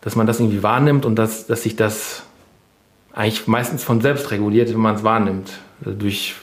dass 0.00 0.16
man 0.16 0.26
das 0.26 0.40
irgendwie 0.40 0.62
wahrnimmt 0.62 1.06
und 1.06 1.16
dass, 1.16 1.46
dass 1.46 1.62
sich 1.62 1.76
das 1.76 2.24
eigentlich 3.12 3.46
meistens 3.46 3.84
von 3.84 4.00
selbst 4.00 4.30
reguliert, 4.30 4.68
wenn 4.70 4.80
man 4.80 4.96
es 4.96 5.04
wahrnimmt. 5.04 5.50
Also 5.84 5.96
durch, 5.96 6.34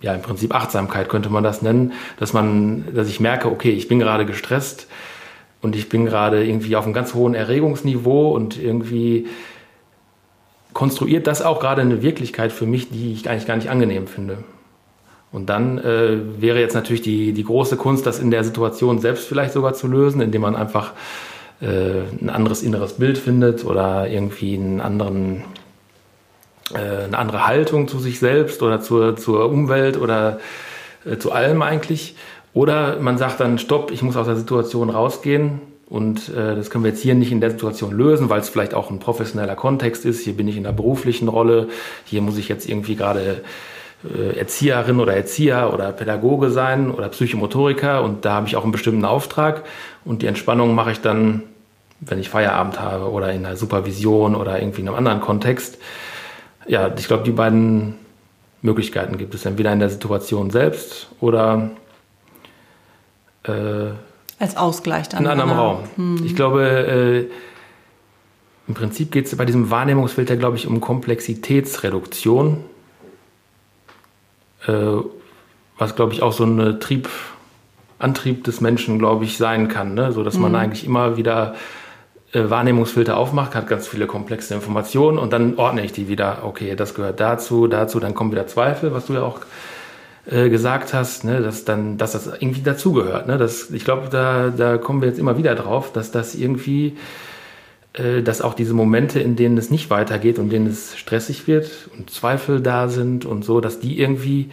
ja, 0.00 0.14
im 0.14 0.22
Prinzip 0.22 0.54
Achtsamkeit 0.54 1.08
könnte 1.08 1.28
man 1.28 1.42
das 1.42 1.62
nennen, 1.62 1.92
dass 2.18 2.32
man, 2.32 2.84
dass 2.94 3.08
ich 3.08 3.20
merke, 3.20 3.50
okay, 3.50 3.70
ich 3.70 3.88
bin 3.88 3.98
gerade 3.98 4.26
gestresst 4.26 4.86
und 5.60 5.76
ich 5.76 5.88
bin 5.88 6.06
gerade 6.06 6.44
irgendwie 6.44 6.76
auf 6.76 6.84
einem 6.84 6.94
ganz 6.94 7.14
hohen 7.14 7.34
Erregungsniveau 7.34 8.30
und 8.30 8.58
irgendwie 8.58 9.26
konstruiert 10.72 11.26
das 11.26 11.42
auch 11.42 11.60
gerade 11.60 11.82
eine 11.82 12.02
Wirklichkeit 12.02 12.52
für 12.52 12.66
mich, 12.66 12.90
die 12.90 13.12
ich 13.12 13.28
eigentlich 13.28 13.46
gar 13.46 13.56
nicht 13.56 13.70
angenehm 13.70 14.06
finde. 14.06 14.38
Und 15.32 15.48
dann 15.48 15.78
äh, 15.78 16.18
wäre 16.40 16.58
jetzt 16.58 16.74
natürlich 16.74 17.02
die, 17.02 17.32
die 17.32 17.44
große 17.44 17.76
Kunst, 17.76 18.06
das 18.06 18.18
in 18.18 18.30
der 18.30 18.42
Situation 18.42 18.98
selbst 18.98 19.28
vielleicht 19.28 19.52
sogar 19.52 19.74
zu 19.74 19.86
lösen, 19.86 20.20
indem 20.20 20.42
man 20.42 20.56
einfach 20.56 20.92
äh, 21.60 22.02
ein 22.20 22.30
anderes 22.30 22.62
inneres 22.62 22.94
Bild 22.94 23.16
findet 23.18 23.64
oder 23.64 24.08
irgendwie 24.08 24.54
einen 24.54 24.80
anderen, 24.80 25.44
äh, 26.74 27.04
eine 27.04 27.18
andere 27.18 27.46
Haltung 27.46 27.86
zu 27.86 28.00
sich 28.00 28.18
selbst 28.18 28.62
oder 28.62 28.80
zur, 28.80 29.16
zur 29.16 29.48
Umwelt 29.48 29.96
oder 29.96 30.40
äh, 31.04 31.16
zu 31.18 31.30
allem 31.30 31.62
eigentlich. 31.62 32.16
Oder 32.52 32.98
man 32.98 33.16
sagt 33.16 33.38
dann, 33.38 33.58
stopp, 33.58 33.92
ich 33.92 34.02
muss 34.02 34.16
aus 34.16 34.26
der 34.26 34.36
Situation 34.36 34.90
rausgehen, 34.90 35.60
und 35.90 36.28
äh, 36.28 36.54
das 36.54 36.70
können 36.70 36.84
wir 36.84 36.92
jetzt 36.92 37.02
hier 37.02 37.16
nicht 37.16 37.32
in 37.32 37.40
der 37.40 37.50
Situation 37.50 37.90
lösen, 37.90 38.30
weil 38.30 38.40
es 38.40 38.48
vielleicht 38.48 38.74
auch 38.74 38.90
ein 38.90 39.00
professioneller 39.00 39.56
Kontext 39.56 40.04
ist. 40.04 40.22
Hier 40.22 40.34
bin 40.34 40.46
ich 40.46 40.56
in 40.56 40.64
einer 40.64 40.74
beruflichen 40.74 41.26
Rolle. 41.26 41.68
Hier 42.04 42.22
muss 42.22 42.38
ich 42.38 42.48
jetzt 42.48 42.68
irgendwie 42.68 42.94
gerade 42.94 43.42
äh, 44.04 44.38
Erzieherin 44.38 45.00
oder 45.00 45.16
Erzieher 45.16 45.74
oder 45.74 45.90
Pädagoge 45.90 46.50
sein 46.50 46.92
oder 46.92 47.08
Psychomotoriker. 47.08 48.04
Und 48.04 48.24
da 48.24 48.34
habe 48.34 48.46
ich 48.46 48.54
auch 48.54 48.62
einen 48.62 48.70
bestimmten 48.70 49.04
Auftrag. 49.04 49.64
Und 50.04 50.22
die 50.22 50.26
Entspannung 50.26 50.76
mache 50.76 50.92
ich 50.92 51.00
dann, 51.00 51.42
wenn 51.98 52.20
ich 52.20 52.28
Feierabend 52.28 52.80
habe 52.80 53.10
oder 53.10 53.32
in 53.32 53.44
einer 53.44 53.56
Supervision 53.56 54.36
oder 54.36 54.62
irgendwie 54.62 54.82
in 54.82 54.88
einem 54.88 54.96
anderen 54.96 55.20
Kontext. 55.20 55.78
Ja, 56.68 56.88
ich 56.96 57.08
glaube, 57.08 57.24
die 57.24 57.32
beiden 57.32 57.96
Möglichkeiten 58.62 59.18
gibt 59.18 59.34
es 59.34 59.44
entweder 59.44 59.72
in 59.72 59.80
der 59.80 59.90
Situation 59.90 60.50
selbst 60.50 61.08
oder 61.18 61.70
äh, 63.42 63.90
als 64.40 64.56
Ausgleich 64.56 65.08
dann. 65.08 65.22
In 65.22 65.30
einem 65.30 65.42
anderen 65.42 65.60
Raum. 65.60 65.78
Hm. 65.96 66.22
Ich 66.24 66.34
glaube, 66.34 66.64
äh, 66.64 67.30
im 68.66 68.74
Prinzip 68.74 69.12
geht 69.12 69.26
es 69.26 69.36
bei 69.36 69.44
diesem 69.44 69.70
Wahrnehmungsfilter, 69.70 70.36
glaube 70.36 70.56
ich, 70.56 70.66
um 70.66 70.80
Komplexitätsreduktion. 70.80 72.64
Äh, 74.66 74.72
was, 75.78 75.94
glaube 75.94 76.12
ich, 76.12 76.22
auch 76.22 76.32
so 76.32 76.44
ein 76.44 76.80
Trieb, 76.80 77.08
Antrieb 77.98 78.44
des 78.44 78.60
Menschen, 78.60 78.98
glaube 78.98 79.24
ich, 79.24 79.36
sein 79.36 79.68
kann. 79.68 79.94
Ne? 79.94 80.12
So 80.12 80.24
dass 80.24 80.36
man 80.36 80.52
hm. 80.52 80.58
eigentlich 80.58 80.86
immer 80.86 81.16
wieder 81.16 81.54
äh, 82.32 82.48
Wahrnehmungsfilter 82.48 83.16
aufmacht, 83.16 83.54
hat 83.54 83.66
ganz 83.66 83.88
viele 83.88 84.06
komplexe 84.06 84.54
Informationen 84.54 85.18
und 85.18 85.32
dann 85.32 85.56
ordne 85.56 85.84
ich 85.84 85.92
die 85.92 86.08
wieder. 86.08 86.38
Okay, 86.44 86.76
das 86.76 86.94
gehört 86.94 87.20
dazu, 87.20 87.66
dazu, 87.66 88.00
dann 88.00 88.14
kommen 88.14 88.32
wieder 88.32 88.46
Zweifel, 88.46 88.94
was 88.94 89.06
du 89.06 89.14
ja 89.14 89.22
auch 89.22 89.40
äh, 90.30 90.48
gesagt 90.48 90.94
hast, 90.94 91.24
ne, 91.24 91.40
dass 91.42 91.64
dann, 91.64 91.98
dass 91.98 92.12
das 92.12 92.28
irgendwie 92.28 92.62
dazugehört. 92.62 93.26
Ne? 93.26 93.44
Ich 93.72 93.84
glaube, 93.84 94.08
da, 94.10 94.50
da 94.50 94.78
kommen 94.78 95.00
wir 95.00 95.08
jetzt 95.08 95.18
immer 95.18 95.36
wieder 95.36 95.56
drauf, 95.56 95.92
dass 95.92 96.12
das 96.12 96.36
irgendwie, 96.36 96.96
äh, 97.94 98.22
dass 98.22 98.40
auch 98.40 98.54
diese 98.54 98.72
Momente, 98.72 99.18
in 99.18 99.34
denen 99.34 99.58
es 99.58 99.70
nicht 99.70 99.90
weitergeht 99.90 100.38
und 100.38 100.50
denen 100.50 100.68
es 100.68 100.96
stressig 100.96 101.48
wird 101.48 101.88
und 101.98 102.10
Zweifel 102.10 102.60
da 102.60 102.88
sind 102.88 103.24
und 103.24 103.44
so, 103.44 103.60
dass 103.60 103.80
die 103.80 103.98
irgendwie 103.98 104.50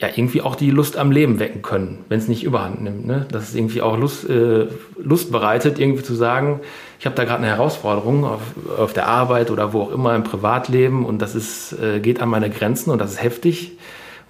ja 0.00 0.08
irgendwie 0.14 0.40
auch 0.40 0.54
die 0.54 0.70
Lust 0.70 0.96
am 0.96 1.10
Leben 1.10 1.40
wecken 1.40 1.62
können, 1.62 2.04
wenn 2.08 2.18
es 2.18 2.28
nicht 2.28 2.44
überhand 2.44 2.80
nimmt. 2.80 3.06
Ne? 3.06 3.26
Dass 3.32 3.48
es 3.48 3.54
irgendwie 3.56 3.82
auch 3.82 3.98
Lust, 3.98 4.28
äh, 4.28 4.66
Lust 5.02 5.32
bereitet, 5.32 5.80
irgendwie 5.80 6.04
zu 6.04 6.14
sagen, 6.14 6.60
ich 7.00 7.06
habe 7.06 7.16
da 7.16 7.24
gerade 7.24 7.38
eine 7.38 7.48
Herausforderung 7.48 8.24
auf, 8.24 8.40
auf 8.78 8.92
der 8.92 9.08
Arbeit 9.08 9.50
oder 9.50 9.72
wo 9.72 9.82
auch 9.82 9.92
immer 9.92 10.14
im 10.14 10.22
Privatleben 10.22 11.04
und 11.04 11.20
das 11.22 11.34
ist, 11.34 11.72
äh, 11.72 11.98
geht 11.98 12.20
an 12.20 12.28
meine 12.28 12.50
Grenzen 12.50 12.90
und 12.90 13.00
das 13.00 13.12
ist 13.12 13.22
heftig 13.22 13.72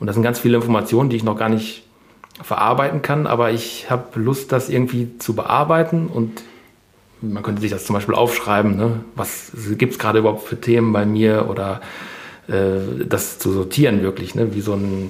und 0.04 0.08
das 0.08 0.16
sind 0.16 0.22
ganz 0.22 0.38
viele 0.38 0.56
Informationen, 0.56 1.08
die 1.08 1.16
ich 1.16 1.24
noch 1.24 1.38
gar 1.38 1.48
nicht 1.48 1.82
verarbeiten 2.42 3.00
kann, 3.00 3.26
aber 3.26 3.52
ich 3.52 3.90
habe 3.90 4.20
Lust, 4.20 4.52
das 4.52 4.68
irgendwie 4.68 5.16
zu 5.18 5.34
bearbeiten 5.34 6.08
und 6.08 6.42
man 7.22 7.42
könnte 7.42 7.62
sich 7.62 7.70
das 7.70 7.86
zum 7.86 7.94
Beispiel 7.94 8.14
aufschreiben, 8.14 8.76
ne? 8.76 9.00
was 9.16 9.52
gibt 9.78 9.94
es 9.94 9.98
gerade 9.98 10.18
überhaupt 10.18 10.46
für 10.46 10.60
Themen 10.60 10.92
bei 10.92 11.06
mir 11.06 11.48
oder 11.48 11.80
äh, 12.48 13.06
das 13.08 13.38
zu 13.38 13.50
sortieren 13.50 14.02
wirklich, 14.02 14.34
ne? 14.34 14.54
wie 14.54 14.60
so 14.60 14.74
ein 14.74 15.08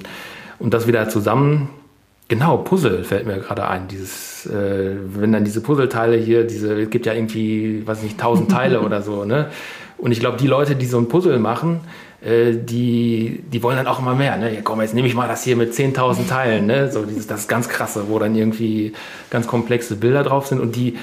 und 0.59 0.73
das 0.73 0.87
wieder 0.87 1.09
zusammen. 1.09 1.67
Genau, 2.29 2.55
Puzzle 2.55 3.03
fällt 3.03 3.27
mir 3.27 3.39
gerade 3.39 3.67
ein. 3.67 3.89
Dieses, 3.89 4.45
äh, 4.45 4.95
wenn 5.13 5.33
dann 5.33 5.43
diese 5.43 5.59
Puzzleteile 5.59 6.15
hier, 6.15 6.45
diese, 6.45 6.83
es 6.83 6.89
gibt 6.89 7.05
ja 7.05 7.13
irgendwie, 7.13 7.85
weiß 7.85 8.01
nicht, 8.01 8.17
tausend 8.17 8.49
Teile 8.49 8.79
oder 8.85 9.01
so, 9.01 9.25
ne? 9.25 9.49
Und 9.97 10.13
ich 10.13 10.21
glaube, 10.21 10.37
die 10.37 10.47
Leute, 10.47 10.77
die 10.77 10.85
so 10.85 10.97
ein 10.97 11.09
Puzzle 11.09 11.37
machen, 11.39 11.81
die, 12.21 13.43
die 13.51 13.63
wollen 13.63 13.77
dann 13.77 13.87
auch 13.87 13.99
immer 13.99 14.15
mehr. 14.15 14.37
Ne? 14.37 14.53
Ja, 14.53 14.61
komm, 14.63 14.81
jetzt 14.81 14.93
nehme 14.93 15.07
ich 15.07 15.15
mal 15.15 15.27
das 15.27 15.43
hier 15.43 15.55
mit 15.55 15.73
10.000 15.73 16.27
Teilen. 16.29 16.65
Ne? 16.65 16.91
So 16.91 17.03
dieses, 17.05 17.27
das 17.27 17.47
ganz 17.47 17.69
krasse, 17.69 18.05
wo 18.09 18.19
dann 18.19 18.35
irgendwie 18.35 18.93
ganz 19.29 19.47
komplexe 19.47 19.95
Bilder 19.95 20.23
drauf 20.23 20.47
sind. 20.47 20.59
Und 20.59 20.75
die, 20.75 20.97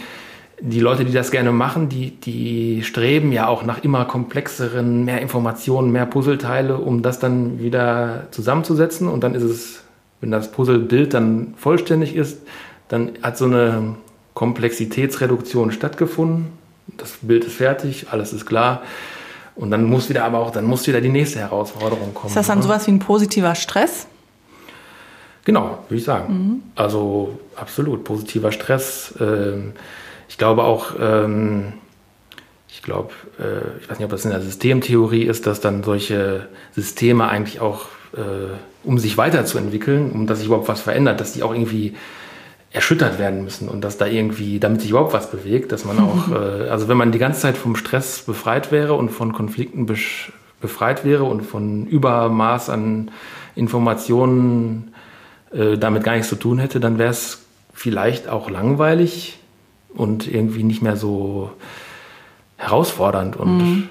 die 0.60 0.80
Leute, 0.80 1.04
die 1.04 1.12
das 1.12 1.30
gerne 1.30 1.52
machen, 1.52 1.88
die, 1.88 2.12
die 2.12 2.82
streben 2.82 3.32
ja 3.32 3.46
auch 3.46 3.64
nach 3.64 3.82
immer 3.82 4.04
komplexeren, 4.04 5.04
mehr 5.04 5.20
Informationen, 5.20 5.92
mehr 5.92 6.06
Puzzleteile, 6.06 6.78
um 6.78 7.02
das 7.02 7.18
dann 7.18 7.60
wieder 7.60 8.28
zusammenzusetzen. 8.30 9.08
Und 9.08 9.22
dann 9.22 9.34
ist 9.34 9.42
es, 9.42 9.82
wenn 10.20 10.30
das 10.30 10.50
Puzzlebild 10.50 11.14
dann 11.14 11.54
vollständig 11.56 12.16
ist, 12.16 12.42
dann 12.88 13.12
hat 13.22 13.38
so 13.38 13.44
eine 13.44 13.96
Komplexitätsreduktion 14.34 15.72
stattgefunden. 15.72 16.46
Das 16.96 17.18
Bild 17.22 17.44
ist 17.44 17.54
fertig, 17.54 18.06
alles 18.10 18.32
ist 18.32 18.46
klar. 18.46 18.82
Und 19.54 19.70
dann 19.70 19.84
muss 19.84 20.08
wieder 20.08 20.24
aber 20.24 20.38
auch, 20.38 20.50
dann 20.50 20.64
muss 20.64 20.86
wieder 20.86 21.00
die 21.00 21.08
nächste 21.08 21.38
Herausforderung 21.40 22.14
kommen. 22.14 22.28
Ist 22.28 22.36
das 22.36 22.46
dann 22.46 22.58
ne? 22.58 22.64
sowas 22.64 22.86
wie 22.86 22.92
ein 22.92 22.98
positiver 22.98 23.54
Stress? 23.54 24.06
Genau, 25.44 25.78
würde 25.88 25.98
ich 25.98 26.04
sagen. 26.04 26.32
Mhm. 26.32 26.62
Also 26.74 27.38
absolut 27.56 28.04
positiver 28.04 28.52
Stress. 28.52 29.14
Ähm, 29.20 29.72
ich 30.28 30.38
glaube 30.38 30.64
auch, 30.64 30.94
ähm, 31.00 31.74
ich 32.68 32.82
glaube, 32.82 33.10
äh, 33.38 33.80
ich 33.80 33.90
weiß 33.90 33.98
nicht, 33.98 34.04
ob 34.06 34.10
das 34.10 34.24
in 34.24 34.30
der 34.30 34.40
Systemtheorie 34.40 35.24
ist, 35.24 35.46
dass 35.46 35.60
dann 35.60 35.82
solche 35.82 36.48
Systeme 36.74 37.28
eigentlich 37.28 37.60
auch, 37.60 37.86
äh, 38.14 38.54
um 38.84 38.98
sich 38.98 39.18
weiterzuentwickeln, 39.18 40.10
um 40.12 40.26
dass 40.26 40.38
sich 40.38 40.46
überhaupt 40.46 40.68
was 40.68 40.80
verändert, 40.80 41.20
dass 41.20 41.32
die 41.32 41.42
auch 41.42 41.52
irgendwie 41.52 41.94
erschüttert 42.72 43.18
werden 43.18 43.44
müssen 43.44 43.68
und 43.68 43.82
dass 43.82 43.98
da 43.98 44.06
irgendwie, 44.06 44.58
damit 44.58 44.80
sich 44.80 44.90
überhaupt 44.90 45.12
was 45.12 45.30
bewegt, 45.30 45.72
dass 45.72 45.84
man 45.84 45.98
auch, 45.98 46.28
äh, 46.32 46.68
also 46.68 46.88
wenn 46.88 46.96
man 46.96 47.12
die 47.12 47.18
ganze 47.18 47.40
Zeit 47.40 47.56
vom 47.56 47.76
Stress 47.76 48.22
befreit 48.22 48.72
wäre 48.72 48.94
und 48.94 49.10
von 49.10 49.32
Konflikten 49.32 49.86
befreit 50.60 51.04
wäre 51.04 51.24
und 51.24 51.42
von 51.42 51.86
Übermaß 51.86 52.70
an 52.70 53.10
Informationen 53.54 54.94
äh, 55.52 55.76
damit 55.76 56.02
gar 56.04 56.14
nichts 56.14 56.30
zu 56.30 56.36
tun 56.36 56.58
hätte, 56.58 56.80
dann 56.80 56.98
wäre 56.98 57.10
es 57.10 57.42
vielleicht 57.74 58.28
auch 58.28 58.48
langweilig 58.48 59.38
und 59.94 60.26
irgendwie 60.26 60.62
nicht 60.62 60.80
mehr 60.80 60.96
so 60.96 61.50
herausfordernd 62.56 63.36
und 63.36 63.58
mhm. 63.58 63.88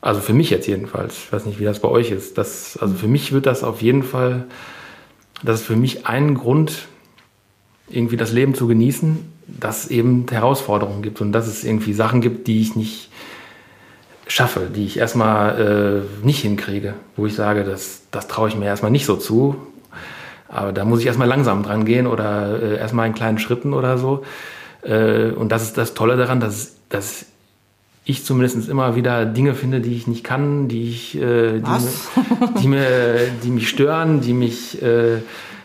also 0.00 0.20
für 0.20 0.32
mich 0.32 0.50
jetzt 0.50 0.66
jedenfalls, 0.66 1.18
ich 1.18 1.32
weiß 1.32 1.46
nicht, 1.46 1.60
wie 1.60 1.64
das 1.64 1.78
bei 1.78 1.88
euch 1.88 2.10
ist. 2.10 2.38
Das, 2.38 2.76
also 2.80 2.94
für 2.94 3.06
mich 3.06 3.32
wird 3.32 3.46
das 3.46 3.62
auf 3.62 3.82
jeden 3.82 4.02
Fall, 4.02 4.46
das 5.44 5.60
ist 5.60 5.66
für 5.66 5.76
mich 5.76 6.06
ein 6.06 6.34
Grund, 6.34 6.88
irgendwie 7.90 8.16
das 8.16 8.32
Leben 8.32 8.54
zu 8.54 8.66
genießen, 8.66 9.18
dass 9.46 9.84
es 9.84 9.90
eben 9.90 10.26
Herausforderungen 10.30 11.02
gibt 11.02 11.20
und 11.20 11.32
dass 11.32 11.46
es 11.46 11.64
irgendwie 11.64 11.92
Sachen 11.92 12.20
gibt, 12.20 12.46
die 12.46 12.60
ich 12.60 12.76
nicht 12.76 13.10
schaffe, 14.26 14.68
die 14.74 14.84
ich 14.84 14.98
erstmal 14.98 16.04
äh, 16.22 16.26
nicht 16.26 16.40
hinkriege, 16.40 16.94
wo 17.16 17.26
ich 17.26 17.34
sage, 17.34 17.64
das, 17.64 18.02
das 18.10 18.28
traue 18.28 18.48
ich 18.48 18.56
mir 18.56 18.66
erstmal 18.66 18.90
nicht 18.90 19.06
so 19.06 19.16
zu 19.16 19.56
aber 20.48 20.72
da 20.72 20.84
muss 20.84 21.00
ich 21.00 21.06
erstmal 21.06 21.28
langsam 21.28 21.62
dran 21.62 21.84
gehen 21.84 22.06
oder 22.06 22.60
äh, 22.60 22.78
erstmal 22.78 23.06
in 23.06 23.14
kleinen 23.14 23.38
Schritten 23.38 23.74
oder 23.74 23.98
so. 23.98 24.22
Äh, 24.82 25.30
und 25.30 25.52
das 25.52 25.62
ist 25.62 25.76
das 25.76 25.94
Tolle 25.94 26.16
daran, 26.16 26.40
dass, 26.40 26.76
dass 26.88 27.26
ich 28.04 28.24
zumindest 28.24 28.68
immer 28.68 28.96
wieder 28.96 29.26
Dinge 29.26 29.54
finde, 29.54 29.80
die 29.80 29.94
ich 29.94 30.06
nicht 30.06 30.24
kann, 30.24 30.68
die, 30.68 30.88
ich, 30.88 31.20
äh, 31.20 31.60
die, 31.60 32.60
die, 32.62 32.68
mir, 32.68 32.86
die 33.44 33.50
mich 33.50 33.68
stören, 33.68 34.22
die 34.22 34.32
mich, 34.32 34.82
äh, 34.82 35.18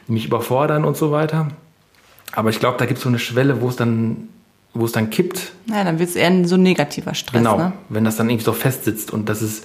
die 0.07 0.11
mich 0.11 0.26
überfordern 0.26 0.84
und 0.84 0.97
so 0.97 1.11
weiter. 1.11 1.47
Aber 2.36 2.49
ich 2.49 2.59
glaube, 2.59 2.77
da 2.77 2.86
gibt 2.86 2.97
es 2.97 3.03
so 3.03 3.09
eine 3.09 3.19
Schwelle, 3.19 3.61
wo 3.61 3.69
es 3.69 3.75
dann 3.75 4.29
wo 4.75 4.86
es 4.86 4.91
dann 4.91 5.11
kippt. 5.11 5.51
Ja, 5.67 5.84
dann 5.84 5.99
wird 5.99 6.09
es 6.09 6.15
eher 6.15 6.47
so 6.47 6.55
ein 6.55 6.63
negativer 6.63 7.13
Stress. 7.13 7.38
Genau, 7.38 7.57
ne? 7.57 7.73
wenn 7.89 8.03
das 8.03 8.17
dann 8.17 8.29
irgendwie 8.29 8.45
so 8.45 8.53
festsitzt 8.53 9.11
und 9.11 9.29
das 9.29 9.43
ist 9.43 9.63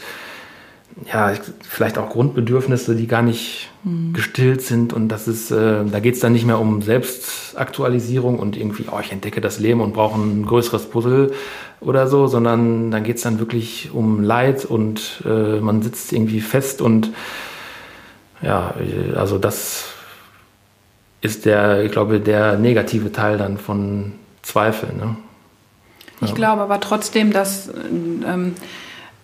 ja, 1.13 1.33
vielleicht 1.63 1.97
auch 1.97 2.11
Grundbedürfnisse, 2.11 2.97
die 2.97 3.07
gar 3.07 3.23
nicht 3.23 3.69
mhm. 3.85 4.13
gestillt 4.13 4.63
sind. 4.63 4.93
Und 4.93 5.09
das 5.09 5.29
ist, 5.29 5.51
äh, 5.51 5.85
da 5.85 6.01
geht 6.01 6.15
es 6.15 6.21
dann 6.21 6.33
nicht 6.33 6.45
mehr 6.45 6.59
um 6.59 6.83
Selbstaktualisierung 6.83 8.39
und 8.39 8.57
irgendwie, 8.57 8.87
oh, 8.91 8.99
ich 9.01 9.13
entdecke 9.13 9.41
das 9.41 9.61
Leben 9.61 9.81
und 9.81 9.93
brauche 9.93 10.21
ein 10.21 10.45
größeres 10.45 10.87
Puzzle 10.87 11.33
oder 11.81 12.09
so, 12.09 12.27
sondern 12.27 12.91
dann 12.91 13.05
geht 13.05 13.19
es 13.19 13.23
dann 13.23 13.39
wirklich 13.39 13.91
um 13.93 14.23
Leid 14.23 14.65
und 14.65 15.23
äh, 15.25 15.61
man 15.61 15.83
sitzt 15.83 16.13
irgendwie 16.13 16.41
fest 16.41 16.83
und 16.83 17.13
ja, 18.43 18.75
also 19.15 19.39
das 19.39 19.85
ist 21.21 21.47
der, 21.47 21.85
ich 21.85 21.93
glaube, 21.93 22.21
der 22.21 22.59
negative 22.59 23.13
Teil 23.13 23.39
dann 23.39 23.59
von 23.59 24.13
Zweifel. 24.43 24.95
Ne? 24.95 25.17
Ich 26.21 26.31
ja. 26.31 26.35
glaube 26.35 26.63
aber 26.63 26.81
trotzdem, 26.81 27.33
dass 27.33 27.69
ähm, 27.69 28.55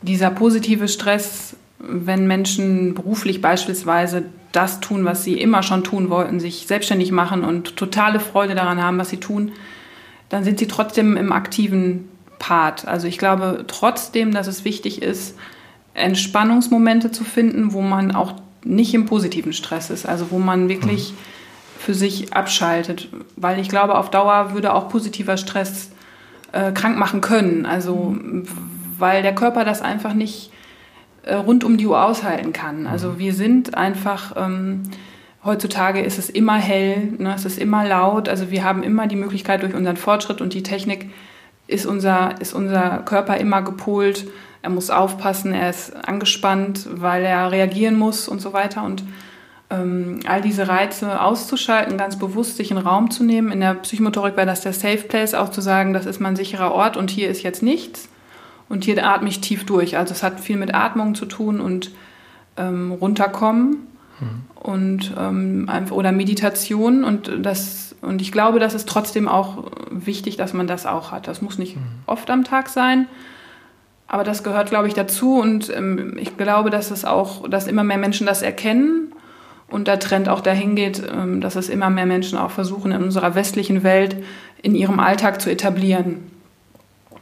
dieser 0.02 0.30
positive 0.30 0.88
Stress 0.88 1.56
wenn 1.86 2.26
Menschen 2.26 2.94
beruflich 2.94 3.40
beispielsweise 3.40 4.24
das 4.52 4.80
tun, 4.80 5.04
was 5.04 5.24
sie 5.24 5.34
immer 5.34 5.62
schon 5.62 5.84
tun 5.84 6.10
wollten, 6.10 6.40
sich 6.40 6.66
selbstständig 6.66 7.12
machen 7.12 7.44
und 7.44 7.76
totale 7.76 8.20
Freude 8.20 8.54
daran 8.54 8.82
haben, 8.82 8.98
was 8.98 9.10
sie 9.10 9.18
tun, 9.18 9.52
dann 10.28 10.44
sind 10.44 10.58
sie 10.58 10.66
trotzdem 10.66 11.16
im 11.16 11.32
aktiven 11.32 12.08
Part. 12.38 12.86
Also 12.86 13.06
ich 13.06 13.18
glaube 13.18 13.64
trotzdem, 13.66 14.32
dass 14.32 14.46
es 14.46 14.64
wichtig 14.64 15.02
ist, 15.02 15.36
Entspannungsmomente 15.94 17.10
zu 17.10 17.24
finden, 17.24 17.72
wo 17.72 17.80
man 17.80 18.12
auch 18.12 18.34
nicht 18.64 18.94
im 18.94 19.06
positiven 19.06 19.52
Stress 19.52 19.90
ist, 19.90 20.06
also 20.06 20.30
wo 20.30 20.38
man 20.38 20.68
wirklich 20.68 21.12
mhm. 21.12 21.16
Für 21.84 21.94
sich 21.94 22.32
abschaltet, 22.32 23.08
weil 23.36 23.58
ich 23.58 23.68
glaube, 23.68 23.96
auf 23.98 24.10
Dauer 24.10 24.54
würde 24.54 24.72
auch 24.72 24.88
positiver 24.88 25.36
Stress 25.36 25.90
äh, 26.52 26.72
krank 26.72 26.96
machen 26.98 27.20
können, 27.20 27.66
also 27.66 28.16
weil 28.98 29.22
der 29.22 29.34
Körper 29.34 29.66
das 29.66 29.82
einfach 29.82 30.14
nicht 30.14 30.50
äh, 31.24 31.34
rund 31.34 31.62
um 31.62 31.76
die 31.76 31.86
Uhr 31.86 32.02
aushalten 32.02 32.54
kann. 32.54 32.86
Also 32.86 33.10
mhm. 33.10 33.18
wir 33.18 33.34
sind 33.34 33.74
einfach, 33.76 34.34
ähm, 34.36 34.84
heutzutage 35.44 36.00
ist 36.00 36.18
es 36.18 36.30
immer 36.30 36.56
hell, 36.56 37.12
ne, 37.18 37.34
es 37.34 37.44
ist 37.44 37.58
immer 37.58 37.84
laut, 37.86 38.30
also 38.30 38.50
wir 38.50 38.64
haben 38.64 38.82
immer 38.82 39.06
die 39.06 39.16
Möglichkeit 39.16 39.62
durch 39.62 39.74
unseren 39.74 39.98
Fortschritt 39.98 40.40
und 40.40 40.54
die 40.54 40.62
Technik 40.62 41.10
ist 41.66 41.84
unser, 41.84 42.40
ist 42.40 42.54
unser 42.54 42.98
Körper 43.04 43.36
immer 43.36 43.60
gepolt, 43.60 44.26
er 44.62 44.70
muss 44.70 44.88
aufpassen, 44.88 45.52
er 45.52 45.68
ist 45.68 45.94
angespannt, 45.94 46.88
weil 46.90 47.24
er 47.24 47.52
reagieren 47.52 47.98
muss 47.98 48.26
und 48.26 48.40
so 48.40 48.54
weiter. 48.54 48.82
Und 48.84 49.02
all 49.70 50.42
diese 50.42 50.68
Reize 50.68 51.20
auszuschalten, 51.20 51.98
ganz 51.98 52.18
bewusst 52.18 52.56
sich 52.56 52.70
einen 52.70 52.86
Raum 52.86 53.10
zu 53.10 53.24
nehmen. 53.24 53.50
In 53.50 53.60
der 53.60 53.74
Psychomotorik 53.74 54.36
wäre 54.36 54.46
das 54.46 54.60
der 54.60 54.72
Safe 54.72 54.98
Place, 54.98 55.34
auch 55.34 55.48
zu 55.48 55.60
sagen, 55.60 55.92
das 55.92 56.06
ist 56.06 56.20
mein 56.20 56.36
sicherer 56.36 56.72
Ort 56.72 56.96
und 56.96 57.10
hier 57.10 57.28
ist 57.28 57.42
jetzt 57.42 57.62
nichts. 57.62 58.08
Und 58.68 58.84
hier 58.84 59.04
atme 59.06 59.28
ich 59.28 59.40
tief 59.40 59.64
durch. 59.64 59.96
Also 59.96 60.12
es 60.12 60.22
hat 60.22 60.40
viel 60.40 60.56
mit 60.56 60.74
Atmung 60.74 61.14
zu 61.14 61.26
tun 61.26 61.60
und 61.60 61.90
ähm, 62.56 62.92
runterkommen 62.92 63.86
mhm. 64.20 64.42
und 64.54 65.14
ähm, 65.18 65.68
einfach, 65.68 65.96
oder 65.96 66.12
Meditation. 66.12 67.04
Und 67.04 67.30
das 67.40 67.94
und 68.00 68.20
ich 68.20 68.32
glaube, 68.32 68.58
das 68.58 68.74
ist 68.74 68.88
trotzdem 68.88 69.28
auch 69.28 69.64
wichtig, 69.90 70.36
dass 70.36 70.52
man 70.52 70.66
das 70.66 70.86
auch 70.86 71.10
hat. 71.10 71.26
Das 71.26 71.42
muss 71.42 71.58
nicht 71.58 71.76
mhm. 71.76 71.82
oft 72.06 72.30
am 72.30 72.44
Tag 72.44 72.68
sein. 72.68 73.06
Aber 74.06 74.24
das 74.24 74.44
gehört, 74.44 74.68
glaube 74.68 74.88
ich, 74.88 74.94
dazu. 74.94 75.38
Und 75.38 75.74
ähm, 75.74 76.16
ich 76.18 76.36
glaube, 76.36 76.70
dass 76.70 76.90
es 76.90 77.04
auch, 77.04 77.48
dass 77.48 77.66
immer 77.66 77.82
mehr 77.82 77.98
Menschen 77.98 78.26
das 78.26 78.42
erkennen 78.42 79.13
und 79.68 79.88
der 79.88 79.98
Trend 79.98 80.28
auch 80.28 80.40
dahin 80.40 80.76
geht, 80.76 81.02
ähm, 81.10 81.40
dass 81.40 81.56
es 81.56 81.68
immer 81.68 81.90
mehr 81.90 82.06
Menschen 82.06 82.38
auch 82.38 82.50
versuchen, 82.50 82.92
in 82.92 83.02
unserer 83.02 83.34
westlichen 83.34 83.82
Welt 83.82 84.16
in 84.62 84.74
ihrem 84.74 85.00
Alltag 85.00 85.40
zu 85.40 85.50
etablieren. 85.50 86.30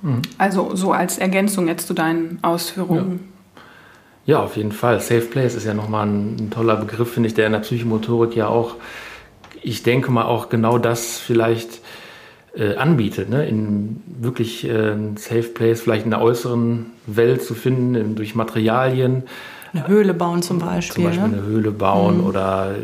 Mhm. 0.02 0.22
Also 0.38 0.74
so 0.74 0.92
als 0.92 1.18
Ergänzung 1.18 1.68
jetzt 1.68 1.86
zu 1.86 1.94
deinen 1.94 2.38
Ausführungen. 2.42 3.30
Ja. 4.26 4.36
ja 4.36 4.42
auf 4.42 4.56
jeden 4.56 4.72
Fall. 4.72 5.00
Safe 5.00 5.22
Place 5.22 5.54
ist 5.54 5.64
ja 5.64 5.74
nochmal 5.74 6.06
ein, 6.06 6.36
ein 6.38 6.50
toller 6.50 6.76
Begriff, 6.76 7.12
finde 7.12 7.28
ich, 7.28 7.34
der 7.34 7.46
in 7.46 7.52
der 7.52 7.60
Psychomotorik 7.60 8.36
ja 8.36 8.48
auch, 8.48 8.76
ich 9.62 9.82
denke 9.82 10.10
mal, 10.10 10.24
auch 10.24 10.48
genau 10.48 10.78
das 10.78 11.18
vielleicht 11.18 11.80
äh, 12.54 12.76
anbietet, 12.76 13.30
ne? 13.30 13.46
in 13.46 14.02
wirklich 14.06 14.68
äh, 14.68 14.92
ein 14.92 15.16
Safe 15.16 15.42
Place 15.42 15.80
vielleicht 15.80 16.04
in 16.04 16.10
der 16.10 16.20
äußeren 16.20 16.86
Welt 17.06 17.42
zu 17.42 17.54
finden, 17.54 17.94
in, 17.94 18.14
durch 18.14 18.34
Materialien. 18.34 19.24
Eine 19.72 19.88
Höhle 19.88 20.14
bauen 20.14 20.42
zum 20.42 20.58
Beispiel. 20.58 20.94
Zum 20.94 21.04
Beispiel 21.04 21.28
ne? 21.28 21.36
eine 21.38 21.46
Höhle 21.46 21.70
bauen 21.70 22.18
mhm. 22.18 22.26
oder 22.26 22.74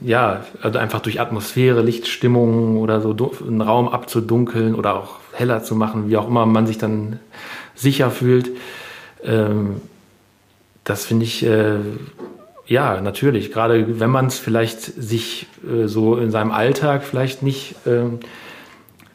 ja, 0.00 0.44
also 0.60 0.78
einfach 0.78 1.00
durch 1.00 1.20
Atmosphäre, 1.20 1.82
Lichtstimmung 1.82 2.78
oder 2.78 3.00
so 3.00 3.14
einen 3.46 3.60
Raum 3.60 3.88
abzudunkeln 3.88 4.74
oder 4.74 4.94
auch 4.94 5.16
heller 5.32 5.62
zu 5.62 5.74
machen, 5.74 6.08
wie 6.08 6.16
auch 6.16 6.28
immer 6.28 6.46
man 6.46 6.66
sich 6.66 6.78
dann 6.78 7.18
sicher 7.74 8.10
fühlt. 8.10 8.50
Ähm, 9.24 9.80
das 10.84 11.06
finde 11.06 11.24
ich, 11.24 11.44
äh, 11.44 11.78
ja, 12.66 13.00
natürlich, 13.00 13.52
gerade 13.52 14.00
wenn 14.00 14.10
man 14.10 14.26
es 14.26 14.38
vielleicht 14.38 14.80
sich 14.82 15.46
äh, 15.66 15.86
so 15.86 16.16
in 16.16 16.30
seinem 16.30 16.50
Alltag 16.50 17.04
vielleicht 17.04 17.42
nicht 17.42 17.74
äh, 17.86 18.04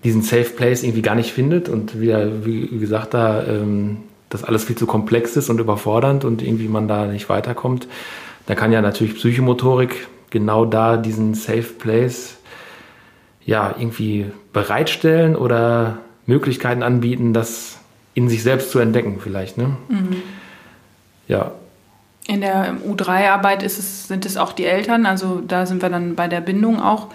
diesen 0.04 0.22
Safe 0.22 0.49
Place 0.49 0.84
irgendwie 0.84 1.02
gar 1.02 1.16
nicht 1.16 1.32
findet 1.32 1.70
und 1.70 1.99
wieder, 1.99 2.45
wie 2.45 2.80
gesagt, 2.80 3.14
da 3.14 3.43
ähm, 3.45 3.97
das 4.32 4.44
alles 4.44 4.64
viel 4.64 4.76
zu 4.76 4.88
komplex 4.88 5.38
ist 5.38 5.50
und 5.50 5.60
überfordernd 5.60 6.26
und 6.26 6.42
irgendwie 6.42 6.68
man 6.68 6.88
da 6.88 7.06
nicht 7.06 7.30
weiterkommt, 7.30 7.88
dann 8.48 8.58
kann 8.58 8.72
ja 8.72 8.82
natürlich 8.82 9.16
Psychomotorik 9.16 10.08
genau 10.32 10.66
da 10.66 10.98
diesen 10.98 11.36
Safe 11.36 11.62
Place 11.62 12.38
ja 13.46 13.76
irgendwie 13.78 14.28
bereitstellen 14.54 15.36
oder 15.36 16.00
Möglichkeiten 16.26 16.84
anbieten, 16.84 17.34
das 17.34 17.78
in 18.14 18.30
sich 18.30 18.44
selbst 18.44 18.72
zu 18.72 18.80
entdecken 18.80 19.20
vielleicht. 19.22 19.58
Ne? 19.58 19.76
Mhm. 19.90 20.18
Ja. 21.28 21.52
In 22.28 22.42
der 22.42 22.76
U3-Arbeit 22.88 23.64
es, 23.64 24.08
sind 24.08 24.26
es 24.26 24.38
auch 24.38 24.54
die 24.54 24.66
Eltern, 24.66 25.06
also 25.06 25.42
da 25.46 25.66
sind 25.66 25.82
wir 25.82 25.90
dann 25.90 26.16
bei 26.16 26.28
der 26.28 26.42
Bindung 26.42 26.82
auch. 26.82 27.08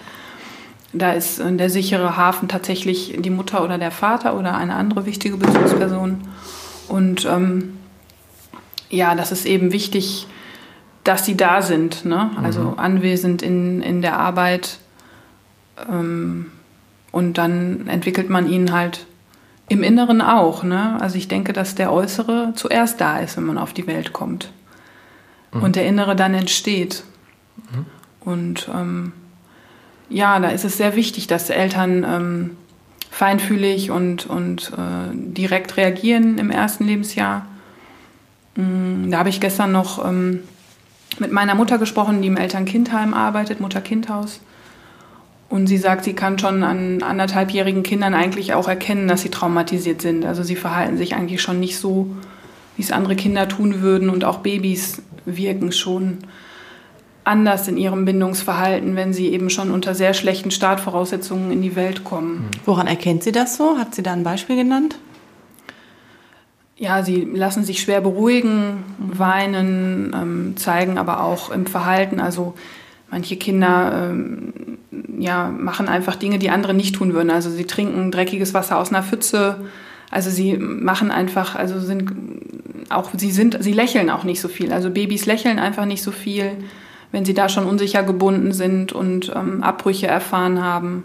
Da 0.92 1.12
ist 1.12 1.38
äh, 1.38 1.52
der 1.52 1.70
sichere 1.70 2.16
Hafen 2.16 2.48
tatsächlich 2.48 3.16
die 3.18 3.30
Mutter 3.30 3.62
oder 3.62 3.78
der 3.78 3.90
Vater 3.90 4.36
oder 4.38 4.56
eine 4.56 4.74
andere 4.74 5.06
wichtige 5.06 5.36
Bezugsperson. 5.36 6.22
Und 6.88 7.24
ähm, 7.26 7.78
ja, 8.90 9.14
das 9.14 9.32
ist 9.32 9.46
eben 9.46 9.72
wichtig, 9.72 10.26
dass 11.04 11.24
sie 11.24 11.36
da 11.36 11.62
sind, 11.62 12.04
ne? 12.04 12.30
also 12.42 12.60
mhm. 12.60 12.78
anwesend 12.78 13.42
in, 13.42 13.82
in 13.82 14.02
der 14.02 14.18
Arbeit. 14.18 14.78
Ähm, 15.88 16.46
und 17.12 17.38
dann 17.38 17.86
entwickelt 17.86 18.28
man 18.28 18.48
ihnen 18.48 18.72
halt 18.72 19.06
Im 19.68 19.82
Inneren 19.82 20.20
auch. 20.20 20.62
Ne? 20.62 21.00
Also 21.00 21.16
ich 21.16 21.28
denke, 21.28 21.52
dass 21.52 21.74
der 21.74 21.92
Äußere 21.92 22.52
zuerst 22.54 23.00
da 23.00 23.18
ist, 23.18 23.36
wenn 23.36 23.44
man 23.44 23.58
auf 23.58 23.72
die 23.72 23.86
Welt 23.86 24.12
kommt. 24.12 24.52
Mhm. 25.52 25.62
Und 25.62 25.76
der 25.76 25.86
Innere 25.86 26.14
dann 26.14 26.34
entsteht. 26.34 27.04
Mhm. 27.56 27.86
Und 28.20 28.68
ähm, 28.72 29.12
ja, 30.08 30.38
da 30.38 30.48
ist 30.48 30.64
es 30.64 30.76
sehr 30.76 30.94
wichtig, 30.94 31.26
dass 31.26 31.50
Eltern 31.50 32.04
ähm, 32.04 32.56
feinfühlig 33.16 33.90
und, 33.90 34.26
und 34.26 34.72
äh, 34.76 35.10
direkt 35.14 35.78
reagieren 35.78 36.36
im 36.36 36.50
ersten 36.50 36.84
Lebensjahr. 36.84 37.46
Mhm, 38.56 39.10
da 39.10 39.20
habe 39.20 39.30
ich 39.30 39.40
gestern 39.40 39.72
noch 39.72 40.06
ähm, 40.06 40.40
mit 41.18 41.32
meiner 41.32 41.54
Mutter 41.54 41.78
gesprochen, 41.78 42.20
die 42.20 42.28
im 42.28 42.36
Eltern-Kind-Heim 42.36 43.14
arbeitet, 43.14 43.58
Mutter-Kind-Haus. 43.58 44.40
Und 45.48 45.66
sie 45.66 45.78
sagt, 45.78 46.04
sie 46.04 46.12
kann 46.12 46.38
schon 46.38 46.62
an 46.62 47.02
anderthalbjährigen 47.02 47.82
Kindern 47.84 48.12
eigentlich 48.12 48.52
auch 48.52 48.68
erkennen, 48.68 49.08
dass 49.08 49.22
sie 49.22 49.30
traumatisiert 49.30 50.02
sind. 50.02 50.26
Also 50.26 50.42
sie 50.42 50.56
verhalten 50.56 50.98
sich 50.98 51.14
eigentlich 51.14 51.40
schon 51.40 51.58
nicht 51.58 51.78
so, 51.78 52.14
wie 52.76 52.82
es 52.82 52.92
andere 52.92 53.16
Kinder 53.16 53.48
tun 53.48 53.80
würden. 53.80 54.10
Und 54.10 54.26
auch 54.26 54.40
Babys 54.40 55.00
wirken 55.24 55.72
schon 55.72 56.18
anders 57.26 57.66
in 57.66 57.76
ihrem 57.76 58.04
Bindungsverhalten, 58.04 58.94
wenn 58.94 59.12
sie 59.12 59.28
eben 59.28 59.50
schon 59.50 59.70
unter 59.70 59.94
sehr 59.94 60.14
schlechten 60.14 60.50
Startvoraussetzungen 60.50 61.50
in 61.50 61.60
die 61.60 61.74
Welt 61.74 62.04
kommen. 62.04 62.48
Woran 62.64 62.86
erkennt 62.86 63.24
sie 63.24 63.32
das 63.32 63.56
so? 63.56 63.78
Hat 63.78 63.94
sie 63.94 64.02
da 64.02 64.12
ein 64.12 64.22
Beispiel 64.22 64.56
genannt? 64.56 64.96
Ja, 66.76 67.02
sie 67.02 67.24
lassen 67.24 67.64
sich 67.64 67.80
schwer 67.80 68.00
beruhigen, 68.00 68.84
weinen, 68.98 70.14
ähm, 70.14 70.56
zeigen 70.56 70.98
aber 70.98 71.24
auch 71.24 71.50
im 71.50 71.66
Verhalten, 71.66 72.20
also 72.20 72.54
manche 73.10 73.36
Kinder 73.36 74.10
ähm, 74.10 74.52
ja, 75.18 75.48
machen 75.48 75.88
einfach 75.88 76.16
Dinge, 76.16 76.38
die 76.38 76.50
andere 76.50 76.74
nicht 76.74 76.94
tun 76.94 77.14
würden. 77.14 77.30
Also 77.30 77.50
sie 77.50 77.64
trinken 77.64 78.10
dreckiges 78.12 78.54
Wasser 78.54 78.78
aus 78.78 78.90
einer 78.90 79.02
Pfütze. 79.02 79.64
Also 80.10 80.30
sie 80.30 80.56
machen 80.58 81.10
einfach, 81.10 81.56
also 81.56 81.80
sind 81.80 82.12
auch, 82.90 83.10
sie 83.16 83.32
sind, 83.32 83.56
sie 83.60 83.72
lächeln 83.72 84.10
auch 84.10 84.24
nicht 84.24 84.40
so 84.40 84.48
viel. 84.48 84.72
Also 84.72 84.90
Babys 84.90 85.26
lächeln 85.26 85.58
einfach 85.58 85.86
nicht 85.86 86.02
so 86.02 86.12
viel, 86.12 86.52
wenn 87.12 87.24
sie 87.24 87.34
da 87.34 87.48
schon 87.48 87.66
unsicher 87.66 88.02
gebunden 88.02 88.52
sind 88.52 88.92
und 88.92 89.32
ähm, 89.34 89.62
Abbrüche 89.62 90.06
erfahren 90.06 90.62
haben, 90.62 91.04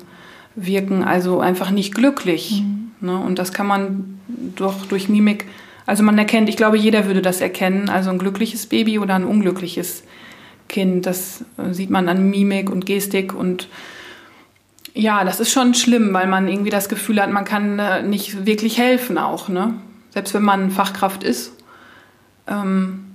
wirken 0.56 1.04
also 1.04 1.40
einfach 1.40 1.72
nicht 1.72 1.94
glücklich. 1.94 2.64
Mhm. 2.64 2.92
Ne? 3.02 3.18
Und 3.18 3.40
das 3.40 3.54
kann 3.54 3.68
man 3.68 4.20
doch 4.56 4.86
durch 4.86 5.10
Mimik, 5.10 5.46
also 5.86 6.04
man 6.04 6.18
erkennt, 6.18 6.48
ich 6.50 6.58
glaube, 6.58 6.78
jeder 6.78 7.06
würde 7.06 7.22
das 7.22 7.42
erkennen, 7.42 7.90
also 7.90 8.10
ein 8.12 8.20
glückliches 8.20 8.68
Baby 8.68 9.00
oder 9.00 9.16
ein 9.16 9.26
unglückliches 9.26 10.04
Kind. 10.70 11.06
Das 11.06 11.44
äh, 11.58 11.74
sieht 11.74 11.90
man 11.90 12.08
an 12.08 12.30
Mimik 12.30 12.70
und 12.70 12.86
Gestik 12.86 13.34
und 13.34 13.68
ja, 14.94 15.24
das 15.24 15.40
ist 15.40 15.52
schon 15.52 15.74
schlimm, 15.74 16.14
weil 16.14 16.28
man 16.28 16.48
irgendwie 16.48 16.70
das 16.70 16.90
Gefühl 16.90 17.22
hat, 17.22 17.32
man 17.32 17.46
kann 17.46 17.80
äh, 17.80 18.04
nicht 18.04 18.46
wirklich 18.46 18.78
helfen 18.78 19.18
auch, 19.18 19.48
ne? 19.48 19.76
Selbst 20.10 20.34
wenn 20.34 20.44
man 20.44 20.72
Fachkraft 20.72 21.24
ist. 21.24 21.54
Ähm, 22.46 23.11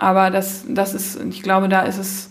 aber 0.00 0.30
das, 0.30 0.64
das 0.66 0.94
ist, 0.94 1.20
ich 1.28 1.42
glaube, 1.42 1.68
da 1.68 1.82
ist 1.82 1.98
es 1.98 2.30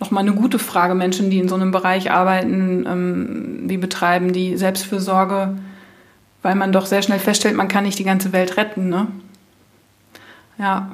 nochmal 0.00 0.22
eine 0.22 0.32
gute 0.32 0.58
Frage. 0.58 0.94
Menschen, 0.94 1.28
die 1.28 1.38
in 1.38 1.46
so 1.46 1.54
einem 1.54 1.70
Bereich 1.70 2.10
arbeiten, 2.10 2.86
ähm, 2.88 3.60
wie 3.68 3.76
betreiben 3.76 4.32
die 4.32 4.56
Selbstfürsorge, 4.56 5.58
weil 6.40 6.54
man 6.54 6.72
doch 6.72 6.86
sehr 6.86 7.02
schnell 7.02 7.18
feststellt, 7.18 7.56
man 7.56 7.68
kann 7.68 7.84
nicht 7.84 7.98
die 7.98 8.04
ganze 8.04 8.32
Welt 8.32 8.56
retten, 8.56 8.88
ne? 8.88 9.08
Ja. 10.56 10.92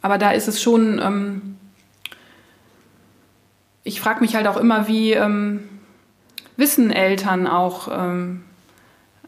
Aber 0.00 0.16
da 0.16 0.30
ist 0.30 0.46
es 0.46 0.62
schon, 0.62 1.00
ähm, 1.02 1.56
ich 3.82 4.00
frage 4.00 4.20
mich 4.20 4.36
halt 4.36 4.46
auch 4.46 4.56
immer, 4.56 4.86
wie 4.86 5.12
ähm, 5.12 5.68
wissen 6.56 6.92
Eltern 6.92 7.48
auch, 7.48 7.88
ähm, 7.90 8.44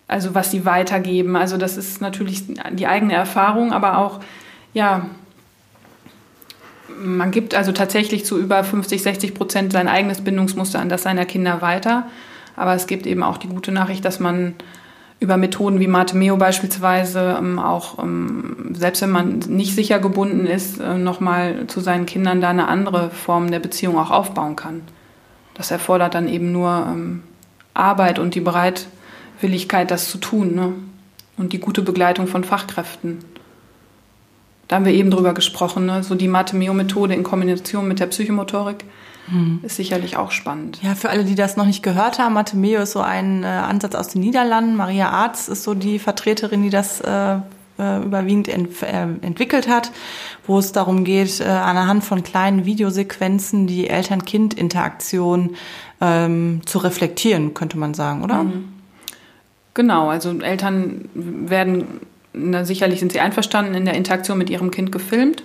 also 0.06 0.36
was 0.36 0.52
sie 0.52 0.64
weitergeben. 0.64 1.34
Also 1.34 1.56
das 1.56 1.76
ist 1.76 2.00
natürlich 2.00 2.44
die 2.70 2.86
eigene 2.86 3.14
Erfahrung, 3.14 3.72
aber 3.72 3.98
auch, 3.98 4.20
ja, 4.74 5.06
man 7.02 7.30
gibt 7.30 7.54
also 7.54 7.72
tatsächlich 7.72 8.24
zu 8.24 8.38
über 8.38 8.62
50, 8.64 9.02
60 9.02 9.34
Prozent 9.34 9.72
sein 9.72 9.88
eigenes 9.88 10.22
Bindungsmuster 10.22 10.80
an 10.80 10.88
das 10.88 11.02
seiner 11.02 11.24
Kinder 11.24 11.62
weiter. 11.62 12.06
Aber 12.56 12.74
es 12.74 12.86
gibt 12.86 13.06
eben 13.06 13.22
auch 13.22 13.36
die 13.38 13.48
gute 13.48 13.72
Nachricht, 13.72 14.04
dass 14.04 14.20
man 14.20 14.54
über 15.20 15.36
Methoden 15.36 15.80
wie 15.80 15.86
Matemeo 15.86 16.36
beispielsweise 16.36 17.36
ähm, 17.38 17.58
auch, 17.58 17.98
ähm, 17.98 18.74
selbst 18.74 19.02
wenn 19.02 19.10
man 19.10 19.38
nicht 19.48 19.74
sicher 19.74 19.98
gebunden 19.98 20.46
ist, 20.46 20.80
äh, 20.80 20.98
nochmal 20.98 21.66
zu 21.66 21.80
seinen 21.80 22.06
Kindern 22.06 22.40
da 22.40 22.50
eine 22.50 22.68
andere 22.68 23.10
Form 23.10 23.50
der 23.50 23.60
Beziehung 23.60 23.98
auch 23.98 24.10
aufbauen 24.10 24.56
kann. 24.56 24.82
Das 25.54 25.70
erfordert 25.70 26.14
dann 26.14 26.28
eben 26.28 26.52
nur 26.52 26.86
ähm, 26.88 27.22
Arbeit 27.74 28.18
und 28.18 28.34
die 28.34 28.40
Bereitwilligkeit, 28.40 29.90
das 29.90 30.10
zu 30.10 30.18
tun 30.18 30.54
ne? 30.54 30.72
und 31.36 31.52
die 31.52 31.60
gute 31.60 31.82
Begleitung 31.82 32.26
von 32.26 32.44
Fachkräften. 32.44 33.18
Da 34.74 34.78
haben 34.78 34.86
wir 34.86 34.92
eben 34.92 35.12
drüber 35.12 35.34
gesprochen, 35.34 35.86
ne? 35.86 36.02
so 36.02 36.16
die 36.16 36.26
Matemeo-Methode 36.26 37.14
in 37.14 37.22
Kombination 37.22 37.86
mit 37.86 38.00
der 38.00 38.06
Psychomotorik 38.06 38.84
hm. 39.26 39.60
Ist 39.62 39.76
sicherlich 39.76 40.16
auch 40.16 40.32
spannend. 40.32 40.80
Ja, 40.82 40.96
für 40.96 41.10
alle, 41.10 41.24
die 41.24 41.36
das 41.36 41.56
noch 41.56 41.64
nicht 41.64 41.84
gehört 41.84 42.18
haben, 42.18 42.34
Matemeo 42.34 42.82
ist 42.82 42.90
so 42.90 43.00
ein 43.00 43.44
äh, 43.44 43.46
Ansatz 43.46 43.94
aus 43.94 44.08
den 44.08 44.20
Niederlanden. 44.20 44.74
Maria 44.74 45.10
Arz 45.10 45.46
ist 45.46 45.62
so 45.62 45.74
die 45.74 46.00
Vertreterin, 46.00 46.64
die 46.64 46.70
das 46.70 47.00
äh, 47.02 47.36
äh 47.78 48.02
überwiegend 48.02 48.48
ent 48.48 48.82
äh, 48.82 49.06
entwickelt 49.22 49.68
hat, 49.68 49.92
wo 50.44 50.58
es 50.58 50.72
darum 50.72 51.04
geht, 51.04 51.40
äh, 51.40 51.44
anhand 51.44 52.02
von 52.02 52.24
kleinen 52.24 52.64
Videosequenzen 52.64 53.68
die 53.68 53.88
Eltern-Kind-Interaktion 53.88 55.54
ähm, 56.00 56.62
zu 56.66 56.78
reflektieren, 56.78 57.54
könnte 57.54 57.78
man 57.78 57.94
sagen, 57.94 58.24
oder? 58.24 58.42
Mhm. 58.42 58.70
Genau, 59.74 60.08
also 60.08 60.36
Eltern 60.40 61.08
werden, 61.14 62.00
na, 62.34 62.64
sicherlich 62.64 63.00
sind 63.00 63.12
sie 63.12 63.20
einverstanden, 63.20 63.74
in 63.74 63.84
der 63.84 63.94
Interaktion 63.94 64.38
mit 64.38 64.50
ihrem 64.50 64.70
Kind 64.70 64.92
gefilmt 64.92 65.42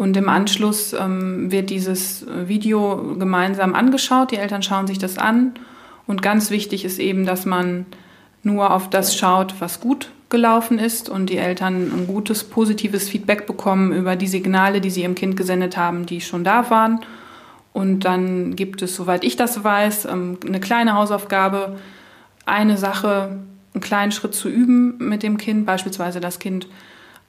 und 0.00 0.16
im 0.16 0.30
Anschluss 0.30 0.94
ähm, 0.94 1.52
wird 1.52 1.68
dieses 1.68 2.24
Video 2.46 3.16
gemeinsam 3.18 3.74
angeschaut. 3.74 4.30
Die 4.30 4.36
Eltern 4.36 4.62
schauen 4.62 4.86
sich 4.86 4.96
das 4.96 5.18
an. 5.18 5.52
Und 6.06 6.22
ganz 6.22 6.50
wichtig 6.50 6.86
ist 6.86 6.98
eben, 6.98 7.26
dass 7.26 7.44
man 7.44 7.84
nur 8.42 8.72
auf 8.72 8.88
das 8.88 9.14
schaut, 9.14 9.60
was 9.60 9.78
gut 9.78 10.10
gelaufen 10.30 10.78
ist 10.78 11.10
und 11.10 11.28
die 11.28 11.36
Eltern 11.36 11.92
ein 11.92 12.06
gutes, 12.06 12.44
positives 12.44 13.10
Feedback 13.10 13.46
bekommen 13.46 13.92
über 13.92 14.16
die 14.16 14.26
Signale, 14.26 14.80
die 14.80 14.88
sie 14.88 15.02
ihrem 15.02 15.16
Kind 15.16 15.36
gesendet 15.36 15.76
haben, 15.76 16.06
die 16.06 16.22
schon 16.22 16.44
da 16.44 16.70
waren. 16.70 17.00
Und 17.74 18.06
dann 18.06 18.56
gibt 18.56 18.80
es, 18.80 18.96
soweit 18.96 19.22
ich 19.22 19.36
das 19.36 19.62
weiß, 19.62 20.06
ähm, 20.06 20.38
eine 20.46 20.60
kleine 20.60 20.94
Hausaufgabe, 20.94 21.76
eine 22.46 22.78
Sache, 22.78 23.38
einen 23.80 23.88
kleinen 23.88 24.12
Schritt 24.12 24.34
zu 24.34 24.48
üben 24.48 24.96
mit 24.98 25.22
dem 25.22 25.38
Kind, 25.38 25.64
beispielsweise 25.64 26.20
das 26.20 26.38
Kind 26.38 26.66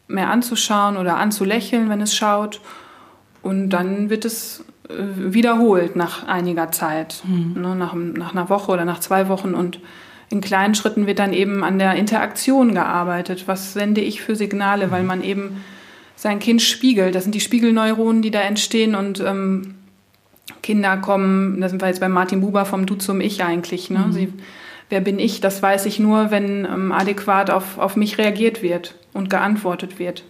mehr 0.07 0.29
anzuschauen 0.29 0.97
oder 0.97 1.17
anzulächeln, 1.17 1.89
wenn 1.89 2.01
es 2.01 2.13
schaut. 2.13 2.59
Und 3.41 3.69
dann 3.69 4.09
wird 4.09 4.25
es 4.25 4.63
äh, 4.89 4.93
wiederholt 5.33 5.95
nach 5.95 6.27
einiger 6.27 6.71
Zeit, 6.71 7.23
mhm. 7.25 7.61
ne, 7.61 7.75
nach, 7.75 7.93
nach 7.93 8.33
einer 8.33 8.49
Woche 8.49 8.71
oder 8.71 8.85
nach 8.85 8.99
zwei 8.99 9.29
Wochen. 9.29 9.53
Und 9.55 9.79
in 10.29 10.41
kleinen 10.41 10.75
Schritten 10.75 11.07
wird 11.07 11.19
dann 11.19 11.33
eben 11.33 11.63
an 11.63 11.79
der 11.79 11.95
Interaktion 11.95 12.73
gearbeitet. 12.73 13.47
Was 13.47 13.73
sende 13.73 14.01
ich 14.01 14.21
für 14.21 14.35
Signale, 14.35 14.91
weil 14.91 15.03
man 15.03 15.23
eben 15.23 15.61
sein 16.15 16.39
Kind 16.39 16.61
spiegelt. 16.61 17.15
Das 17.15 17.23
sind 17.23 17.33
die 17.33 17.39
Spiegelneuronen, 17.39 18.21
die 18.21 18.29
da 18.29 18.41
entstehen 18.41 18.93
und 18.93 19.19
ähm, 19.21 19.75
Kinder 20.61 20.97
kommen, 20.97 21.59
da 21.61 21.69
sind 21.69 21.81
wir 21.81 21.87
jetzt 21.87 21.99
bei 21.99 22.09
Martin 22.09 22.41
Buber 22.41 22.65
vom 22.65 22.85
Du 22.85 22.95
zum 22.95 23.21
Ich 23.21 23.43
eigentlich. 23.43 23.89
Ne? 23.89 23.99
Mhm. 23.99 24.11
Sie 24.11 24.33
wer 24.91 25.01
bin 25.01 25.17
ich, 25.17 25.41
das 25.41 25.63
weiß 25.63 25.85
ich 25.85 25.99
nur, 25.99 26.31
wenn 26.31 26.65
ähm, 26.65 26.91
adäquat 26.91 27.49
auf, 27.49 27.77
auf 27.77 27.95
mich 27.95 28.17
reagiert 28.17 28.61
wird 28.61 28.95
und 29.13 29.29
geantwortet 29.29 29.97
wird. 29.97 30.23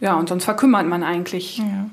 Ja, 0.00 0.14
und 0.14 0.28
sonst 0.28 0.44
verkümmert 0.44 0.86
man 0.86 1.02
eigentlich. 1.02 1.58
Ja. 1.58 1.86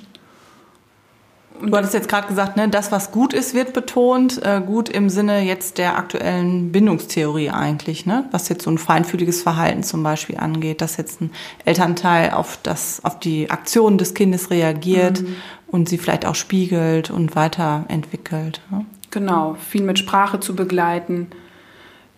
Du 1.62 1.76
hattest 1.76 1.96
jetzt 1.96 2.08
gerade 2.08 2.28
gesagt, 2.28 2.56
ne, 2.56 2.70
das, 2.70 2.92
was 2.92 3.12
gut 3.12 3.34
ist, 3.34 3.56
wird 3.56 3.74
betont. 3.74 4.42
Äh, 4.44 4.62
gut 4.64 4.90
im 4.90 5.10
Sinne 5.10 5.42
jetzt 5.42 5.80
der 5.80 5.98
aktuellen 5.98 6.72
Bindungstheorie 6.72 7.50
eigentlich, 7.50 8.06
ne? 8.06 8.26
was 8.32 8.48
jetzt 8.50 8.64
so 8.64 8.70
ein 8.70 8.78
feinfühliges 8.78 9.42
Verhalten 9.42 9.82
zum 9.82 10.04
Beispiel 10.04 10.38
angeht, 10.38 10.82
dass 10.82 10.98
jetzt 10.98 11.20
ein 11.20 11.32
Elternteil 11.66 12.32
auf, 12.32 12.60
das, 12.62 13.04
auf 13.04 13.20
die 13.20 13.50
Aktion 13.50 13.98
des 13.98 14.14
Kindes 14.14 14.52
reagiert 14.52 15.22
mhm. 15.22 15.36
und 15.68 15.90
sie 15.90 15.98
vielleicht 15.98 16.28
auch 16.28 16.36
spiegelt 16.36 17.10
und 17.10 17.36
weiterentwickelt. 17.36 18.62
Ne? 18.70 18.86
Genau, 19.12 19.56
viel 19.56 19.84
mit 19.84 20.00
Sprache 20.00 20.40
zu 20.40 20.56
begleiten. 20.56 21.28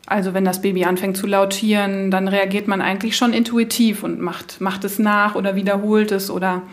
Also 0.06 0.34
wenn 0.34 0.44
das 0.44 0.62
Baby 0.62 0.86
anfängt 0.86 1.18
zu 1.18 1.28
lautieren, 1.28 2.10
dann 2.10 2.28
reagiert 2.28 2.68
man 2.68 2.82
eigentlich 2.82 3.16
schon 3.16 3.32
intuitiv 3.32 4.04
und 4.04 4.20
macht, 4.20 4.60
macht 4.60 4.84
es 4.84 4.98
nach 4.98 5.36
oder 5.36 5.56
wiederholt 5.56 6.12
es 6.12 6.32
oder, 6.32 6.64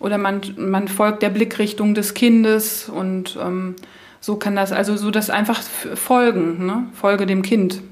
oder 0.00 0.16
man, 0.16 0.40
man 0.56 0.88
folgt 0.88 1.22
der 1.22 1.28
Blickrichtung 1.28 1.94
des 1.94 2.14
Kindes 2.14 2.88
und 2.88 3.38
ähm, 3.42 3.76
so 4.20 4.36
kann 4.36 4.56
das, 4.56 4.72
also 4.72 4.96
so 4.96 5.10
das 5.10 5.28
einfach 5.28 5.60
folgen, 5.60 6.64
ne? 6.64 6.86
folge 6.94 7.26
dem 7.26 7.42
Kind. 7.42 7.82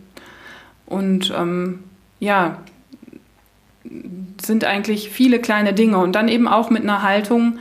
Und 0.87 1.33
ähm, 1.37 1.81
ja, 2.19 2.57
sind 4.41 4.65
eigentlich 4.65 5.11
viele 5.11 5.41
kleine 5.41 5.75
Dinge 5.75 5.99
und 5.99 6.13
dann 6.13 6.29
eben 6.29 6.49
auch 6.49 6.71
mit 6.71 6.85
einer 6.85 7.03
Haltung, 7.03 7.59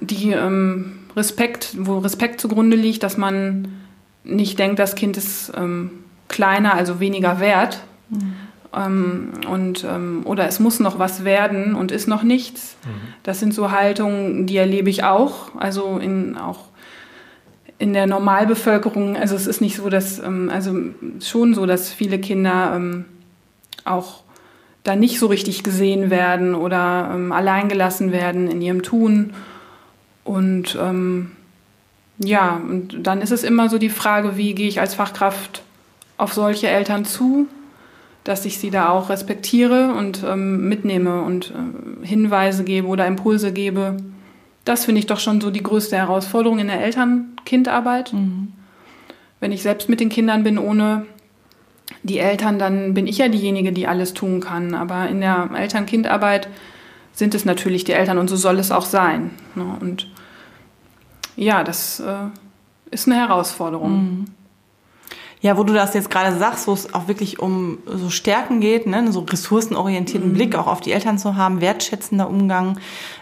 die 0.00 0.32
ähm, 0.32 1.03
Respekt, 1.16 1.76
wo 1.78 1.98
Respekt 1.98 2.40
zugrunde 2.40 2.76
liegt, 2.76 3.02
dass 3.02 3.16
man 3.16 3.68
nicht 4.24 4.58
denkt, 4.58 4.78
das 4.78 4.94
Kind 4.94 5.16
ist 5.16 5.52
ähm, 5.56 5.90
kleiner, 6.28 6.74
also 6.74 7.00
weniger 7.00 7.40
wert. 7.40 7.84
Mhm. 8.10 8.34
Ähm, 8.74 9.28
und, 9.48 9.84
ähm, 9.84 10.22
oder 10.24 10.48
es 10.48 10.58
muss 10.58 10.80
noch 10.80 10.98
was 10.98 11.24
werden 11.24 11.74
und 11.74 11.92
ist 11.92 12.08
noch 12.08 12.22
nichts. 12.22 12.76
Mhm. 12.84 12.90
Das 13.22 13.40
sind 13.40 13.54
so 13.54 13.70
Haltungen, 13.70 14.46
die 14.46 14.56
erlebe 14.56 14.90
ich 14.90 15.04
auch. 15.04 15.54
Also 15.56 15.98
in, 15.98 16.36
auch 16.36 16.60
in 17.78 17.92
der 17.92 18.06
Normalbevölkerung. 18.06 19.16
Also 19.16 19.36
es 19.36 19.46
ist 19.46 19.60
nicht 19.60 19.76
so, 19.76 19.88
dass, 19.88 20.18
ähm, 20.18 20.50
also 20.52 20.74
schon 21.20 21.54
so, 21.54 21.66
dass 21.66 21.92
viele 21.92 22.18
Kinder 22.18 22.72
ähm, 22.74 23.04
auch 23.84 24.22
da 24.82 24.96
nicht 24.96 25.18
so 25.18 25.26
richtig 25.26 25.62
gesehen 25.62 26.10
werden 26.10 26.54
oder 26.54 27.10
ähm, 27.14 27.32
alleingelassen 27.32 28.12
werden 28.12 28.50
in 28.50 28.60
ihrem 28.60 28.82
Tun. 28.82 29.32
Und 30.24 30.76
ähm, 30.80 31.32
ja, 32.18 32.56
und 32.56 33.06
dann 33.06 33.20
ist 33.20 33.30
es 33.30 33.44
immer 33.44 33.68
so 33.68 33.78
die 33.78 33.90
Frage, 33.90 34.36
wie 34.36 34.54
gehe 34.54 34.68
ich 34.68 34.80
als 34.80 34.94
Fachkraft 34.94 35.62
auf 36.16 36.32
solche 36.32 36.68
Eltern 36.68 37.04
zu, 37.04 37.48
dass 38.22 38.44
ich 38.46 38.58
sie 38.58 38.70
da 38.70 38.88
auch 38.88 39.10
respektiere 39.10 39.92
und 39.94 40.24
ähm, 40.24 40.68
mitnehme 40.68 41.22
und 41.22 41.52
äh, 41.52 42.06
Hinweise 42.06 42.64
gebe 42.64 42.86
oder 42.88 43.06
Impulse 43.06 43.52
gebe. 43.52 43.98
Das 44.64 44.86
finde 44.86 45.00
ich 45.00 45.06
doch 45.06 45.20
schon 45.20 45.40
so 45.40 45.50
die 45.50 45.62
größte 45.62 45.96
Herausforderung 45.96 46.58
in 46.58 46.68
der 46.68 46.80
Eltern-Kind-Arbeit. 46.80 48.14
Mhm. 48.14 48.52
Wenn 49.40 49.52
ich 49.52 49.62
selbst 49.62 49.90
mit 49.90 50.00
den 50.00 50.08
Kindern 50.08 50.42
bin, 50.42 50.56
ohne 50.56 51.04
die 52.02 52.18
Eltern, 52.18 52.58
dann 52.58 52.94
bin 52.94 53.06
ich 53.06 53.18
ja 53.18 53.28
diejenige, 53.28 53.72
die 53.72 53.86
alles 53.86 54.14
tun 54.14 54.40
kann. 54.40 54.74
Aber 54.74 55.08
in 55.08 55.20
der 55.20 55.50
Eltern-Kind-Arbeit 55.54 56.48
sind 57.12 57.34
es 57.34 57.44
natürlich 57.44 57.84
die 57.84 57.92
Eltern 57.92 58.16
und 58.16 58.28
so 58.28 58.36
soll 58.36 58.58
es 58.58 58.72
auch 58.72 58.86
sein. 58.86 59.30
Ne? 59.54 59.76
Und 59.80 60.08
ja, 61.36 61.64
das 61.64 62.00
äh, 62.00 62.26
ist 62.90 63.06
eine 63.06 63.16
Herausforderung. 63.16 63.92
Mhm. 63.92 64.24
Ja, 65.40 65.58
wo 65.58 65.62
du 65.62 65.74
das 65.74 65.92
jetzt 65.92 66.10
gerade 66.10 66.38
sagst, 66.38 66.66
wo 66.66 66.72
es 66.72 66.94
auch 66.94 67.06
wirklich 67.06 67.38
um 67.38 67.76
so 67.84 68.08
Stärken 68.08 68.60
geht, 68.60 68.86
ne, 68.86 69.12
so 69.12 69.20
ressourcenorientierten 69.20 70.30
mhm. 70.30 70.34
Blick 70.34 70.56
auch 70.56 70.66
auf 70.66 70.80
die 70.80 70.92
Eltern 70.92 71.18
zu 71.18 71.36
haben, 71.36 71.60
wertschätzender 71.60 72.30
Umgang, 72.30 72.78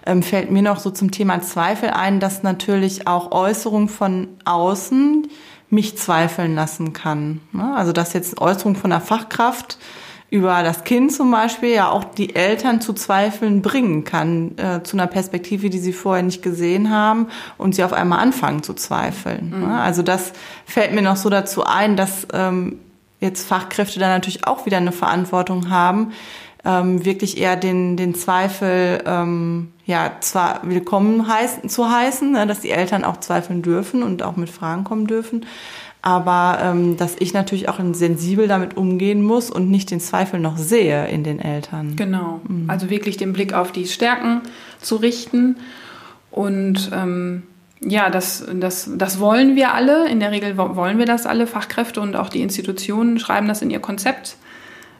ähm, 0.07 0.23
fällt 0.23 0.53
mir 0.53 0.63
noch 0.63 0.79
so 0.79 0.91
zum 0.91 1.11
Thema 1.11 1.41
Zweifel 1.41 1.91
ein, 1.91 2.21
dass 2.21 2.45
natürlich 2.45 3.09
auch 3.09 3.33
Äußerungen 3.33 3.89
von 3.89 4.29
außen 4.45 5.27
mich 5.69 5.99
zweifeln 5.99 6.55
lassen 6.55 6.93
kann. 6.93 7.41
Ne? 7.51 7.75
Also 7.75 7.93
dass 7.93 8.13
jetzt 8.13 8.41
Äußerung 8.41 8.77
von 8.77 8.91
der 8.91 9.01
Fachkraft 9.01 9.79
über 10.33 10.63
das 10.63 10.85
Kind 10.85 11.13
zum 11.13 11.31
Beispiel 11.31 11.75
ja 11.75 11.91
auch 11.91 12.05
die 12.05 12.35
Eltern 12.35 12.81
zu 12.81 12.95
Zweifeln 12.95 13.61
bringen 13.61 14.05
kann, 14.05 14.57
äh, 14.57 14.83
zu 14.83 14.97
einer 14.97 15.07
Perspektive, 15.07 15.69
die 15.69 15.79
sie 15.79 15.93
vorher 15.93 16.23
nicht 16.23 16.43
gesehen 16.43 16.89
haben 16.89 17.27
und 17.59 17.75
sie 17.75 17.85
auf 17.85 17.93
einmal 17.93 18.21
anfangen 18.21 18.63
zu 18.63 18.73
zweifeln. 18.73 19.51
Ne? 19.51 19.57
Mhm. 19.59 19.73
Also 19.73 20.03
das 20.03 20.33
fällt 20.65 20.95
mir 20.95 21.03
noch 21.03 21.17
so 21.17 21.29
dazu 21.29 21.65
ein, 21.65 21.97
dass 21.97 22.27
ähm, 22.33 22.79
jetzt 23.21 23.47
Fachkräfte 23.47 24.01
da 24.01 24.09
natürlich 24.09 24.47
auch 24.47 24.65
wieder 24.65 24.79
eine 24.79 24.93
Verantwortung 24.93 25.69
haben, 25.69 26.13
ähm, 26.65 27.05
wirklich 27.05 27.37
eher 27.37 27.57
den, 27.57 27.99
den 27.99 28.15
Zweifel 28.15 29.03
ähm, 29.05 29.73
ja 29.85 30.13
zwar 30.21 30.61
willkommen 30.63 31.29
heißen, 31.29 31.69
zu 31.69 31.91
heißen, 31.91 32.33
ne, 32.33 32.47
dass 32.47 32.61
die 32.61 32.71
Eltern 32.71 33.05
auch 33.05 33.19
zweifeln 33.19 33.61
dürfen 33.61 34.03
und 34.03 34.23
auch 34.23 34.37
mit 34.37 34.49
Fragen 34.49 34.85
kommen 34.85 35.07
dürfen, 35.07 35.45
aber 36.03 36.59
ähm, 36.61 36.97
dass 36.97 37.17
ich 37.19 37.33
natürlich 37.33 37.69
auch 37.69 37.79
sensibel 37.93 38.49
damit 38.49 38.77
umgehen 38.77 39.23
muss 39.23 39.51
und 39.51 39.71
nicht 39.71 39.91
den 39.91 40.01
Zweifel 40.01 40.41
noch 40.41 40.59
sehe 40.59 41.07
in 41.07 41.23
den 41.23 41.39
Eltern. 41.39 41.95
Genau, 41.97 42.41
mhm. 42.47 42.69
also 42.69 42.91
wirklich 42.91 43.17
den 43.17 43.33
Blick 43.33 43.55
auf 43.55 43.73
die 43.73 43.87
Stärken 43.87 44.43
zu 44.81 44.97
richten 44.97 45.57
und 46.33 46.91
ähm, 46.93 47.45
ja, 47.85 48.11
das, 48.11 48.45
das, 48.55 48.91
das 48.95 49.19
wollen 49.19 49.57
wir 49.57 49.75
alle. 49.75 50.09
In 50.09 50.21
der 50.21 50.31
Regel 50.31 50.57
wollen 50.57 50.99
wir 50.99 51.07
das 51.07 51.27
alle. 51.27 51.47
Fachkräfte 51.47 52.01
und 52.01 52.15
auch 52.15 52.29
die 52.29 52.41
Institutionen 52.41 53.19
schreiben 53.19 53.49
das 53.49 53.61
in 53.61 53.71
ihr 53.71 53.81
Konzept 53.81 54.37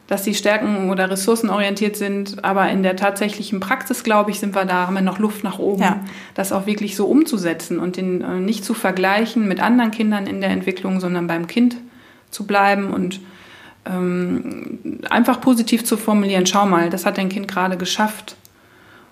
dass 0.07 0.23
sie 0.23 0.33
stärken- 0.33 0.89
oder 0.89 1.09
ressourcenorientiert 1.09 1.95
sind. 1.95 2.43
Aber 2.43 2.69
in 2.69 2.83
der 2.83 2.95
tatsächlichen 2.95 3.59
Praxis, 3.59 4.03
glaube 4.03 4.31
ich, 4.31 4.39
sind 4.39 4.55
wir 4.55 4.65
da, 4.65 4.87
haben 4.87 4.95
wir 4.95 5.01
noch 5.01 5.19
Luft 5.19 5.43
nach 5.43 5.59
oben, 5.59 5.81
ja. 5.81 6.03
das 6.33 6.51
auch 6.51 6.65
wirklich 6.65 6.95
so 6.95 7.05
umzusetzen 7.05 7.79
und 7.79 7.97
den 7.97 8.21
äh, 8.21 8.39
nicht 8.39 8.65
zu 8.65 8.73
vergleichen 8.73 9.47
mit 9.47 9.59
anderen 9.59 9.91
Kindern 9.91 10.27
in 10.27 10.41
der 10.41 10.49
Entwicklung, 10.49 10.99
sondern 10.99 11.27
beim 11.27 11.47
Kind 11.47 11.77
zu 12.31 12.45
bleiben 12.45 12.91
und 12.91 13.21
ähm, 13.85 14.99
einfach 15.09 15.41
positiv 15.41 15.83
zu 15.85 15.97
formulieren. 15.97 16.45
Schau 16.45 16.65
mal, 16.65 16.89
das 16.89 17.05
hat 17.05 17.17
dein 17.17 17.29
Kind 17.29 17.47
gerade 17.47 17.77
geschafft. 17.77 18.35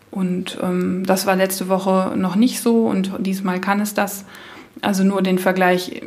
Und 0.10 0.58
ähm, 0.62 1.06
das 1.06 1.26
war 1.26 1.38
letzte 1.38 1.70
Woche 1.70 2.14
noch 2.18 2.36
nicht 2.36 2.60
so 2.62 2.88
und 2.88 3.14
diesmal 3.20 3.62
kann 3.62 3.80
es 3.80 3.94
das. 3.94 4.26
Also 4.82 5.04
nur 5.04 5.22
den 5.22 5.38
Vergleich 5.38 6.02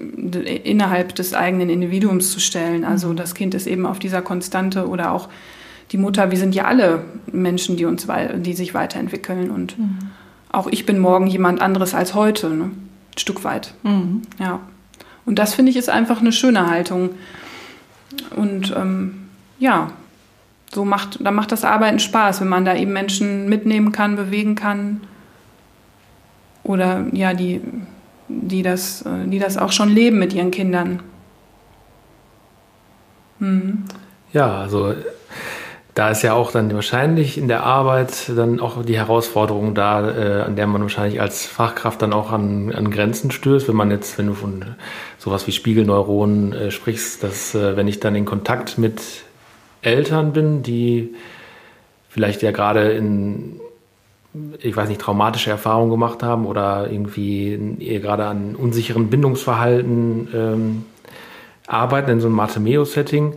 innerhalb 0.65 1.15
des 1.15 1.35
eigenen 1.35 1.69
Individuums 1.69 2.33
zu 2.33 2.41
stellen. 2.41 2.85
Also 2.85 3.09
mhm. 3.09 3.17
das 3.17 3.35
Kind 3.35 3.55
ist 3.55 3.67
eben 3.67 3.87
auf 3.87 3.99
dieser 3.99 4.23
Konstante 4.23 4.89
oder 4.89 5.13
auch 5.13 5.29
die 5.93 5.99
Mutter. 5.99 6.31
Wir 6.31 6.39
sind 6.39 6.55
ja 6.55 6.65
alle 6.65 7.05
Menschen, 7.31 7.77
die 7.77 7.85
uns, 7.85 8.07
die 8.37 8.55
sich 8.55 8.75
weiterentwickeln 8.75 9.51
und 9.51 9.79
mhm. 9.79 9.99
auch 10.51 10.67
ich 10.67 10.87
bin 10.87 10.99
morgen 10.99 11.27
jemand 11.27 11.61
anderes 11.61 11.95
als 11.95 12.15
heute, 12.15 12.51
ne? 12.51 12.65
ein 12.65 13.19
Stück 13.19 13.45
weit. 13.45 13.75
Mhm. 13.83 14.23
Ja. 14.39 14.61
Und 15.27 15.39
das 15.39 15.55
finde 15.55 15.71
ich 15.71 15.77
ist 15.77 15.91
einfach 15.91 16.21
eine 16.21 16.33
schöne 16.33 16.69
Haltung. 16.69 17.11
Und 18.37 18.75
ähm, 18.77 19.29
ja, 19.59 19.91
so 20.73 20.85
macht, 20.85 21.25
da 21.25 21.31
macht 21.31 21.53
das 21.53 21.65
Arbeiten 21.65 21.99
Spaß, 21.99 22.41
wenn 22.41 22.49
man 22.49 22.65
da 22.65 22.75
eben 22.75 22.93
Menschen 22.93 23.49
mitnehmen 23.49 23.93
kann, 23.93 24.17
bewegen 24.17 24.55
kann. 24.55 25.03
Oder 26.63 27.07
ja, 27.13 27.35
die 27.35 27.61
die 28.43 28.63
das, 28.63 29.03
äh, 29.03 29.27
die 29.27 29.39
das 29.39 29.57
auch 29.57 29.73
schon 29.73 29.89
leben 29.89 30.19
mit 30.19 30.33
ihren 30.33 30.51
Kindern. 30.51 31.01
Mhm. 33.39 33.85
Ja, 34.33 34.61
also 34.61 34.95
da 35.95 36.11
ist 36.11 36.23
ja 36.23 36.35
auch 36.35 36.51
dann 36.51 36.75
wahrscheinlich 36.75 37.39
in 37.39 37.47
der 37.47 37.63
Arbeit 37.63 38.33
dann 38.35 38.59
auch 38.59 38.85
die 38.85 38.97
Herausforderung 38.97 39.75
da, 39.75 40.11
äh, 40.11 40.43
an 40.43 40.57
der 40.57 40.67
man 40.67 40.83
wahrscheinlich 40.83 41.21
als 41.21 41.47
Fachkraft 41.47 42.03
dann 42.03 42.13
auch 42.13 42.33
an, 42.33 42.73
an 42.75 42.91
Grenzen 42.91 43.31
stößt, 43.31 43.69
wenn 43.69 43.77
man 43.77 43.93
jetzt, 43.93 44.19
wenn 44.19 44.27
du 44.27 44.35
von 44.35 44.65
sowas 45.19 45.47
wie 45.47 45.53
Spiegelneuronen 45.53 46.53
äh, 46.53 46.71
sprichst, 46.73 47.23
dass 47.23 47.55
äh, 47.55 47.77
wenn 47.77 47.87
ich 47.87 48.01
dann 48.01 48.17
in 48.17 48.25
Kontakt 48.25 48.77
mit 48.77 49.01
Eltern 49.83 50.33
bin, 50.33 50.65
die 50.65 51.15
vielleicht 52.09 52.43
ja 52.43 52.51
gerade 52.51 52.93
in 52.93 53.61
ich 54.59 54.77
weiß 54.77 54.89
nicht, 54.89 55.01
traumatische 55.01 55.51
Erfahrungen 55.51 55.91
gemacht 55.91 56.23
haben 56.23 56.47
oder 56.47 56.91
irgendwie 56.91 57.77
gerade 58.01 58.27
an 58.27 58.57
unsicheren 58.57 59.09
Bindungsverhalten 59.09 60.29
ähm, 60.35 60.85
arbeiten 61.67 62.11
in 62.11 62.21
so 62.21 62.27
einem 62.27 62.37
Martemeo-Setting, 62.37 63.37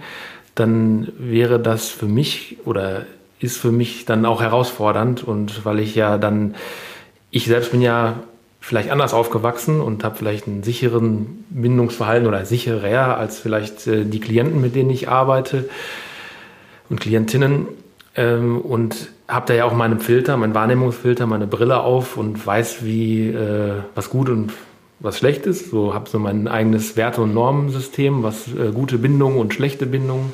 dann 0.55 1.11
wäre 1.17 1.59
das 1.59 1.89
für 1.89 2.07
mich 2.07 2.57
oder 2.65 3.05
ist 3.39 3.57
für 3.57 3.71
mich 3.71 4.05
dann 4.05 4.25
auch 4.25 4.41
herausfordernd 4.41 5.23
und 5.23 5.63
weil 5.65 5.79
ich 5.79 5.93
ja 5.95 6.17
dann, 6.17 6.55
ich 7.29 7.45
selbst 7.45 7.71
bin 7.71 7.81
ja 7.81 8.15
vielleicht 8.59 8.89
anders 8.89 9.13
aufgewachsen 9.13 9.79
und 9.79 10.03
habe 10.03 10.15
vielleicht 10.15 10.47
einen 10.47 10.63
sicheren 10.63 11.45
Bindungsverhalten 11.49 12.27
oder 12.27 12.43
sicherer 12.45 13.17
als 13.17 13.39
vielleicht 13.39 13.85
äh, 13.87 14.03
die 14.03 14.19
Klienten, 14.19 14.59
mit 14.59 14.75
denen 14.75 14.89
ich 14.89 15.07
arbeite 15.07 15.69
und 16.89 16.99
Klientinnen. 16.99 17.67
Ähm, 18.15 18.59
und 18.59 19.09
habe 19.27 19.45
da 19.47 19.53
ja 19.53 19.65
auch 19.65 19.73
meinen 19.73 19.99
Filter, 19.99 20.37
meinen 20.37 20.55
Wahrnehmungsfilter, 20.55 21.25
meine 21.25 21.47
Brille 21.47 21.81
auf 21.81 22.17
und 22.17 22.45
weiß, 22.45 22.83
wie 22.83 23.29
äh, 23.29 23.73
was 23.93 24.09
gut 24.09 24.29
und 24.29 24.53
was 24.99 25.17
schlecht 25.17 25.45
ist. 25.45 25.69
So 25.69 25.93
habe 25.93 26.09
so 26.09 26.17
mein 26.17 26.47
eigenes 26.47 26.95
Werte- 26.95 27.21
und 27.21 27.33
Normensystem, 27.33 28.23
was 28.23 28.47
äh, 28.47 28.71
gute 28.71 28.97
Bindungen 28.97 29.37
und 29.37 29.53
schlechte 29.53 29.85
Bindungen 29.85 30.31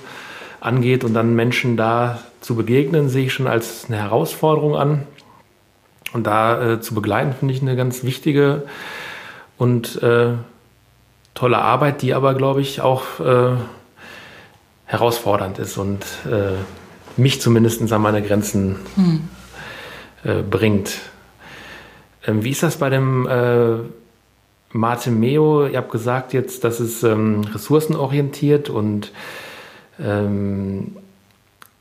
angeht. 0.62 1.04
Und 1.04 1.14
dann 1.14 1.36
Menschen 1.36 1.76
da 1.76 2.20
zu 2.42 2.56
begegnen, 2.56 3.10
sehe 3.10 3.26
ich 3.26 3.34
schon 3.34 3.48
als 3.48 3.86
eine 3.88 3.98
Herausforderung 3.98 4.76
an. 4.76 5.04
Und 6.14 6.28
da 6.28 6.74
äh, 6.74 6.82
zu 6.82 6.94
begleiten, 6.94 7.34
finde 7.34 7.54
ich 7.56 7.62
eine 7.62 7.76
ganz 7.76 8.04
wichtige 8.04 8.64
und 9.58 10.02
äh, 10.04 10.34
tolle 11.34 11.58
Arbeit, 11.58 12.04
die 12.04 12.14
aber, 12.14 12.36
glaube 12.36 12.62
ich, 12.62 12.82
auch 12.82 13.20
äh, 13.20 13.56
herausfordernd 14.86 15.58
ist 15.58 15.78
und 15.78 16.04
äh, 16.26 16.58
mich 17.18 17.42
zumindest 17.42 17.92
an 17.92 18.02
meine 18.02 18.22
Grenzen 18.22 18.78
hm. 18.96 19.22
äh, 20.24 20.42
bringt. 20.42 21.00
Ähm, 22.26 22.44
wie 22.44 22.52
ist 22.52 22.64
das 22.64 22.78
bei 22.78 22.90
dem 22.90 23.28
äh, 23.28 23.78
Meo? 25.10 25.68
Ihr 25.68 25.78
habt 25.78 25.92
gesagt 25.92 26.34
jetzt, 26.34 26.64
dass 26.64 26.80
es 26.80 27.04
ähm, 27.04 27.42
ressourcenorientiert 27.54 28.70
und 28.70 29.12
ähm, 30.00 30.98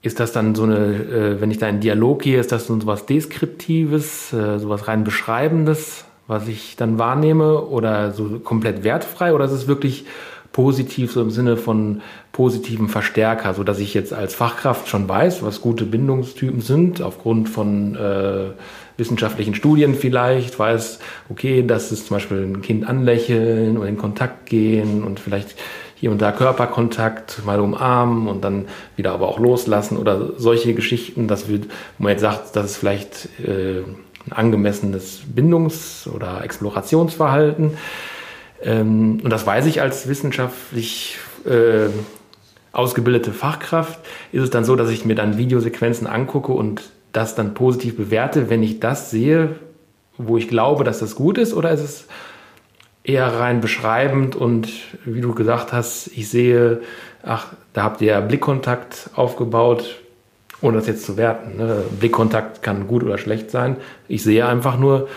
ist 0.03 0.18
das 0.18 0.33
dann 0.33 0.55
so 0.55 0.64
eine, 0.64 0.76
äh, 0.76 1.41
wenn 1.41 1.51
ich 1.51 1.59
da 1.59 1.68
in 1.68 1.80
Dialog 1.80 2.22
gehe, 2.22 2.41
ist 2.41 2.53
das 2.53 2.66
so 2.66 2.87
was 2.87 3.07
Deskriptives, 3.07 4.33
äh, 4.33 4.59
so 4.59 4.68
was 4.68 4.89
rein 4.89 5.05
Beschreibendes, 5.05 6.05
was 6.26 6.49
ich 6.49 6.76
dann 6.76 6.99
wahrnehme 6.99 7.62
oder 7.62 8.12
so 8.12 8.41
komplett 8.41 8.83
wertfrei 8.83 9.33
oder 9.33 9.45
ist 9.45 9.53
es 9.53 9.68
wirklich 9.68 10.05
positiv, 10.53 11.12
so 11.12 11.22
im 11.22 11.30
Sinne 11.30 11.57
von 11.57 12.03
positiven 12.32 12.88
Verstärker, 12.88 13.55
so 13.55 13.64
dass 13.64 13.78
ich 13.78 13.94
jetzt 13.94 14.12
als 14.12 14.34
Fachkraft 14.34 14.88
schon 14.88 15.09
weiß, 15.09 15.42
was 15.42 15.61
gute 15.61 15.84
Bindungstypen 15.84 16.61
sind, 16.61 17.03
aufgrund 17.03 17.48
von 17.48 17.96
äh, 17.96 18.50
wissenschaftlichen 18.96 19.55
Studien 19.55 19.94
vielleicht, 19.94 20.59
weiß, 20.59 20.98
okay, 21.30 21.64
das 21.66 21.92
ist 21.92 22.07
zum 22.07 22.16
Beispiel 22.16 22.42
ein 22.42 22.62
Kind 22.62 22.86
anlächeln 22.86 23.78
oder 23.78 23.88
in 23.88 23.98
Kontakt 23.98 24.46
gehen 24.46 25.03
und 25.03 25.20
vielleicht 25.20 25.57
hier 25.96 26.11
und 26.11 26.20
da 26.20 26.32
Körperkontakt, 26.32 27.44
mal 27.46 27.61
umarmen 27.61 28.26
und 28.26 28.42
dann 28.42 28.66
wieder 28.96 29.12
aber 29.12 29.28
auch 29.28 29.38
loslassen 29.38 29.96
oder 29.96 30.32
solche 30.36 30.74
Geschichten, 30.74 31.28
dass 31.28 31.48
wir, 31.48 31.61
man 31.98 32.11
jetzt 32.11 32.22
sagt, 32.22 32.57
das 32.57 32.72
ist 32.72 32.76
vielleicht 32.76 33.28
äh, 33.40 33.82
ein 34.26 34.32
angemessenes 34.32 35.22
Bindungs- 35.32 36.09
oder 36.09 36.42
Explorationsverhalten. 36.42 37.76
Ähm, 38.62 39.20
und 39.22 39.30
das 39.30 39.46
weiß 39.46 39.66
ich 39.66 39.80
als 39.80 40.08
wissenschaftlich 40.08 41.18
äh, 41.44 41.88
ausgebildete 42.72 43.32
Fachkraft, 43.32 43.98
ist 44.32 44.42
es 44.42 44.50
dann 44.50 44.64
so, 44.64 44.76
dass 44.76 44.90
ich 44.90 45.04
mir 45.04 45.14
dann 45.14 45.36
Videosequenzen 45.36 46.06
angucke 46.06 46.52
und 46.52 46.82
das 47.12 47.34
dann 47.34 47.54
positiv 47.54 47.96
bewerte, 47.96 48.48
wenn 48.48 48.62
ich 48.62 48.80
das 48.80 49.10
sehe, 49.10 49.56
wo 50.16 50.36
ich 50.36 50.48
glaube, 50.48 50.84
dass 50.84 51.00
das 51.00 51.14
gut 51.14 51.38
ist, 51.38 51.52
oder 51.52 51.70
ist 51.70 51.82
es 51.82 52.06
eher 53.04 53.26
rein 53.26 53.60
beschreibend 53.60 54.36
und 54.36 54.68
wie 55.04 55.20
du 55.20 55.34
gesagt 55.34 55.72
hast, 55.72 56.08
ich 56.08 56.28
sehe, 56.28 56.80
ach, 57.22 57.48
da 57.72 57.82
habt 57.82 58.00
ihr 58.00 58.20
Blickkontakt 58.20 59.10
aufgebaut, 59.14 59.98
ohne 60.60 60.76
das 60.76 60.86
jetzt 60.86 61.04
zu 61.04 61.16
werten. 61.16 61.56
Ne? 61.56 61.82
Blickkontakt 61.98 62.62
kann 62.62 62.86
gut 62.86 63.02
oder 63.02 63.18
schlecht 63.18 63.50
sein. 63.50 63.76
Ich 64.06 64.22
sehe 64.22 64.46
einfach 64.46 64.78
nur, 64.78 65.08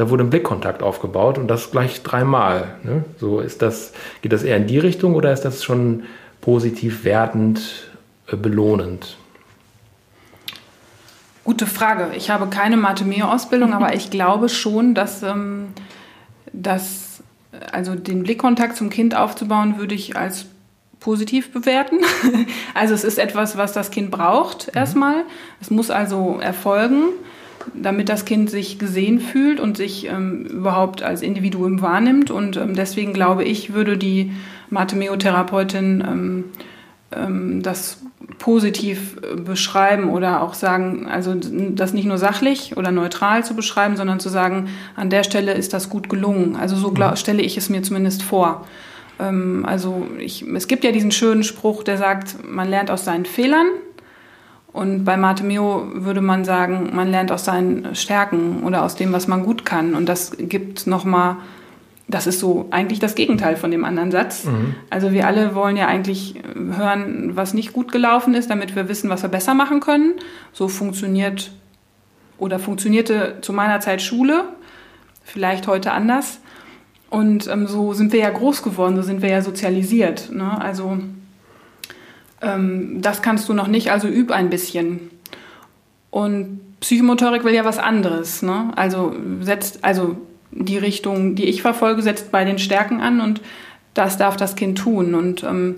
da 0.00 0.08
wurde 0.08 0.24
ein 0.24 0.30
Blickkontakt 0.30 0.82
aufgebaut 0.82 1.36
und 1.36 1.46
das 1.46 1.70
gleich 1.70 2.02
dreimal. 2.02 2.76
Ne? 2.84 3.04
So 3.18 3.40
ist 3.40 3.60
das, 3.60 3.92
geht 4.22 4.32
das 4.32 4.42
eher 4.42 4.56
in 4.56 4.66
die 4.66 4.78
Richtung 4.78 5.14
oder 5.14 5.30
ist 5.30 5.42
das 5.42 5.62
schon 5.62 6.04
positiv 6.40 7.04
wertend, 7.04 7.90
äh, 8.26 8.36
belohnend? 8.36 9.18
Gute 11.44 11.66
Frage. 11.66 12.12
Ich 12.16 12.30
habe 12.30 12.46
keine 12.46 12.78
Mathe-Meo-Ausbildung, 12.78 13.74
aber 13.74 13.94
ich 13.94 14.10
glaube 14.10 14.48
schon, 14.48 14.94
dass, 14.94 15.22
ähm, 15.22 15.68
dass 16.54 17.22
also 17.70 17.94
den 17.94 18.22
Blickkontakt 18.22 18.76
zum 18.76 18.88
Kind 18.88 19.14
aufzubauen, 19.14 19.76
würde 19.76 19.94
ich 19.94 20.16
als 20.16 20.46
positiv 20.98 21.52
bewerten. 21.52 21.98
Also 22.72 22.94
es 22.94 23.04
ist 23.04 23.18
etwas, 23.18 23.58
was 23.58 23.74
das 23.74 23.90
Kind 23.90 24.10
braucht 24.10 24.68
mhm. 24.68 24.78
erstmal. 24.78 25.24
Es 25.60 25.70
muss 25.70 25.90
also 25.90 26.38
erfolgen, 26.40 27.10
damit 27.74 28.08
das 28.08 28.24
Kind 28.24 28.50
sich 28.50 28.78
gesehen 28.78 29.20
fühlt 29.20 29.60
und 29.60 29.76
sich 29.76 30.06
ähm, 30.06 30.46
überhaupt 30.46 31.02
als 31.02 31.22
Individuum 31.22 31.82
wahrnimmt. 31.82 32.30
Und 32.30 32.56
ähm, 32.56 32.74
deswegen 32.74 33.12
glaube 33.12 33.44
ich, 33.44 33.72
würde 33.72 33.98
die 33.98 34.32
Mathe-Meo-Therapeutin 34.70 36.04
ähm, 36.06 36.44
ähm, 37.12 37.62
das 37.62 37.98
positiv 38.38 39.16
äh, 39.22 39.36
beschreiben 39.36 40.10
oder 40.10 40.42
auch 40.42 40.54
sagen, 40.54 41.08
also 41.08 41.34
das 41.34 41.92
nicht 41.92 42.06
nur 42.06 42.18
sachlich 42.18 42.76
oder 42.76 42.90
neutral 42.90 43.44
zu 43.44 43.54
beschreiben, 43.54 43.96
sondern 43.96 44.20
zu 44.20 44.28
sagen, 44.28 44.68
an 44.96 45.10
der 45.10 45.24
Stelle 45.24 45.52
ist 45.52 45.72
das 45.72 45.90
gut 45.90 46.08
gelungen. 46.08 46.56
Also 46.56 46.76
so 46.76 46.92
glaub, 46.92 47.12
mhm. 47.12 47.16
stelle 47.16 47.42
ich 47.42 47.56
es 47.56 47.68
mir 47.68 47.82
zumindest 47.82 48.22
vor. 48.22 48.66
Ähm, 49.18 49.64
also 49.66 50.06
ich, 50.18 50.42
es 50.42 50.68
gibt 50.68 50.84
ja 50.84 50.92
diesen 50.92 51.10
schönen 51.10 51.42
Spruch, 51.42 51.82
der 51.82 51.98
sagt, 51.98 52.36
man 52.48 52.68
lernt 52.68 52.90
aus 52.90 53.04
seinen 53.04 53.26
Fehlern. 53.26 53.66
Und 54.72 55.04
bei 55.04 55.16
Mate 55.16 55.42
Meo 55.42 55.84
würde 55.94 56.20
man 56.20 56.44
sagen, 56.44 56.90
man 56.94 57.10
lernt 57.10 57.32
aus 57.32 57.44
seinen 57.44 57.94
Stärken 57.94 58.62
oder 58.62 58.84
aus 58.84 58.94
dem, 58.94 59.12
was 59.12 59.26
man 59.26 59.42
gut 59.42 59.64
kann. 59.64 59.94
Und 59.94 60.08
das 60.08 60.36
gibt 60.38 60.86
nochmal 60.86 61.36
das 62.10 62.26
ist 62.26 62.40
so 62.40 62.66
eigentlich 62.70 62.98
das 62.98 63.14
Gegenteil 63.14 63.56
von 63.56 63.70
dem 63.70 63.84
anderen 63.84 64.10
Satz. 64.10 64.44
Mhm. 64.44 64.74
Also 64.90 65.12
wir 65.12 65.26
alle 65.26 65.54
wollen 65.54 65.76
ja 65.76 65.86
eigentlich 65.86 66.34
hören, 66.54 67.36
was 67.36 67.54
nicht 67.54 67.72
gut 67.72 67.92
gelaufen 67.92 68.34
ist, 68.34 68.50
damit 68.50 68.74
wir 68.74 68.88
wissen, 68.88 69.10
was 69.10 69.22
wir 69.22 69.28
besser 69.28 69.54
machen 69.54 69.80
können. 69.80 70.14
So 70.52 70.68
funktioniert 70.68 71.52
oder 72.38 72.58
funktionierte 72.58 73.38
zu 73.42 73.52
meiner 73.52 73.80
Zeit 73.80 74.02
Schule, 74.02 74.44
vielleicht 75.22 75.66
heute 75.66 75.92
anders. 75.92 76.40
Und 77.10 77.48
ähm, 77.48 77.66
so 77.66 77.92
sind 77.92 78.12
wir 78.12 78.20
ja 78.20 78.30
groß 78.30 78.62
geworden, 78.62 78.96
so 78.96 79.02
sind 79.02 79.22
wir 79.22 79.30
ja 79.30 79.42
sozialisiert. 79.42 80.30
Ne? 80.32 80.60
Also 80.60 80.98
ähm, 82.40 83.00
das 83.00 83.22
kannst 83.22 83.48
du 83.48 83.54
noch 83.54 83.68
nicht, 83.68 83.90
also 83.90 84.08
üb 84.08 84.30
ein 84.30 84.50
bisschen. 84.50 85.10
Und 86.10 86.60
Psychomotorik 86.80 87.44
will 87.44 87.54
ja 87.54 87.64
was 87.64 87.78
anderes. 87.78 88.42
Ne? 88.42 88.72
Also 88.76 89.14
setzt, 89.40 89.84
also 89.84 90.16
die 90.50 90.78
Richtung, 90.78 91.34
die 91.34 91.44
ich 91.44 91.62
verfolge, 91.62 92.02
setzt 92.02 92.32
bei 92.32 92.44
den 92.44 92.58
Stärken 92.58 93.00
an 93.00 93.20
und 93.20 93.40
das 93.94 94.16
darf 94.16 94.36
das 94.36 94.56
Kind 94.56 94.78
tun. 94.78 95.14
Und 95.14 95.42
ähm, 95.44 95.74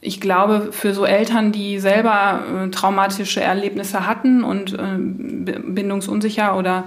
ich 0.00 0.20
glaube, 0.20 0.68
für 0.72 0.94
so 0.94 1.04
Eltern, 1.04 1.52
die 1.52 1.78
selber 1.78 2.42
äh, 2.64 2.70
traumatische 2.70 3.40
Erlebnisse 3.40 4.06
hatten 4.06 4.42
und 4.42 4.72
äh, 4.72 4.96
bindungsunsicher 4.96 6.56
oder 6.56 6.84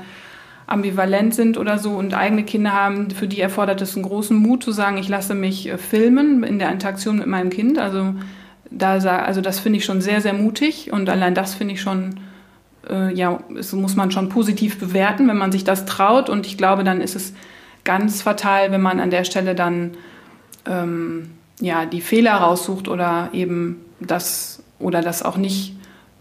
ambivalent 0.65 1.36
sind 1.36 1.57
oder 1.57 1.78
so 1.78 1.91
und 1.91 2.13
eigene 2.13 2.43
Kinder 2.43 2.74
haben, 2.74 3.11
für 3.11 3.28
die 3.28 3.41
erfordert 3.41 3.82
es 3.82 3.95
einen 3.95 4.05
großen 4.05 4.36
Mut 4.36 4.63
zu 4.63 4.71
sagen, 4.71 4.97
ich 4.97 5.09
lasse 5.09 5.36
mich 5.36 5.69
äh, 5.69 5.78
filmen 5.78 6.43
in 6.43 6.57
der 6.57 6.71
Interaktion 6.71 7.17
mit 7.17 7.28
meinem 7.28 7.51
Kind. 7.51 7.78
Also 7.78 8.15
da 8.78 8.97
also 8.97 9.41
das 9.41 9.59
finde 9.59 9.80
ich 9.80 9.86
schon 9.86 10.01
sehr 10.01 10.21
sehr 10.21 10.34
mutig 10.34 10.91
und 10.91 11.09
allein 11.09 11.36
das 11.36 11.53
finde 11.53 11.76
ich 11.76 11.82
schon 11.82 12.19
äh, 12.89 13.13
ja, 13.13 13.39
das 13.53 13.74
muss 13.74 13.95
man 13.95 14.11
schon 14.11 14.30
positiv 14.30 14.80
bewerten, 14.80 15.28
wenn 15.28 15.38
man 15.38 15.51
sich 15.51 15.63
das 15.63 15.86
traut. 15.86 16.30
Und 16.30 16.45
ich 16.45 16.57
glaube, 16.57 16.84
dann 16.84 17.01
ist 17.01 17.15
es 17.15 17.34
ganz 17.84 18.21
fatal, 18.21 18.71
wenn 18.71 18.82
man 18.82 18.99
an 18.99 19.09
der 19.09 19.24
Stelle 19.24 19.55
dann 19.55 19.91
ähm, 20.65 21.32
ja, 21.59 21.86
die 21.86 22.01
Fehler 22.01 22.36
raussucht 22.36 22.88
oder 22.88 23.30
eben 23.34 23.84
das 23.99 24.63
oder 24.80 25.01
das 25.01 25.24
auch 25.24 25.38
nicht 25.38 25.76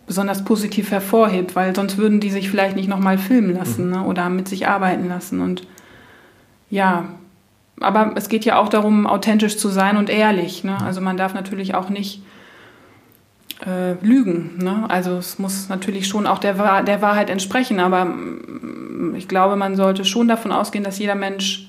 besonders 0.07 0.45
positiv 0.45 0.91
hervorhebt, 0.91 1.57
weil 1.57 1.75
sonst 1.75 1.97
würden 1.97 2.21
die 2.21 2.31
sich 2.31 2.51
vielleicht 2.51 2.77
nicht 2.77 2.89
nochmal 2.89 3.19
filmen 3.19 3.55
lassen 3.55 3.87
mhm. 3.87 3.93
ne, 3.93 4.05
oder 4.05 4.29
mit 4.29 4.49
sich 4.49 4.69
arbeiten 4.69 5.09
lassen. 5.09 5.41
Und 5.41 5.67
ja, 6.71 7.09
aber 7.81 8.13
es 8.17 8.29
geht 8.29 8.45
ja 8.45 8.59
auch 8.59 8.69
darum, 8.69 9.07
authentisch 9.07 9.57
zu 9.57 9.69
sein 9.69 9.97
und 9.97 10.11
ehrlich. 10.11 10.65
Ne? 10.65 10.77
Also 10.83 11.01
man 11.01 11.17
darf 11.17 11.35
natürlich 11.35 11.75
auch 11.75 11.89
nicht 11.89 12.23
äh, 13.67 13.93
lügen. 14.05 14.59
Ne? 14.59 14.85
Also 14.89 15.17
es 15.17 15.39
muss 15.39 15.69
natürlich 15.69 16.07
schon 16.09 16.27
auch 16.27 16.39
der, 16.39 16.83
der 16.83 17.03
Wahrheit 17.03 17.31
entsprechen, 17.31 17.81
aber 17.81 18.05
mm, 18.05 19.15
ich 19.17 19.29
glaube, 19.29 19.57
man 19.57 19.77
sollte 19.77 20.05
schon 20.05 20.29
davon 20.29 20.53
ausgehen, 20.53 20.85
dass 20.85 20.99
jeder 20.99 21.15
Mensch 21.15 21.69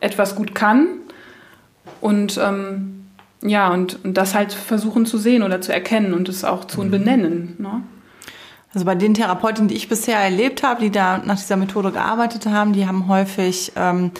etwas 0.00 0.34
gut 0.34 0.54
kann 0.54 0.86
und 2.00 2.38
ähm, 2.42 3.06
ja, 3.42 3.72
und, 3.72 4.02
und 4.04 4.16
das 4.16 4.34
halt 4.34 4.52
versuchen 4.52 5.04
zu 5.04 5.18
sehen 5.18 5.42
oder 5.42 5.60
zu 5.60 5.72
erkennen 5.72 6.14
und 6.14 6.28
es 6.28 6.44
auch 6.44 6.64
zu 6.64 6.82
mhm. 6.82 6.90
benennen. 6.90 7.56
Ne? 7.58 7.82
Also 8.72 8.86
bei 8.86 8.94
den 8.94 9.14
Therapeutinnen, 9.14 9.68
die 9.68 9.76
ich 9.76 9.88
bisher 9.88 10.18
erlebt 10.18 10.62
habe, 10.62 10.80
die 10.80 10.90
da 10.90 11.18
nach 11.18 11.36
dieser 11.36 11.56
Methode 11.56 11.92
gearbeitet 11.92 12.46
haben, 12.46 12.72
die 12.72 12.86
haben 12.86 13.06
häufig 13.06 13.72
ähm, 13.76 14.10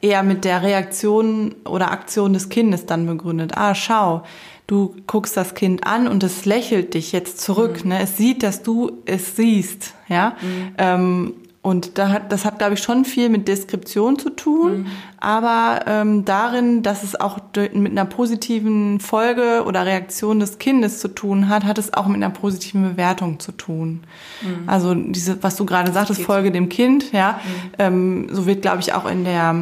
eher 0.00 0.22
mit 0.22 0.44
der 0.44 0.62
Reaktion 0.62 1.54
oder 1.64 1.90
Aktion 1.90 2.32
des 2.32 2.48
Kindes 2.48 2.86
dann 2.86 3.06
begründet. 3.06 3.52
Ah, 3.56 3.74
schau, 3.74 4.22
du 4.68 4.94
guckst 5.08 5.36
das 5.36 5.54
Kind 5.54 5.84
an 5.86 6.06
und 6.06 6.22
es 6.22 6.44
lächelt 6.44 6.94
dich 6.94 7.10
jetzt 7.10 7.40
zurück. 7.40 7.84
Mhm. 7.84 7.90
Ne? 7.90 8.02
Es 8.02 8.16
sieht, 8.16 8.44
dass 8.44 8.62
du 8.62 8.92
es 9.06 9.34
siehst. 9.34 9.94
Ja. 10.08 10.36
Mhm. 10.40 10.74
Ähm, 10.78 11.34
und 11.60 11.98
da 11.98 12.10
hat, 12.10 12.30
das 12.32 12.44
hat, 12.44 12.58
glaube 12.58 12.74
ich, 12.74 12.80
schon 12.80 13.04
viel 13.04 13.28
mit 13.28 13.48
Deskription 13.48 14.18
zu 14.18 14.30
tun, 14.30 14.78
mhm. 14.78 14.86
aber 15.18 15.80
ähm, 15.86 16.24
darin, 16.24 16.82
dass 16.82 17.02
es 17.02 17.20
auch 17.20 17.38
mit 17.74 17.92
einer 17.92 18.04
positiven 18.04 19.00
Folge 19.00 19.64
oder 19.66 19.84
Reaktion 19.84 20.38
des 20.38 20.58
Kindes 20.58 21.00
zu 21.00 21.08
tun 21.08 21.48
hat, 21.48 21.64
hat 21.64 21.76
es 21.76 21.92
auch 21.92 22.06
mit 22.06 22.16
einer 22.16 22.30
positiven 22.30 22.84
Bewertung 22.84 23.40
zu 23.40 23.52
tun. 23.52 24.00
Mhm. 24.40 24.68
Also 24.68 24.94
diese, 24.94 25.42
was 25.42 25.56
du 25.56 25.66
gerade 25.66 25.92
sagtest, 25.92 26.22
Folge 26.22 26.52
dem 26.52 26.68
Kind, 26.68 27.12
ja, 27.12 27.40
mhm. 27.42 27.70
ähm, 27.78 28.28
so 28.30 28.46
wird, 28.46 28.62
glaube 28.62 28.80
ich, 28.80 28.94
auch 28.94 29.04
in 29.04 29.24
der 29.24 29.54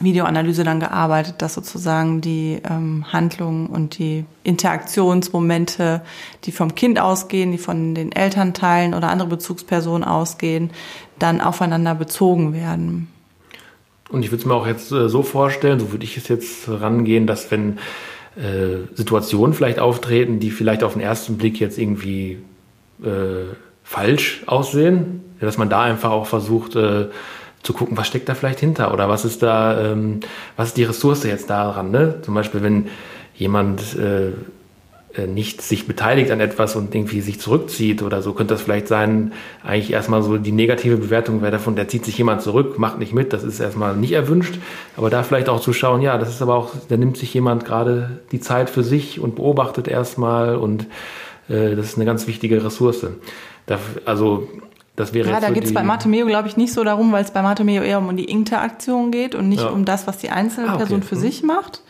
Videoanalyse 0.00 0.64
dann 0.64 0.80
gearbeitet, 0.80 1.36
dass 1.38 1.54
sozusagen 1.54 2.20
die 2.20 2.60
ähm, 2.68 3.04
Handlungen 3.12 3.66
und 3.66 3.98
die 3.98 4.24
Interaktionsmomente, 4.42 6.02
die 6.44 6.52
vom 6.52 6.74
Kind 6.74 6.98
ausgehen, 6.98 7.52
die 7.52 7.58
von 7.58 7.94
den 7.94 8.10
Elternteilen 8.10 8.94
oder 8.94 9.10
andere 9.10 9.28
Bezugspersonen 9.28 10.04
ausgehen, 10.04 10.70
dann 11.18 11.40
aufeinander 11.40 11.94
bezogen 11.94 12.54
werden. 12.54 13.08
Und 14.08 14.24
ich 14.24 14.30
würde 14.30 14.40
es 14.40 14.46
mir 14.46 14.54
auch 14.54 14.66
jetzt 14.66 14.90
äh, 14.90 15.08
so 15.08 15.22
vorstellen, 15.22 15.78
so 15.78 15.92
würde 15.92 16.04
ich 16.04 16.16
es 16.16 16.28
jetzt 16.28 16.68
rangehen, 16.68 17.26
dass 17.26 17.50
wenn 17.50 17.78
äh, 18.36 18.86
Situationen 18.94 19.54
vielleicht 19.54 19.78
auftreten, 19.78 20.40
die 20.40 20.50
vielleicht 20.50 20.82
auf 20.82 20.94
den 20.94 21.02
ersten 21.02 21.36
Blick 21.36 21.60
jetzt 21.60 21.78
irgendwie 21.78 22.38
äh, 23.02 23.54
falsch 23.84 24.42
aussehen, 24.46 25.20
dass 25.40 25.58
man 25.58 25.68
da 25.68 25.82
einfach 25.82 26.10
auch 26.10 26.26
versucht, 26.26 26.76
äh, 26.76 27.06
zu 27.62 27.72
gucken, 27.72 27.96
was 27.96 28.06
steckt 28.06 28.28
da 28.28 28.34
vielleicht 28.34 28.60
hinter 28.60 28.92
oder 28.92 29.08
was 29.08 29.24
ist 29.24 29.42
da, 29.42 29.92
ähm, 29.92 30.20
was 30.56 30.68
ist 30.68 30.76
die 30.76 30.84
Ressource 30.84 31.24
jetzt 31.24 31.50
daran. 31.50 31.90
Ne? 31.90 32.16
Zum 32.22 32.34
Beispiel, 32.34 32.62
wenn 32.62 32.88
jemand 33.34 33.96
äh, 33.96 34.32
äh, 35.14 35.26
nicht 35.26 35.60
sich 35.60 35.88
beteiligt 35.88 36.30
an 36.30 36.38
etwas 36.38 36.76
und 36.76 36.94
irgendwie 36.94 37.20
sich 37.20 37.40
zurückzieht 37.40 38.02
oder 38.02 38.22
so, 38.22 38.32
könnte 38.32 38.54
das 38.54 38.62
vielleicht 38.62 38.86
sein, 38.86 39.32
eigentlich 39.64 39.92
erstmal 39.92 40.22
so 40.22 40.38
die 40.38 40.52
negative 40.52 40.98
Bewertung 40.98 41.42
wäre 41.42 41.50
davon, 41.50 41.74
der 41.74 41.88
zieht 41.88 42.04
sich 42.04 42.16
jemand 42.16 42.42
zurück, 42.42 42.78
macht 42.78 43.00
nicht 43.00 43.12
mit, 43.12 43.32
das 43.32 43.42
ist 43.42 43.58
erstmal 43.58 43.96
nicht 43.96 44.12
erwünscht, 44.12 44.54
aber 44.96 45.10
da 45.10 45.24
vielleicht 45.24 45.48
auch 45.48 45.60
zu 45.60 45.72
schauen, 45.72 46.00
ja, 46.00 46.16
das 46.16 46.28
ist 46.28 46.42
aber 46.42 46.54
auch, 46.54 46.74
da 46.88 46.96
nimmt 46.96 47.16
sich 47.16 47.34
jemand 47.34 47.64
gerade 47.64 48.20
die 48.30 48.38
Zeit 48.38 48.70
für 48.70 48.84
sich 48.84 49.18
und 49.18 49.34
beobachtet 49.34 49.88
erstmal 49.88 50.54
und 50.54 50.86
äh, 51.48 51.74
das 51.74 51.86
ist 51.86 51.96
eine 51.96 52.06
ganz 52.06 52.28
wichtige 52.28 52.64
Ressource. 52.64 53.04
Da, 53.66 53.78
also 54.04 54.48
das 55.00 55.14
wäre 55.14 55.30
ja, 55.30 55.40
da 55.40 55.50
geht 55.50 55.64
es 55.64 55.74
bei 55.74 55.82
Matemeo, 55.82 56.26
glaube 56.26 56.48
ich, 56.48 56.56
nicht 56.56 56.72
so 56.72 56.84
darum, 56.84 57.12
weil 57.12 57.24
es 57.24 57.30
bei 57.30 57.42
Matemeo 57.42 57.82
eher 57.82 57.98
um 57.98 58.16
die 58.16 58.26
Interaktion 58.26 59.10
geht 59.10 59.34
und 59.34 59.48
nicht 59.48 59.62
ja. 59.62 59.68
um 59.68 59.84
das, 59.84 60.06
was 60.06 60.18
die 60.18 60.30
einzelne 60.30 60.68
ah, 60.68 60.74
okay. 60.74 60.78
Person 60.84 61.02
für 61.02 61.16
mhm. 61.16 61.20
sich 61.20 61.42
macht. 61.42 61.82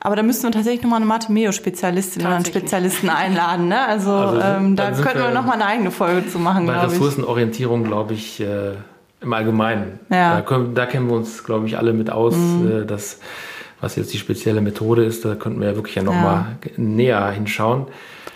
Aber 0.00 0.16
da 0.16 0.22
müssten 0.22 0.44
wir 0.44 0.50
tatsächlich 0.50 0.82
nochmal 0.82 0.98
eine 0.98 1.06
Mathe-Meo-Spezialistin 1.06 2.26
oder 2.26 2.34
einen 2.34 2.44
Spezialisten 2.44 3.08
einladen. 3.08 3.68
Ne? 3.68 3.86
Also, 3.86 4.10
also 4.12 4.40
ähm, 4.40 4.76
da 4.76 4.90
könnten 4.90 5.18
wir, 5.18 5.28
wir 5.28 5.30
nochmal 5.34 5.54
eine 5.54 5.66
eigene 5.66 5.90
Folge 5.90 6.28
zu 6.28 6.38
machen, 6.38 6.64
glaube 6.64 6.80
ich. 6.80 6.86
Bei 6.86 6.92
Ressourcenorientierung, 6.92 7.84
glaube 7.84 8.14
ich, 8.14 8.40
äh, 8.40 8.72
im 9.20 9.32
Allgemeinen. 9.32 10.00
Ja. 10.10 10.34
Da, 10.34 10.40
können, 10.42 10.74
da, 10.74 10.86
kennen 10.86 11.08
wir 11.08 11.16
uns, 11.16 11.44
glaube 11.44 11.66
ich, 11.66 11.78
alle 11.78 11.92
mit 11.92 12.10
aus, 12.10 12.34
mhm. 12.34 12.82
äh, 12.82 12.84
dass 12.84 13.20
was 13.80 13.96
jetzt 13.96 14.12
die 14.12 14.18
spezielle 14.18 14.60
Methode 14.60 15.04
ist, 15.04 15.24
da 15.24 15.34
könnten 15.34 15.60
wir 15.60 15.68
ja 15.68 15.74
wirklich 15.74 15.96
ja 15.96 16.02
nochmal 16.02 16.56
ja. 16.64 16.70
näher 16.76 17.30
hinschauen. 17.30 17.86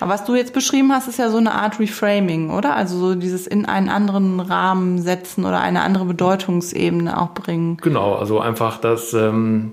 Aber 0.01 0.13
was 0.13 0.25
du 0.25 0.35
jetzt 0.35 0.53
beschrieben 0.53 0.93
hast, 0.93 1.09
ist 1.09 1.19
ja 1.19 1.31
so 1.31 1.39
eine 1.39 1.53
Art 1.53 1.81
Reframing, 1.81 2.51
oder? 2.51 2.77
Also 2.77 2.99
so 2.99 3.15
dieses 3.15 3.47
in 3.47 3.65
einen 3.65 3.89
anderen 3.89 4.41
Rahmen 4.41 5.01
setzen 5.01 5.45
oder 5.45 5.61
eine 5.61 5.83
andere 5.83 6.05
Bedeutungsebene 6.05 7.19
auch 7.19 7.33
bringen. 7.33 7.79
Genau, 7.79 8.15
also 8.15 8.41
einfach 8.41 8.79
das 8.79 9.15
ähm, 9.15 9.73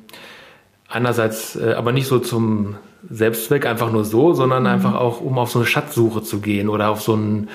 einerseits, 0.87 1.55
äh, 1.55 1.73
aber 1.73 1.91
nicht 1.91 2.07
so 2.07 2.19
zum 2.19 2.75
Selbstzweck 3.09 3.65
einfach 3.65 3.91
nur 3.91 4.05
so, 4.05 4.33
sondern 4.33 4.63
mhm. 4.63 4.69
einfach 4.69 4.95
auch, 4.95 5.19
um 5.19 5.37
auf 5.37 5.51
so 5.51 5.59
eine 5.59 5.65
Schatzsuche 5.67 6.23
zu 6.23 6.39
gehen 6.39 6.69
oder 6.69 6.89
auf 6.89 7.01
so 7.01 7.15
ein, 7.15 7.49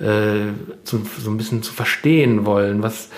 äh, 0.00 0.52
zu, 0.84 1.02
so 1.18 1.30
ein 1.30 1.36
bisschen 1.36 1.62
zu 1.62 1.74
verstehen 1.74 2.46
wollen, 2.46 2.82
was 2.82 3.10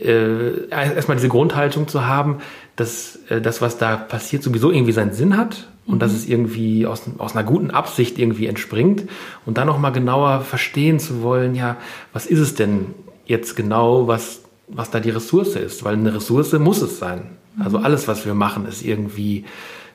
äh, 0.00 0.68
erstmal 0.68 1.16
diese 1.16 1.28
Grundhaltung 1.28 1.88
zu 1.88 2.06
haben, 2.06 2.38
dass 2.76 3.18
äh, 3.28 3.40
das, 3.40 3.60
was 3.60 3.76
da 3.76 3.96
passiert, 3.96 4.44
sowieso 4.44 4.70
irgendwie 4.70 4.92
seinen 4.92 5.12
Sinn 5.12 5.36
hat 5.36 5.68
und 5.86 5.96
mhm. 5.96 5.98
dass 5.98 6.12
es 6.12 6.26
irgendwie 6.26 6.86
aus, 6.86 7.02
aus 7.18 7.34
einer 7.34 7.44
guten 7.44 7.70
Absicht 7.70 8.18
irgendwie 8.18 8.46
entspringt 8.46 9.04
und 9.46 9.58
dann 9.58 9.66
nochmal 9.66 9.92
genauer 9.92 10.40
verstehen 10.40 10.98
zu 10.98 11.22
wollen, 11.22 11.54
ja, 11.54 11.76
was 12.12 12.26
ist 12.26 12.38
es 12.38 12.54
denn 12.54 12.86
jetzt 13.26 13.56
genau, 13.56 14.06
was, 14.06 14.42
was 14.68 14.90
da 14.90 15.00
die 15.00 15.10
Ressource 15.10 15.56
ist? 15.56 15.84
Weil 15.84 15.94
eine 15.94 16.14
Ressource 16.14 16.52
muss 16.54 16.82
es 16.82 16.98
sein. 16.98 17.36
Also 17.58 17.78
mhm. 17.78 17.84
alles, 17.84 18.08
was 18.08 18.24
wir 18.26 18.34
machen, 18.34 18.66
ist 18.66 18.82
irgendwie, 18.82 19.44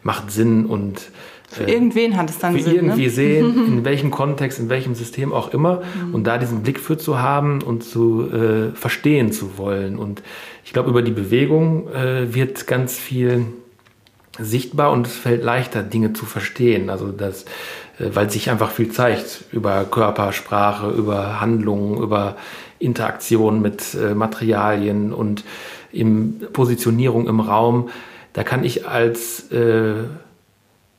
macht 0.03 0.31
Sinn 0.31 0.65
und 0.65 1.11
für 1.49 1.63
äh, 1.63 1.73
irgendwen 1.73 2.17
hat 2.17 2.29
es 2.29 2.39
dann 2.39 2.55
für 2.55 2.61
Sinn. 2.61 2.75
irgendwie 2.75 3.05
ne? 3.05 3.09
sehen, 3.09 3.67
in 3.67 3.85
welchem 3.85 4.11
Kontext, 4.11 4.59
in 4.59 4.69
welchem 4.69 4.95
System 4.95 5.31
auch 5.31 5.53
immer. 5.53 5.81
Mhm. 5.81 6.13
Und 6.13 6.27
da 6.27 6.37
diesen 6.37 6.61
Blick 6.61 6.79
für 6.79 6.97
zu 6.97 7.19
haben 7.19 7.61
und 7.61 7.83
zu 7.83 8.29
äh, 8.29 8.75
verstehen 8.75 9.31
zu 9.31 9.57
wollen. 9.57 9.97
Und 9.97 10.21
ich 10.65 10.73
glaube, 10.73 10.89
über 10.89 11.01
die 11.01 11.11
Bewegung 11.11 11.87
äh, 11.89 12.33
wird 12.33 12.67
ganz 12.67 12.97
viel 12.97 13.45
sichtbar 14.39 14.91
und 14.91 15.07
es 15.07 15.15
fällt 15.15 15.43
leichter, 15.43 15.83
Dinge 15.83 16.13
zu 16.13 16.25
verstehen. 16.25 16.89
Also 16.89 17.11
das, 17.11 17.43
äh, 17.99 18.09
weil 18.13 18.29
sich 18.29 18.49
einfach 18.49 18.71
viel 18.71 18.91
zeigt 18.91 19.45
über 19.51 19.85
Körpersprache, 19.85 20.89
über 20.89 21.41
Handlungen, 21.41 22.01
über 22.01 22.35
Interaktion 22.79 23.61
mit 23.61 23.93
äh, 23.95 24.13
Materialien 24.13 25.13
und 25.13 25.43
in 25.91 26.41
Positionierung 26.53 27.27
im 27.27 27.39
Raum. 27.39 27.89
Da 28.33 28.43
kann 28.43 28.63
ich 28.63 28.87
als 28.87 29.51
äh, 29.51 29.93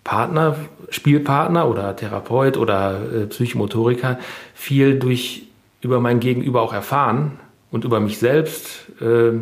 Partner, 0.03 0.57
Spielpartner 0.91 1.68
oder 1.68 1.95
Therapeut 1.95 2.57
oder 2.57 3.01
äh, 3.14 3.26
Psychomotoriker 3.26 4.18
viel 4.55 4.99
durch 4.99 5.45
über 5.80 6.01
mein 6.01 6.18
Gegenüber 6.18 6.62
auch 6.62 6.72
erfahren 6.72 7.39
und 7.70 7.84
über 7.84 8.01
mich 8.01 8.18
selbst 8.18 8.86
äh, 9.01 9.32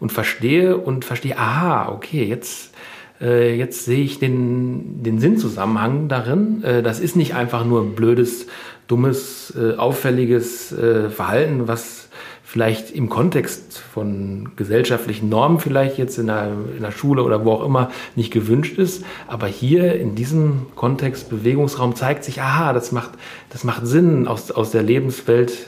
und 0.00 0.12
verstehe 0.12 0.76
und 0.76 1.04
verstehe, 1.04 1.38
aha, 1.38 1.88
okay, 1.88 2.24
jetzt 2.24 2.74
äh, 3.20 3.56
jetzt 3.56 3.84
sehe 3.84 4.02
ich 4.04 4.18
den, 4.18 5.02
den 5.02 5.18
Sinnzusammenhang 5.20 6.08
darin. 6.08 6.62
Äh, 6.62 6.82
das 6.82 7.00
ist 7.00 7.16
nicht 7.16 7.34
einfach 7.34 7.64
nur 7.64 7.94
blödes, 7.94 8.46
dummes, 8.88 9.54
äh, 9.56 9.76
auffälliges 9.76 10.72
äh, 10.72 11.10
Verhalten, 11.10 11.68
was 11.68 12.08
vielleicht 12.46 12.92
im 12.92 13.08
Kontext 13.08 13.76
von 13.78 14.50
gesellschaftlichen 14.54 15.28
Normen 15.28 15.58
vielleicht 15.58 15.98
jetzt 15.98 16.16
in 16.16 16.28
der, 16.28 16.52
in 16.76 16.82
der 16.82 16.92
Schule 16.92 17.24
oder 17.24 17.44
wo 17.44 17.52
auch 17.52 17.64
immer 17.64 17.90
nicht 18.14 18.32
gewünscht 18.32 18.78
ist. 18.78 19.04
Aber 19.26 19.48
hier 19.48 19.96
in 19.96 20.14
diesem 20.14 20.66
Kontext 20.76 21.28
Bewegungsraum 21.28 21.96
zeigt 21.96 22.22
sich, 22.22 22.40
aha, 22.40 22.72
das 22.72 22.92
macht, 22.92 23.10
das 23.50 23.64
macht 23.64 23.86
Sinn 23.86 24.28
aus, 24.28 24.52
aus 24.52 24.70
der 24.70 24.84
Lebenswelt 24.84 25.66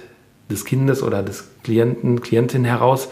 des 0.49 0.65
Kindes 0.65 1.03
oder 1.03 1.23
des 1.23 1.49
Klienten, 1.65 2.21
Klientin 2.21 2.65
heraus. 2.65 3.09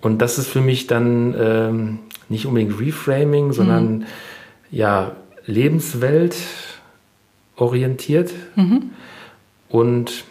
Und 0.00 0.22
das 0.22 0.38
ist 0.38 0.48
für 0.48 0.60
mich 0.60 0.86
dann 0.86 1.34
ähm, 1.38 1.98
nicht 2.28 2.46
unbedingt 2.46 2.78
Reframing, 2.80 3.52
sondern 3.52 3.98
mhm. 3.98 4.04
ja, 4.70 5.12
Lebenswelt 5.46 6.36
orientiert. 7.56 8.32
Mhm. 8.56 8.90
Und 9.68 10.24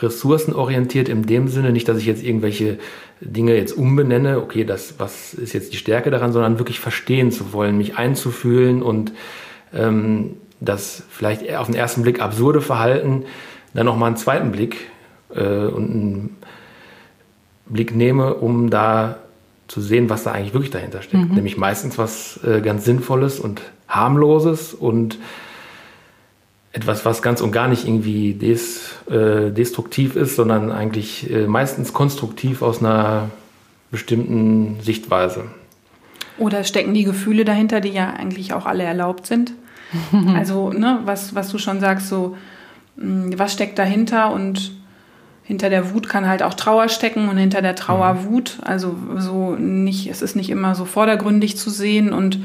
ressourcenorientiert 0.00 1.08
in 1.08 1.22
dem 1.24 1.48
Sinne, 1.48 1.72
nicht, 1.72 1.88
dass 1.88 1.98
ich 1.98 2.06
jetzt 2.06 2.22
irgendwelche 2.22 2.78
Dinge 3.20 3.56
jetzt 3.56 3.72
umbenenne, 3.72 4.40
okay, 4.40 4.64
das, 4.64 4.94
was 4.98 5.32
ist 5.32 5.52
jetzt 5.52 5.72
die 5.72 5.78
Stärke 5.78 6.10
daran, 6.10 6.32
sondern 6.32 6.58
wirklich 6.58 6.80
verstehen 6.80 7.30
zu 7.32 7.52
wollen, 7.52 7.78
mich 7.78 7.96
einzufühlen 7.96 8.82
und 8.82 9.12
ähm, 9.72 10.36
das 10.60 11.02
vielleicht 11.08 11.54
auf 11.54 11.66
den 11.66 11.76
ersten 11.76 12.02
Blick 12.02 12.20
absurde 12.20 12.60
Verhalten 12.60 13.24
dann 13.74 13.86
nochmal 13.86 14.08
einen 14.08 14.16
zweiten 14.16 14.52
Blick 14.52 14.88
äh, 15.34 15.40
und 15.40 15.90
einen 15.90 16.36
Blick 17.66 17.94
nehme, 17.94 18.34
um 18.34 18.70
da 18.70 19.18
zu 19.68 19.80
sehen, 19.80 20.08
was 20.10 20.24
da 20.24 20.32
eigentlich 20.32 20.54
wirklich 20.54 20.70
dahinter 20.70 21.02
steckt. 21.02 21.28
Mhm. 21.28 21.34
Nämlich 21.34 21.56
meistens 21.56 21.98
was 21.98 22.40
äh, 22.44 22.60
ganz 22.60 22.84
Sinnvolles 22.84 23.40
und 23.40 23.62
harmloses 23.88 24.74
und 24.74 25.18
etwas, 26.72 27.04
was 27.04 27.22
ganz 27.22 27.40
und 27.40 27.52
gar 27.52 27.68
nicht 27.68 27.86
irgendwie 27.86 28.34
des, 28.34 28.92
äh, 29.10 29.50
destruktiv 29.50 30.14
ist, 30.14 30.36
sondern 30.36 30.70
eigentlich 30.70 31.30
äh, 31.30 31.46
meistens 31.46 31.92
konstruktiv 31.92 32.60
aus 32.62 32.80
einer 32.80 33.30
bestimmten 33.90 34.78
Sichtweise. 34.82 35.44
Oder 36.38 36.64
stecken 36.64 36.92
die 36.92 37.04
Gefühle 37.04 37.46
dahinter, 37.46 37.80
die 37.80 37.90
ja 37.90 38.10
eigentlich 38.10 38.52
auch 38.52 38.66
alle 38.66 38.82
erlaubt 38.82 39.26
sind? 39.26 39.54
also, 40.34 40.70
ne, 40.70 41.00
was, 41.04 41.34
was 41.34 41.48
du 41.48 41.58
schon 41.58 41.80
sagst, 41.80 42.08
so, 42.08 42.36
mh, 42.96 43.04
hm, 43.04 43.38
was 43.38 43.54
steckt 43.54 43.78
dahinter 43.78 44.32
und 44.32 44.75
hinter 45.46 45.70
der 45.70 45.94
Wut 45.94 46.08
kann 46.08 46.26
halt 46.26 46.42
auch 46.42 46.54
Trauer 46.54 46.88
stecken 46.88 47.28
und 47.28 47.36
hinter 47.36 47.62
der 47.62 47.76
Trauer 47.76 48.14
mhm. 48.14 48.24
Wut. 48.24 48.58
Also 48.62 48.96
so 49.16 49.54
nicht, 49.54 50.08
es 50.08 50.20
ist 50.20 50.34
nicht 50.34 50.50
immer 50.50 50.74
so 50.74 50.84
vordergründig 50.84 51.56
zu 51.56 51.70
sehen 51.70 52.12
und 52.12 52.40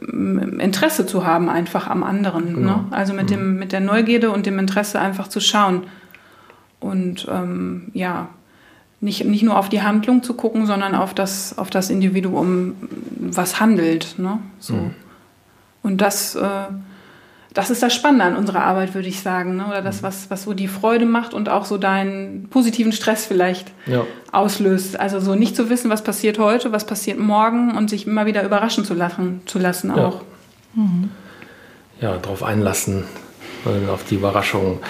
Interesse 0.00 1.06
zu 1.06 1.24
haben 1.24 1.48
einfach 1.48 1.88
am 1.88 2.02
anderen. 2.02 2.54
Genau. 2.54 2.76
Ne? 2.76 2.84
Also 2.90 3.12
mit, 3.12 3.30
dem, 3.30 3.52
mhm. 3.52 3.58
mit 3.58 3.72
der 3.72 3.80
Neugierde 3.80 4.30
und 4.30 4.46
dem 4.46 4.58
Interesse 4.58 5.00
einfach 5.00 5.28
zu 5.28 5.38
schauen. 5.38 5.84
Und 6.80 7.28
ähm, 7.30 7.90
ja, 7.92 8.28
nicht, 9.00 9.24
nicht 9.24 9.44
nur 9.44 9.56
auf 9.56 9.68
die 9.68 9.82
Handlung 9.82 10.24
zu 10.24 10.34
gucken, 10.34 10.66
sondern 10.66 10.96
auf 10.96 11.14
das, 11.14 11.58
auf 11.58 11.70
das 11.70 11.90
Individuum, 11.90 12.74
was 13.18 13.60
handelt. 13.60 14.18
Ne? 14.18 14.38
So. 14.58 14.74
Mhm. 14.74 14.94
Und 15.82 16.00
das 16.00 16.34
äh, 16.34 16.66
das 17.54 17.70
ist 17.70 17.82
das 17.82 17.94
Spannende 17.94 18.24
an 18.24 18.36
unserer 18.36 18.64
Arbeit, 18.64 18.94
würde 18.94 19.08
ich 19.08 19.20
sagen. 19.20 19.56
Ne? 19.56 19.66
Oder 19.66 19.82
das, 19.82 20.00
mhm. 20.00 20.06
was, 20.06 20.30
was 20.30 20.42
so 20.44 20.54
die 20.54 20.68
Freude 20.68 21.04
macht 21.04 21.34
und 21.34 21.48
auch 21.48 21.64
so 21.64 21.78
deinen 21.78 22.48
positiven 22.48 22.92
Stress 22.92 23.26
vielleicht 23.26 23.70
ja. 23.86 24.04
auslöst. 24.30 24.98
Also 24.98 25.20
so 25.20 25.34
nicht 25.34 25.56
zu 25.56 25.68
wissen, 25.68 25.90
was 25.90 26.02
passiert 26.02 26.38
heute, 26.38 26.72
was 26.72 26.86
passiert 26.86 27.18
morgen 27.18 27.76
und 27.76 27.90
sich 27.90 28.06
immer 28.06 28.26
wieder 28.26 28.42
überraschen 28.42 28.84
zu 28.84 28.94
lassen, 28.94 29.42
zu 29.46 29.58
lassen 29.58 29.90
auch. 29.90 30.22
Ja, 30.76 30.82
mhm. 30.82 31.10
ja 32.00 32.16
darauf 32.16 32.42
einlassen, 32.42 33.04
auf 33.92 34.04
die 34.04 34.16
Überraschung. 34.16 34.80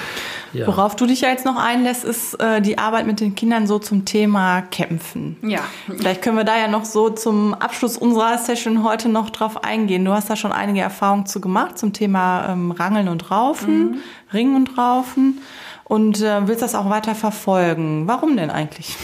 Ja. 0.52 0.66
Worauf 0.66 0.96
du 0.96 1.06
dich 1.06 1.22
ja 1.22 1.30
jetzt 1.30 1.44
noch 1.44 1.56
einlässt, 1.56 2.04
ist 2.04 2.34
äh, 2.34 2.60
die 2.60 2.78
Arbeit 2.78 3.06
mit 3.06 3.20
den 3.20 3.34
Kindern 3.34 3.66
so 3.66 3.78
zum 3.78 4.04
Thema 4.04 4.62
Kämpfen. 4.62 5.36
Ja. 5.42 5.60
Vielleicht 5.86 6.22
können 6.22 6.36
wir 6.36 6.44
da 6.44 6.58
ja 6.58 6.68
noch 6.68 6.84
so 6.84 7.08
zum 7.10 7.54
Abschluss 7.54 7.96
unserer 7.96 8.36
Session 8.38 8.84
heute 8.84 9.08
noch 9.08 9.30
drauf 9.30 9.64
eingehen. 9.64 10.04
Du 10.04 10.12
hast 10.12 10.28
da 10.28 10.36
schon 10.36 10.52
einige 10.52 10.80
Erfahrungen 10.80 11.26
zu 11.26 11.40
gemacht 11.40 11.78
zum 11.78 11.92
Thema 11.92 12.50
ähm, 12.50 12.70
Rangeln 12.70 13.08
und 13.08 13.30
Raufen, 13.30 13.92
mhm. 13.92 13.98
Ringen 14.32 14.56
und 14.56 14.76
Raufen 14.76 15.40
und 15.84 16.20
äh, 16.20 16.46
willst 16.46 16.62
das 16.62 16.74
auch 16.74 16.90
weiter 16.90 17.14
verfolgen. 17.14 18.06
Warum 18.06 18.36
denn 18.36 18.50
eigentlich? 18.50 18.96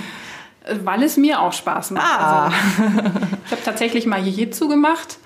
Weil 0.84 1.02
es 1.02 1.16
mir 1.16 1.40
auch 1.40 1.52
Spaß 1.52 1.90
macht. 1.92 2.04
Ah. 2.06 2.44
Also, 2.44 2.56
ich 3.46 3.52
habe 3.52 3.62
tatsächlich 3.64 4.06
mal 4.06 4.20
Jiu-Jitsu 4.20 4.68
gemacht 4.68 5.18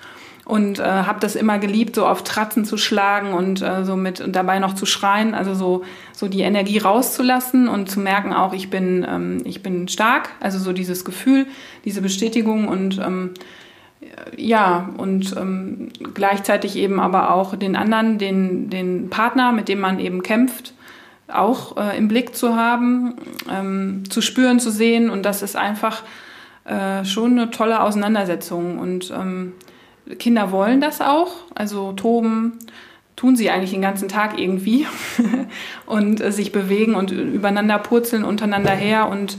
und 0.47 0.79
äh, 0.79 0.85
habe 0.85 1.21
das 1.21 1.35
immer 1.35 1.59
geliebt, 1.59 1.97
so 1.97 2.07
auf 2.07 2.23
Tratzen 2.23 2.65
zu 2.65 2.79
schlagen 2.79 3.35
und 3.35 3.61
äh, 3.61 3.85
so 3.85 3.97
mit 3.97 4.21
und 4.21 4.35
dabei 4.35 4.59
noch 4.61 4.75
zu 4.75 4.87
schreien, 4.87 5.35
also 5.35 5.55
so 5.55 5.85
so 6.13 6.29
die 6.29 6.41
Energie 6.41 6.79
rauszulassen 6.79 7.69
und 7.69 7.91
zu 7.91 8.01
merken 8.01 8.33
auch, 8.33 8.55
ich 8.55 8.71
bin 8.71 9.05
ähm, 9.07 9.43
ich 9.45 9.63
bin 9.63 9.89
stark, 9.89 10.31
also 10.41 10.59
so 10.59 10.73
dieses 10.73 11.05
Gefühl, 11.05 11.47
diese 11.85 12.01
Bestätigung 12.01 12.69
und 12.69 12.99
ähm, 12.99 13.35
ja 14.37 14.89
und 14.97 15.37
ähm, 15.37 15.89
gleichzeitig 16.15 16.77
eben 16.77 17.01
aber 17.01 17.35
auch 17.35 17.57
den 17.57 17.75
anderen, 17.75 18.19
den 18.19 18.71
den 18.71 19.11
Partner, 19.11 19.51
mit 19.51 19.69
dem 19.69 19.81
man 19.81 19.99
eben 19.99 20.23
kämpft, 20.23 20.75
auch 21.29 21.77
äh, 21.77 21.97
im 21.99 22.09
Blick 22.09 22.37
zu 22.37 22.57
haben, 22.57 23.17
ähm, 23.51 24.05
zu 24.09 24.21
spüren, 24.21 24.61
zu 24.61 24.71
sehen. 24.71 25.11
Und 25.11 25.25
das 25.25 25.43
ist 25.43 25.57
einfach 25.57 26.03
äh, 26.65 27.05
schon 27.05 27.33
eine 27.33 27.51
tolle 27.51 27.81
Auseinandersetzung. 27.81 28.79
Und 28.79 29.11
ähm, 29.11 29.53
Kinder 30.19 30.53
wollen 30.53 30.81
das 30.81 31.01
auch, 31.01 31.33
also 31.55 31.93
toben 31.93 32.59
tun 33.17 33.35
sie 33.35 33.51
eigentlich 33.51 33.71
den 33.71 33.83
ganzen 33.83 34.09
Tag 34.09 34.39
irgendwie 34.39 34.87
und 35.87 36.21
äh, 36.21 36.31
sich 36.31 36.53
bewegen 36.53 36.95
und 36.95 37.11
übereinander 37.11 37.79
purzeln 37.79 38.25
untereinander 38.25 38.73
her 38.73 39.09
und 39.09 39.39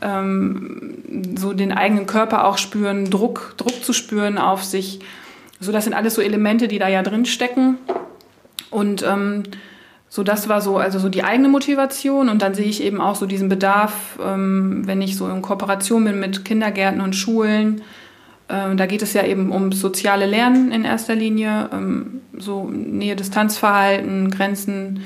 ähm, 0.00 1.34
so 1.36 1.52
den 1.52 1.72
eigenen 1.72 2.06
Körper 2.06 2.46
auch 2.46 2.58
spüren, 2.58 3.10
Druck, 3.10 3.54
Druck 3.58 3.84
zu 3.84 3.92
spüren 3.92 4.38
auf 4.38 4.64
sich. 4.64 5.00
so, 5.60 5.72
das 5.72 5.84
sind 5.84 5.94
alles 5.94 6.14
so 6.14 6.22
Elemente, 6.22 6.68
die 6.68 6.78
da 6.78 6.88
ja 6.88 7.02
drin 7.02 7.26
stecken. 7.26 7.78
Und 8.70 9.02
ähm, 9.02 9.42
so, 10.08 10.22
das 10.22 10.48
war 10.48 10.60
so, 10.60 10.78
also 10.78 10.98
so 10.98 11.08
die 11.08 11.24
eigene 11.24 11.48
Motivation. 11.48 12.28
Und 12.28 12.42
dann 12.42 12.54
sehe 12.54 12.66
ich 12.66 12.82
eben 12.82 13.00
auch 13.00 13.16
so 13.16 13.26
diesen 13.26 13.48
Bedarf, 13.48 14.18
ähm, 14.22 14.82
wenn 14.86 15.02
ich 15.02 15.16
so 15.16 15.28
in 15.28 15.42
Kooperation 15.42 16.04
bin 16.04 16.20
mit 16.20 16.44
Kindergärten 16.44 17.00
und 17.00 17.16
Schulen. 17.16 17.82
Ähm, 18.48 18.76
da 18.76 18.86
geht 18.86 19.02
es 19.02 19.12
ja 19.12 19.24
eben 19.24 19.52
um 19.52 19.72
soziale 19.72 20.26
Lernen 20.26 20.72
in 20.72 20.84
erster 20.84 21.14
Linie, 21.14 21.68
ähm, 21.72 22.22
so 22.38 22.68
Nähe-Distanzverhalten, 22.70 24.30
Grenzen 24.30 25.00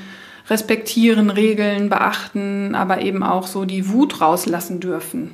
respektieren, 0.49 1.29
Regeln 1.29 1.89
beachten, 1.89 2.75
aber 2.75 3.01
eben 3.01 3.23
auch 3.23 3.47
so 3.47 3.65
die 3.65 3.89
Wut 3.89 4.21
rauslassen 4.21 4.79
dürfen. 4.79 5.31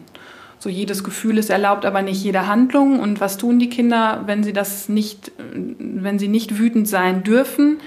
So 0.60 0.70
jedes 0.70 1.04
Gefühl 1.04 1.38
ist 1.38 1.50
erlaubt, 1.50 1.86
aber 1.86 2.02
nicht 2.02 2.24
jede 2.24 2.48
Handlung. 2.48 3.00
Und 3.00 3.22
was 3.22 3.38
tun 3.38 3.60
die 3.60 3.70
Kinder, 3.70 4.24
wenn 4.26 4.44
sie 4.44 4.54
das 4.54 4.90
nicht, 4.90 5.32
wenn 5.54 6.20
sie 6.20 6.28
nicht 6.28 6.60
wütend 6.60 6.88
sein 6.88 7.24
dürfen? 7.24 7.80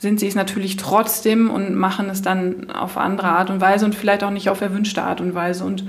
sind 0.00 0.18
sie 0.18 0.26
es 0.26 0.34
natürlich 0.34 0.78
trotzdem 0.78 1.50
und 1.50 1.74
machen 1.74 2.08
es 2.08 2.22
dann 2.22 2.70
auf 2.70 2.96
andere 2.96 3.28
Art 3.28 3.50
und 3.50 3.60
Weise 3.60 3.84
und 3.84 3.94
vielleicht 3.94 4.24
auch 4.24 4.30
nicht 4.30 4.48
auf 4.48 4.62
erwünschte 4.62 5.02
Art 5.02 5.20
und 5.20 5.34
Weise. 5.34 5.62
Und 5.64 5.84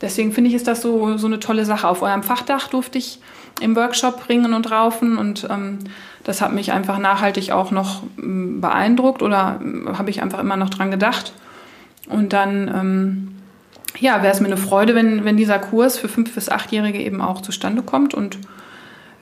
deswegen 0.00 0.32
finde 0.32 0.48
ich, 0.50 0.56
ist 0.56 0.66
das 0.66 0.82
so, 0.82 1.16
so 1.16 1.26
eine 1.26 1.40
tolle 1.40 1.64
Sache. 1.64 1.88
Auf 1.88 2.02
eurem 2.02 2.22
Fachdach 2.22 2.68
durfte 2.68 2.98
ich 2.98 3.20
im 3.60 3.74
Workshop 3.76 4.28
ringen 4.28 4.52
und 4.54 4.70
raufen 4.70 5.16
und 5.16 5.46
ähm, 5.50 5.78
das 6.24 6.40
hat 6.40 6.52
mich 6.52 6.72
einfach 6.72 6.98
nachhaltig 6.98 7.52
auch 7.52 7.70
noch 7.70 8.02
ähm, 8.18 8.60
beeindruckt 8.60 9.22
oder 9.22 9.60
äh, 9.62 9.96
habe 9.96 10.10
ich 10.10 10.22
einfach 10.22 10.40
immer 10.40 10.56
noch 10.56 10.70
dran 10.70 10.90
gedacht. 10.90 11.32
Und 12.08 12.32
dann, 12.32 12.68
ähm, 12.68 13.28
ja, 13.98 14.22
wäre 14.22 14.32
es 14.32 14.40
mir 14.40 14.48
eine 14.48 14.56
Freude, 14.56 14.94
wenn, 14.94 15.24
wenn 15.24 15.36
dieser 15.36 15.58
Kurs 15.58 15.98
für 15.98 16.08
fünf- 16.08 16.34
bis 16.34 16.48
achtjährige 16.48 17.00
eben 17.00 17.20
auch 17.20 17.40
zustande 17.42 17.82
kommt 17.82 18.12
und 18.12 18.38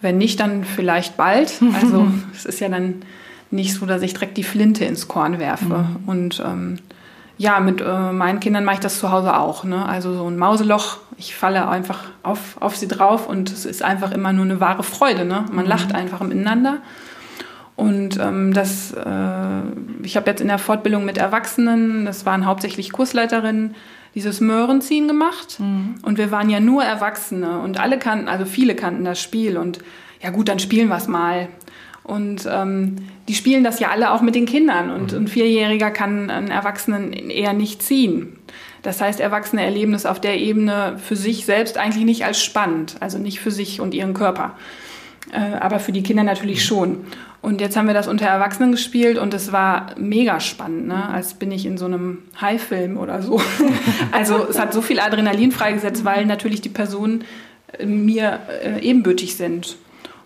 wenn 0.00 0.18
nicht, 0.18 0.40
dann 0.40 0.64
vielleicht 0.64 1.16
bald. 1.16 1.60
Also 1.74 2.08
es 2.34 2.44
ist 2.44 2.60
ja 2.60 2.68
dann 2.68 3.02
nicht 3.50 3.74
so, 3.74 3.86
dass 3.86 4.02
ich 4.02 4.12
direkt 4.12 4.36
die 4.36 4.44
Flinte 4.44 4.84
ins 4.84 5.08
Korn 5.08 5.38
werfe. 5.38 5.64
Mhm. 5.64 6.08
Und 6.08 6.42
ähm, 6.44 6.78
ja, 7.36 7.58
mit 7.60 7.80
äh, 7.80 8.12
meinen 8.12 8.40
Kindern 8.40 8.64
mache 8.64 8.76
ich 8.76 8.80
das 8.80 8.98
zu 8.98 9.10
Hause 9.10 9.36
auch. 9.36 9.64
Ne? 9.64 9.84
Also 9.86 10.14
so 10.14 10.28
ein 10.28 10.36
Mauseloch, 10.36 10.98
ich 11.18 11.34
falle 11.34 11.68
einfach 11.68 12.04
auf, 12.22 12.56
auf 12.60 12.76
sie 12.76 12.88
drauf 12.88 13.28
und 13.28 13.50
es 13.50 13.64
ist 13.64 13.82
einfach 13.82 14.12
immer 14.12 14.32
nur 14.32 14.44
eine 14.44 14.60
wahre 14.60 14.84
Freude. 14.84 15.24
Ne? 15.24 15.44
Man 15.50 15.64
mhm. 15.64 15.70
lacht 15.70 15.94
einfach 15.94 16.20
miteinander. 16.20 16.78
Und 17.76 18.20
ähm, 18.20 18.52
das, 18.52 18.92
äh, 18.92 19.62
ich 20.04 20.16
habe 20.16 20.30
jetzt 20.30 20.40
in 20.40 20.48
der 20.48 20.58
Fortbildung 20.58 21.04
mit 21.04 21.18
Erwachsenen, 21.18 22.04
das 22.04 22.24
waren 22.24 22.46
hauptsächlich 22.46 22.92
Kursleiterinnen, 22.92 23.74
dieses 24.14 24.40
Möhrenziehen 24.40 25.08
gemacht. 25.08 25.58
Mhm. 25.58 25.96
Und 26.02 26.18
wir 26.18 26.30
waren 26.30 26.50
ja 26.50 26.60
nur 26.60 26.84
Erwachsene 26.84 27.58
und 27.58 27.80
alle 27.80 27.98
kannten, 27.98 28.28
also 28.28 28.44
viele 28.44 28.76
kannten 28.76 29.04
das 29.04 29.20
Spiel. 29.20 29.58
Und 29.58 29.80
ja 30.22 30.30
gut, 30.30 30.48
dann 30.48 30.60
spielen 30.60 30.88
wir 30.88 30.96
es 30.96 31.08
mal. 31.08 31.48
Und 32.04 32.46
ähm, 32.50 32.96
die 33.28 33.34
spielen 33.34 33.64
das 33.64 33.80
ja 33.80 33.88
alle 33.88 34.12
auch 34.12 34.20
mit 34.20 34.34
den 34.34 34.46
Kindern. 34.46 34.90
Und 34.90 35.12
mhm. 35.12 35.20
ein 35.20 35.28
Vierjähriger 35.28 35.90
kann 35.90 36.30
einen 36.30 36.50
Erwachsenen 36.50 37.12
eher 37.12 37.54
nicht 37.54 37.82
ziehen. 37.82 38.36
Das 38.82 39.00
heißt, 39.00 39.18
Erwachsene 39.18 39.64
erleben 39.64 39.94
es 39.94 40.04
auf 40.04 40.20
der 40.20 40.38
Ebene 40.38 40.98
für 40.98 41.16
sich 41.16 41.46
selbst 41.46 41.78
eigentlich 41.78 42.04
nicht 42.04 42.26
als 42.26 42.42
spannend, 42.42 42.96
also 43.00 43.18
nicht 43.18 43.40
für 43.40 43.50
sich 43.50 43.80
und 43.80 43.94
ihren 43.94 44.12
Körper. 44.12 44.54
Äh, 45.32 45.56
aber 45.58 45.80
für 45.80 45.92
die 45.92 46.02
Kinder 46.02 46.22
natürlich 46.22 46.58
mhm. 46.58 46.66
schon. 46.66 47.06
Und 47.40 47.60
jetzt 47.60 47.76
haben 47.76 47.86
wir 47.86 47.94
das 47.94 48.08
unter 48.08 48.26
Erwachsenen 48.26 48.72
gespielt 48.72 49.18
und 49.18 49.34
es 49.34 49.52
war 49.52 49.94
mega 49.98 50.40
spannend, 50.40 50.88
ne? 50.88 51.10
als 51.10 51.34
bin 51.34 51.50
ich 51.52 51.66
in 51.66 51.76
so 51.76 51.84
einem 51.84 52.22
High-Film 52.40 52.96
oder 52.96 53.20
so. 53.20 53.38
also 54.12 54.46
es 54.48 54.58
hat 54.58 54.72
so 54.72 54.80
viel 54.80 54.98
Adrenalin 54.98 55.52
freigesetzt, 55.52 56.06
weil 56.06 56.24
natürlich 56.24 56.62
die 56.62 56.70
Personen 56.70 57.24
äh, 57.78 57.84
mir 57.84 58.40
äh, 58.64 58.80
ebenbürtig 58.80 59.36
sind. 59.36 59.76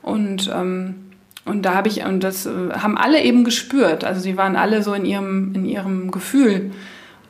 Und 0.03 0.49
ähm, 0.55 1.08
und 1.49 1.63
da 1.63 1.75
habe 1.75 1.89
ich, 1.89 2.05
und 2.05 2.23
das 2.23 2.47
äh, 2.47 2.51
haben 2.73 2.99
alle 2.99 3.23
eben 3.23 3.45
gespürt. 3.45 4.05
Also 4.05 4.21
sie 4.21 4.37
waren 4.37 4.57
alle 4.57 4.83
so 4.83 4.93
in 4.93 5.05
ihrem, 5.05 5.55
in 5.55 5.65
ihrem 5.65 6.11
Gefühl, 6.11 6.71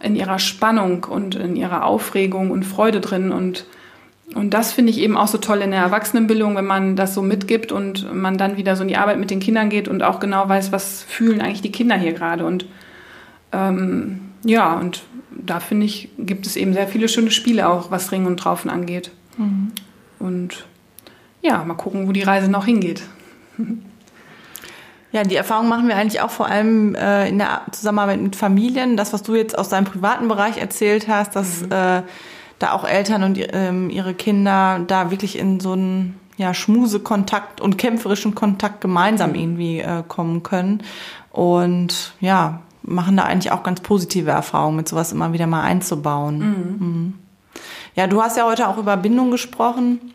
in 0.02 0.16
ihrer 0.16 0.38
Spannung 0.38 1.04
und 1.04 1.34
in 1.34 1.56
ihrer 1.56 1.84
Aufregung 1.84 2.50
und 2.50 2.64
Freude 2.64 3.00
drin. 3.00 3.30
Und, 3.30 3.66
und 4.34 4.54
das 4.54 4.72
finde 4.72 4.90
ich 4.90 4.98
eben 4.98 5.16
auch 5.16 5.28
so 5.28 5.38
toll 5.38 5.58
in 5.58 5.70
der 5.70 5.80
Erwachsenenbildung, 5.80 6.56
wenn 6.56 6.66
man 6.66 6.96
das 6.96 7.14
so 7.14 7.22
mitgibt 7.22 7.72
und 7.72 8.12
man 8.12 8.38
dann 8.38 8.56
wieder 8.56 8.76
so 8.76 8.82
in 8.82 8.88
die 8.88 8.96
Arbeit 8.96 9.18
mit 9.18 9.30
den 9.30 9.40
Kindern 9.40 9.70
geht 9.70 9.88
und 9.88 10.02
auch 10.02 10.20
genau 10.20 10.48
weiß, 10.48 10.72
was 10.72 11.02
fühlen 11.02 11.40
eigentlich 11.40 11.62
die 11.62 11.72
Kinder 11.72 11.96
hier 11.96 12.12
gerade. 12.12 12.44
Und 12.44 12.66
ähm, 13.52 14.20
ja, 14.44 14.74
und 14.74 15.02
da 15.30 15.60
finde 15.60 15.86
ich, 15.86 16.10
gibt 16.18 16.46
es 16.46 16.56
eben 16.56 16.72
sehr 16.72 16.88
viele 16.88 17.08
schöne 17.08 17.30
Spiele 17.30 17.68
auch, 17.68 17.90
was 17.90 18.12
Ringen 18.12 18.26
und 18.26 18.38
Traufen 18.38 18.70
angeht. 18.70 19.10
Mhm. 19.36 19.72
Und 20.18 20.64
ja, 21.40 21.64
mal 21.64 21.74
gucken, 21.74 22.08
wo 22.08 22.12
die 22.12 22.22
Reise 22.22 22.50
noch 22.50 22.66
hingeht. 22.66 23.02
Ja, 25.10 25.22
die 25.22 25.36
Erfahrung 25.36 25.68
machen 25.68 25.88
wir 25.88 25.96
eigentlich 25.96 26.20
auch 26.20 26.30
vor 26.30 26.46
allem 26.46 26.94
äh, 26.94 27.28
in 27.28 27.38
der 27.38 27.62
Zusammenarbeit 27.72 28.20
mit 28.20 28.36
Familien. 28.36 28.96
Das, 28.96 29.12
was 29.12 29.22
du 29.22 29.34
jetzt 29.34 29.56
aus 29.56 29.70
deinem 29.70 29.86
privaten 29.86 30.28
Bereich 30.28 30.58
erzählt 30.58 31.08
hast, 31.08 31.34
dass 31.34 31.62
mhm. 31.62 31.72
äh, 31.72 32.02
da 32.58 32.72
auch 32.72 32.84
Eltern 32.84 33.22
und 33.22 33.38
ähm, 33.52 33.88
ihre 33.88 34.14
Kinder 34.14 34.80
da 34.86 35.10
wirklich 35.10 35.38
in 35.38 35.60
so 35.60 35.72
einen 35.72 36.18
ja, 36.36 36.52
Schmusekontakt 36.54 37.60
und 37.60 37.78
kämpferischen 37.78 38.34
Kontakt 38.34 38.80
gemeinsam 38.80 39.34
irgendwie 39.34 39.80
äh, 39.80 40.02
kommen 40.06 40.42
können. 40.42 40.82
Und 41.30 42.12
ja, 42.20 42.60
machen 42.82 43.16
da 43.16 43.24
eigentlich 43.24 43.52
auch 43.52 43.62
ganz 43.62 43.80
positive 43.80 44.30
Erfahrungen, 44.30 44.76
mit 44.76 44.88
sowas 44.88 45.12
immer 45.12 45.32
wieder 45.32 45.46
mal 45.46 45.62
einzubauen. 45.62 46.38
Mhm. 46.38 46.86
Mhm. 46.86 47.14
Ja, 47.94 48.06
du 48.06 48.22
hast 48.22 48.36
ja 48.36 48.44
heute 48.44 48.68
auch 48.68 48.78
über 48.78 48.96
Bindung 48.96 49.30
gesprochen. 49.30 50.12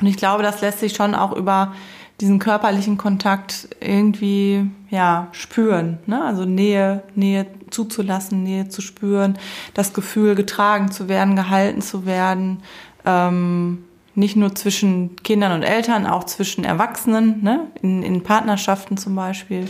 Und 0.00 0.06
ich 0.06 0.16
glaube, 0.16 0.42
das 0.42 0.60
lässt 0.60 0.80
sich 0.80 0.94
schon 0.94 1.14
auch 1.14 1.32
über 1.32 1.72
diesen 2.20 2.38
körperlichen 2.38 2.98
Kontakt 2.98 3.68
irgendwie 3.80 4.68
ja 4.90 5.28
spüren, 5.32 5.98
ne? 6.06 6.24
Also 6.24 6.44
Nähe, 6.44 7.02
Nähe 7.14 7.46
zuzulassen, 7.70 8.42
Nähe 8.42 8.68
zu 8.68 8.80
spüren, 8.80 9.38
das 9.74 9.92
Gefühl 9.92 10.34
getragen 10.34 10.90
zu 10.90 11.08
werden, 11.08 11.36
gehalten 11.36 11.80
zu 11.80 12.06
werden, 12.06 12.62
ähm, 13.04 13.84
nicht 14.18 14.36
nur 14.36 14.54
zwischen 14.54 15.14
Kindern 15.22 15.52
und 15.52 15.62
Eltern, 15.62 16.06
auch 16.06 16.24
zwischen 16.24 16.64
Erwachsenen, 16.64 17.42
ne? 17.42 17.68
in, 17.82 18.02
in 18.02 18.22
Partnerschaften 18.24 18.96
zum 18.96 19.14
Beispiel, 19.14 19.68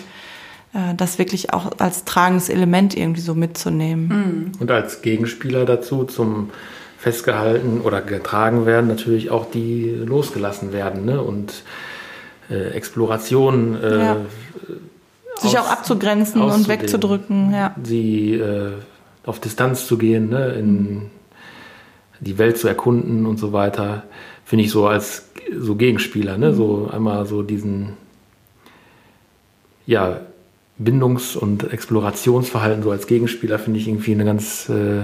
äh, 0.73 0.95
das 0.97 1.19
wirklich 1.19 1.53
auch 1.53 1.73
als 1.79 2.05
tragendes 2.05 2.49
Element 2.49 2.97
irgendwie 2.97 3.21
so 3.21 3.35
mitzunehmen. 3.35 4.09
Mhm. 4.09 4.53
Und 4.59 4.71
als 4.71 5.03
Gegenspieler 5.03 5.67
dazu 5.67 6.05
zum 6.05 6.51
festgehalten 6.97 7.83
oder 7.83 8.01
getragen 8.01 8.67
werden 8.67 8.89
natürlich 8.89 9.31
auch 9.31 9.51
die 9.51 9.91
losgelassen 9.91 10.73
werden 10.73 11.05
ne? 11.05 11.23
und 11.23 11.63
äh, 12.51 12.71
Exploration 12.71 13.81
äh, 13.83 13.99
ja. 13.99 14.17
sich 15.39 15.59
auch 15.59 15.69
abzugrenzen 15.69 16.43
und 16.43 16.69
wegzudrücken, 16.69 17.53
ja. 17.53 17.75
Sie 17.83 18.35
äh, 18.35 18.73
auf 19.25 19.41
Distanz 19.41 19.87
zu 19.87 19.99
gehen, 19.99 20.31
ne, 20.31 20.53
in 20.53 21.11
die 22.21 22.39
Welt 22.39 22.59
zu 22.59 22.69
erkunden 22.69 23.27
und 23.27 23.39
so 23.39 23.53
weiter, 23.53 24.05
finde 24.45 24.65
ich 24.65 24.71
so 24.71 24.87
als 24.87 25.29
so 25.57 25.77
Gegenspieler, 25.77 26.39
ne, 26.39 26.55
so 26.55 26.89
einmal 26.93 27.27
so 27.27 27.43
diesen 27.43 27.95
ja 29.87 30.21
Bindungs- 30.79 31.37
und 31.37 31.73
Explorationsverhalten 31.73 32.83
so 32.83 32.91
als 32.91 33.07
Gegenspieler 33.07 33.59
finde 33.59 33.81
ich 33.81 33.89
irgendwie 33.89 34.13
eine 34.13 34.25
ganz 34.25 34.69
äh, 34.69 35.03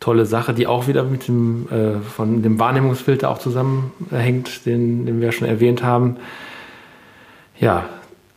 tolle 0.00 0.26
Sache, 0.26 0.54
die 0.54 0.66
auch 0.66 0.86
wieder 0.86 1.04
mit 1.04 1.28
dem, 1.28 1.68
äh, 1.70 2.00
von 2.00 2.42
dem 2.42 2.58
Wahrnehmungsfilter 2.58 3.30
auch 3.30 3.38
zusammenhängt, 3.38 4.64
den, 4.66 5.06
den 5.06 5.20
wir 5.20 5.32
schon 5.32 5.48
erwähnt 5.48 5.82
haben. 5.82 6.16
Ja, 7.58 7.86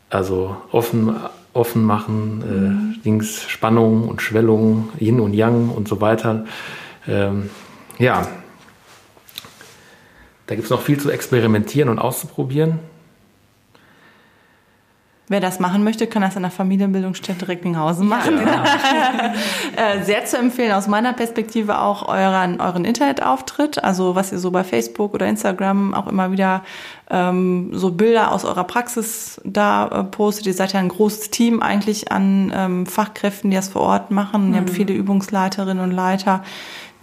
also 0.10 0.58
offen, 0.72 1.16
offen 1.54 1.84
machen, 1.84 2.44
äh, 2.44 2.54
mhm. 2.54 3.02
Dings, 3.04 3.44
Spannung 3.48 4.08
und 4.08 4.22
Schwellung, 4.22 4.90
Yin 5.00 5.20
und 5.20 5.34
Yang 5.34 5.70
und 5.70 5.88
so 5.88 6.02
weiter. 6.02 6.46
Ähm, 7.08 7.50
ja, 8.00 8.28
da 10.48 10.56
gibt 10.56 10.66
es 10.66 10.72
noch 10.72 10.82
viel 10.82 11.00
zu 11.00 11.10
experimentieren 11.12 11.90
und 11.90 12.00
auszuprobieren. 12.00 12.80
Wer 15.32 15.40
das 15.40 15.62
machen 15.62 15.86
möchte, 15.86 16.08
kann 16.08 16.24
das 16.24 16.36
in 16.36 16.42
der 16.42 16.52
Familienbildungsstätte 16.52 17.48
Recklinghausen 17.48 18.06
machen. 18.06 18.38
Ja, 18.38 18.44
genau. 18.44 18.64
Äh, 19.78 20.04
sehr 20.04 20.26
zu 20.26 20.38
empfehlen 20.38 20.74
aus 20.74 20.88
meiner 20.88 21.14
Perspektive 21.14 21.80
auch 21.80 22.08
euren, 22.08 22.60
euren 22.60 22.84
Internetauftritt, 22.84 23.82
also 23.82 24.16
was 24.16 24.34
ihr 24.34 24.40
so 24.40 24.52
bei 24.52 24.66
Facebook 24.66 25.14
oder 25.14 25.28
Instagram 25.28 25.94
auch 25.94 26.08
immer 26.08 26.32
wieder 26.32 26.64
ähm, 27.10 27.70
so 27.72 27.92
Bilder 27.92 28.34
aus 28.34 28.44
eurer 28.44 28.66
Praxis 28.66 29.40
da 29.46 29.88
äh, 29.88 30.04
postet. 30.04 30.48
Ihr 30.48 30.54
seid 30.54 30.74
ja 30.74 30.82
ein 30.82 30.90
großes 30.90 31.30
Team 31.30 31.62
eigentlich 31.62 32.12
an 32.12 32.52
ähm, 32.54 32.86
Fachkräften, 32.86 33.50
die 33.50 33.56
das 33.56 33.70
vor 33.70 33.84
Ort 33.84 34.12
machen. 34.12 34.50
Mhm. 34.50 34.54
Ihr 34.54 34.60
habt 34.60 34.70
mhm. 34.70 34.76
viele 34.76 34.94
Übungsleiterinnen 34.94 35.82
und 35.82 35.92
Leiter 35.92 36.44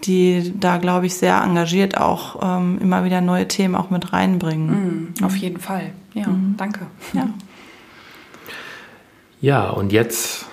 die 0.04 0.52
da, 0.58 0.76
glaube 0.76 1.06
ich, 1.06 1.14
sehr 1.14 1.42
engagiert 1.42 1.98
auch 1.98 2.38
ähm, 2.40 2.78
immer 2.80 3.04
wieder 3.04 3.20
neue 3.20 3.48
Themen 3.48 3.74
auch 3.74 3.90
mit 3.90 4.12
reinbringen. 4.12 5.14
Mhm, 5.18 5.24
auf 5.24 5.34
jeden 5.36 5.58
Fall. 5.58 5.90
Ja, 6.14 6.28
mhm. 6.28 6.54
danke. 6.56 6.86
Ja. 7.12 7.28
Ja, 9.40 9.70
und 9.70 9.92
jetzt 9.92 10.46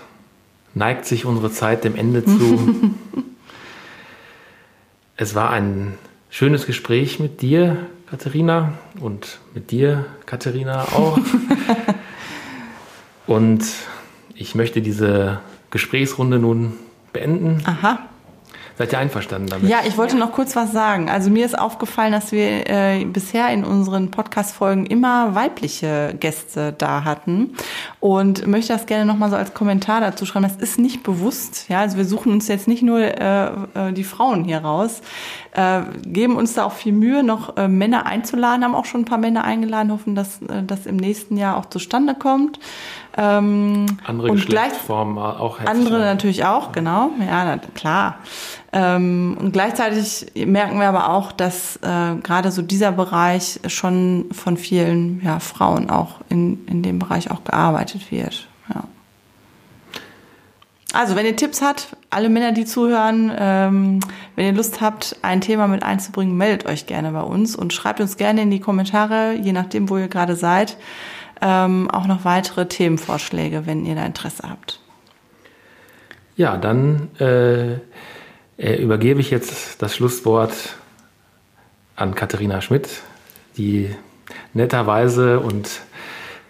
neigt 0.76 1.06
sich 1.06 1.26
unsere 1.26 1.52
Zeit 1.52 1.84
dem 1.84 1.96
Ende 1.96 2.24
zu. 2.24 2.94
es 5.18 5.34
war 5.34 5.50
ein 5.50 5.98
schönes 6.30 6.66
Gespräch 6.68 7.20
mit 7.20 7.42
dir, 7.42 7.78
Katharina, 8.10 8.74
und 9.00 9.40
mit 9.56 9.72
dir, 9.72 10.06
Katharina, 10.26 10.84
auch. 10.84 11.18
und 13.28 13.66
ich 14.36 14.54
möchte 14.54 14.82
diese 14.82 15.40
Gesprächsrunde 15.72 16.38
nun 16.38 16.74
beenden. 17.12 17.64
Aha. 17.66 18.00
Seid 18.78 18.92
ihr 18.92 19.00
einverstanden 19.00 19.48
damit? 19.48 19.70
Ja, 19.70 19.80
ich 19.88 19.98
wollte 19.98 20.18
noch 20.18 20.34
kurz 20.34 20.56
was 20.56 20.74
sagen. 20.74 21.10
Also 21.10 21.30
mir 21.30 21.46
ist 21.46 21.58
aufgefallen, 21.58 22.12
dass 22.12 22.34
wir 22.34 22.70
äh, 22.70 23.06
bisher 23.06 23.48
in 23.50 23.64
unseren 23.64 24.12
Podcast-Folgen 24.12 24.86
immer 24.86 25.34
weibliche 25.34 26.14
Gäste 26.20 26.74
da 26.78 27.06
hatten 27.06 27.56
und 28.02 28.48
möchte 28.48 28.74
das 28.74 28.86
gerne 28.86 29.06
nochmal 29.06 29.30
so 29.30 29.38
als 29.38 29.54
Kommentar 29.54 30.02
dazu 30.02 30.26
schreiben. 30.26 30.44
Das 30.44 30.58
ist 30.58 30.78
nicht 30.78 31.04
bewusst. 31.04 31.70
Ja, 31.70 31.80
also 31.80 31.96
wir 31.96 32.06
suchen 32.06 32.34
uns 32.34 32.50
jetzt 32.50 32.68
nicht 32.68 32.84
nur 32.84 33.00
äh, 33.00 33.46
äh, 33.46 33.94
die 33.94 34.04
Frauen 34.04 34.44
hier 34.44 34.60
raus, 34.60 35.02
äh, 35.54 35.82
geben 36.06 36.36
uns 36.36 36.54
da 36.54 36.66
auch 36.66 36.74
viel 36.74 36.92
Mühe, 36.92 37.24
noch 37.24 37.56
äh, 37.56 37.70
Männer 37.70 38.06
einzuladen, 38.06 38.66
haben 38.66 38.76
auch 38.76 38.86
schon 38.86 39.02
ein 39.02 39.06
paar 39.06 39.18
Männer 39.18 39.46
eingeladen, 39.46 39.92
hoffen, 39.92 40.16
dass 40.16 40.42
äh, 40.42 40.64
das 40.64 40.86
im 40.86 40.98
nächsten 40.98 41.38
Jahr 41.38 41.56
auch 41.56 41.68
zustande 41.68 42.14
kommt. 42.14 42.60
Ähm, 43.18 43.86
andere 44.06 44.32
Geschlechtsformen 44.32 45.18
auch. 45.18 45.60
Andere 45.62 46.00
natürlich 46.00 46.44
auch, 46.44 46.74
genau. 46.74 47.12
Ja, 47.20 47.46
na, 47.46 47.60
klar. 47.74 48.18
Ähm, 48.78 49.38
und 49.40 49.54
gleichzeitig 49.54 50.34
merken 50.36 50.80
wir 50.82 50.90
aber 50.90 51.10
auch, 51.10 51.32
dass 51.32 51.78
äh, 51.78 52.16
gerade 52.22 52.52
so 52.52 52.62
dieser 52.62 52.92
Bereich 52.92 53.62
schon 53.68 54.26
von 54.34 54.58
vielen 54.58 55.22
ja, 55.24 55.40
Frauen 55.40 55.90
auch 55.90 56.20
in, 56.28 56.68
in 56.68 56.84
dem 56.84 57.00
Bereich 57.00 57.32
auch 57.32 57.46
gearbeitet 57.46 58.12
wird. 58.12 58.50
Ja. 58.74 58.84
Also, 60.92 61.16
wenn 61.16 61.26
ihr 61.26 61.38
Tipps 61.38 61.62
habt, 61.62 61.96
alle 62.10 62.28
Männer, 62.28 62.52
die 62.52 62.66
zuhören, 62.66 63.32
ähm, 63.38 64.02
wenn 64.36 64.46
ihr 64.46 64.54
Lust 64.54 64.82
habt, 64.82 65.16
ein 65.22 65.40
Thema 65.40 65.68
mit 65.68 65.84
einzubringen, 65.84 66.36
meldet 66.36 66.68
euch 66.68 66.86
gerne 66.86 67.12
bei 67.12 67.22
uns 67.22 67.56
und 67.56 67.72
schreibt 67.72 68.02
uns 68.02 68.18
gerne 68.18 68.42
in 68.42 68.52
die 68.52 68.60
Kommentare, 68.60 69.36
je 69.36 69.54
nachdem, 69.54 69.90
wo 69.90 69.98
ihr 69.98 70.10
gerade 70.10 70.36
seid, 70.36 70.76
ähm, 71.42 71.90
auch 71.92 72.08
noch 72.08 72.26
weitere 72.26 72.68
Themenvorschläge, 72.68 73.66
wenn 73.66 73.86
ihr 73.86 73.96
da 73.96 74.06
Interesse 74.06 74.50
habt. 74.50 74.82
Ja, 76.36 76.58
dann 76.58 77.10
äh, 77.20 77.80
übergebe 78.58 79.20
ich 79.20 79.32
jetzt 79.32 79.82
das 79.82 79.96
Schlusswort 79.96 80.54
an 81.96 82.16
Katharina 82.16 82.62
Schmidt, 82.62 82.90
die 83.58 83.90
netterweise 84.54 85.40
und 85.40 85.82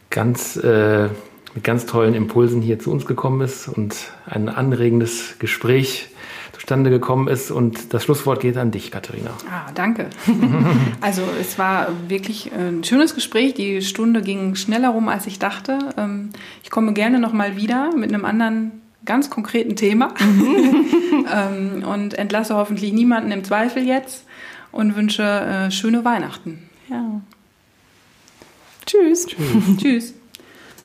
ganz, 0.09 0.55
äh, 0.57 1.09
mit 1.53 1.63
ganz 1.63 1.85
tollen 1.85 2.13
Impulsen 2.13 2.61
hier 2.61 2.79
zu 2.79 2.91
uns 2.91 3.05
gekommen 3.05 3.41
ist 3.41 3.67
und 3.67 3.95
ein 4.25 4.49
anregendes 4.49 5.37
Gespräch 5.39 6.09
zustande 6.53 6.89
gekommen 6.89 7.27
ist. 7.27 7.51
Und 7.51 7.93
das 7.93 8.03
Schlusswort 8.03 8.39
geht 8.39 8.57
an 8.57 8.71
dich, 8.71 8.91
Katharina. 8.91 9.31
Ah, 9.49 9.71
danke. 9.73 10.09
also 11.01 11.21
es 11.39 11.59
war 11.59 11.89
wirklich 12.07 12.51
ein 12.53 12.83
schönes 12.83 13.13
Gespräch. 13.13 13.53
Die 13.53 13.81
Stunde 13.81 14.21
ging 14.21 14.55
schneller 14.55 14.89
rum, 14.89 15.07
als 15.09 15.27
ich 15.27 15.37
dachte. 15.37 15.77
Ähm, 15.97 16.29
ich 16.63 16.71
komme 16.71 16.93
gerne 16.93 17.19
noch 17.19 17.33
mal 17.33 17.55
wieder 17.55 17.95
mit 17.95 18.11
einem 18.11 18.25
anderen 18.25 18.81
ganz 19.05 19.29
konkreten 19.29 19.75
Thema 19.75 20.13
ähm, 20.19 21.83
und 21.83 22.13
entlasse 22.15 22.55
hoffentlich 22.55 22.93
niemanden 22.93 23.31
im 23.31 23.43
Zweifel 23.43 23.83
jetzt 23.83 24.25
und 24.71 24.95
wünsche 24.95 25.23
äh, 25.23 25.71
schöne 25.71 26.03
Weihnachten. 26.03 26.69
Ja. 26.89 27.21
Tschüss. 28.85 29.25
Tschüss. 29.25 29.77
Tschüss. 29.77 30.13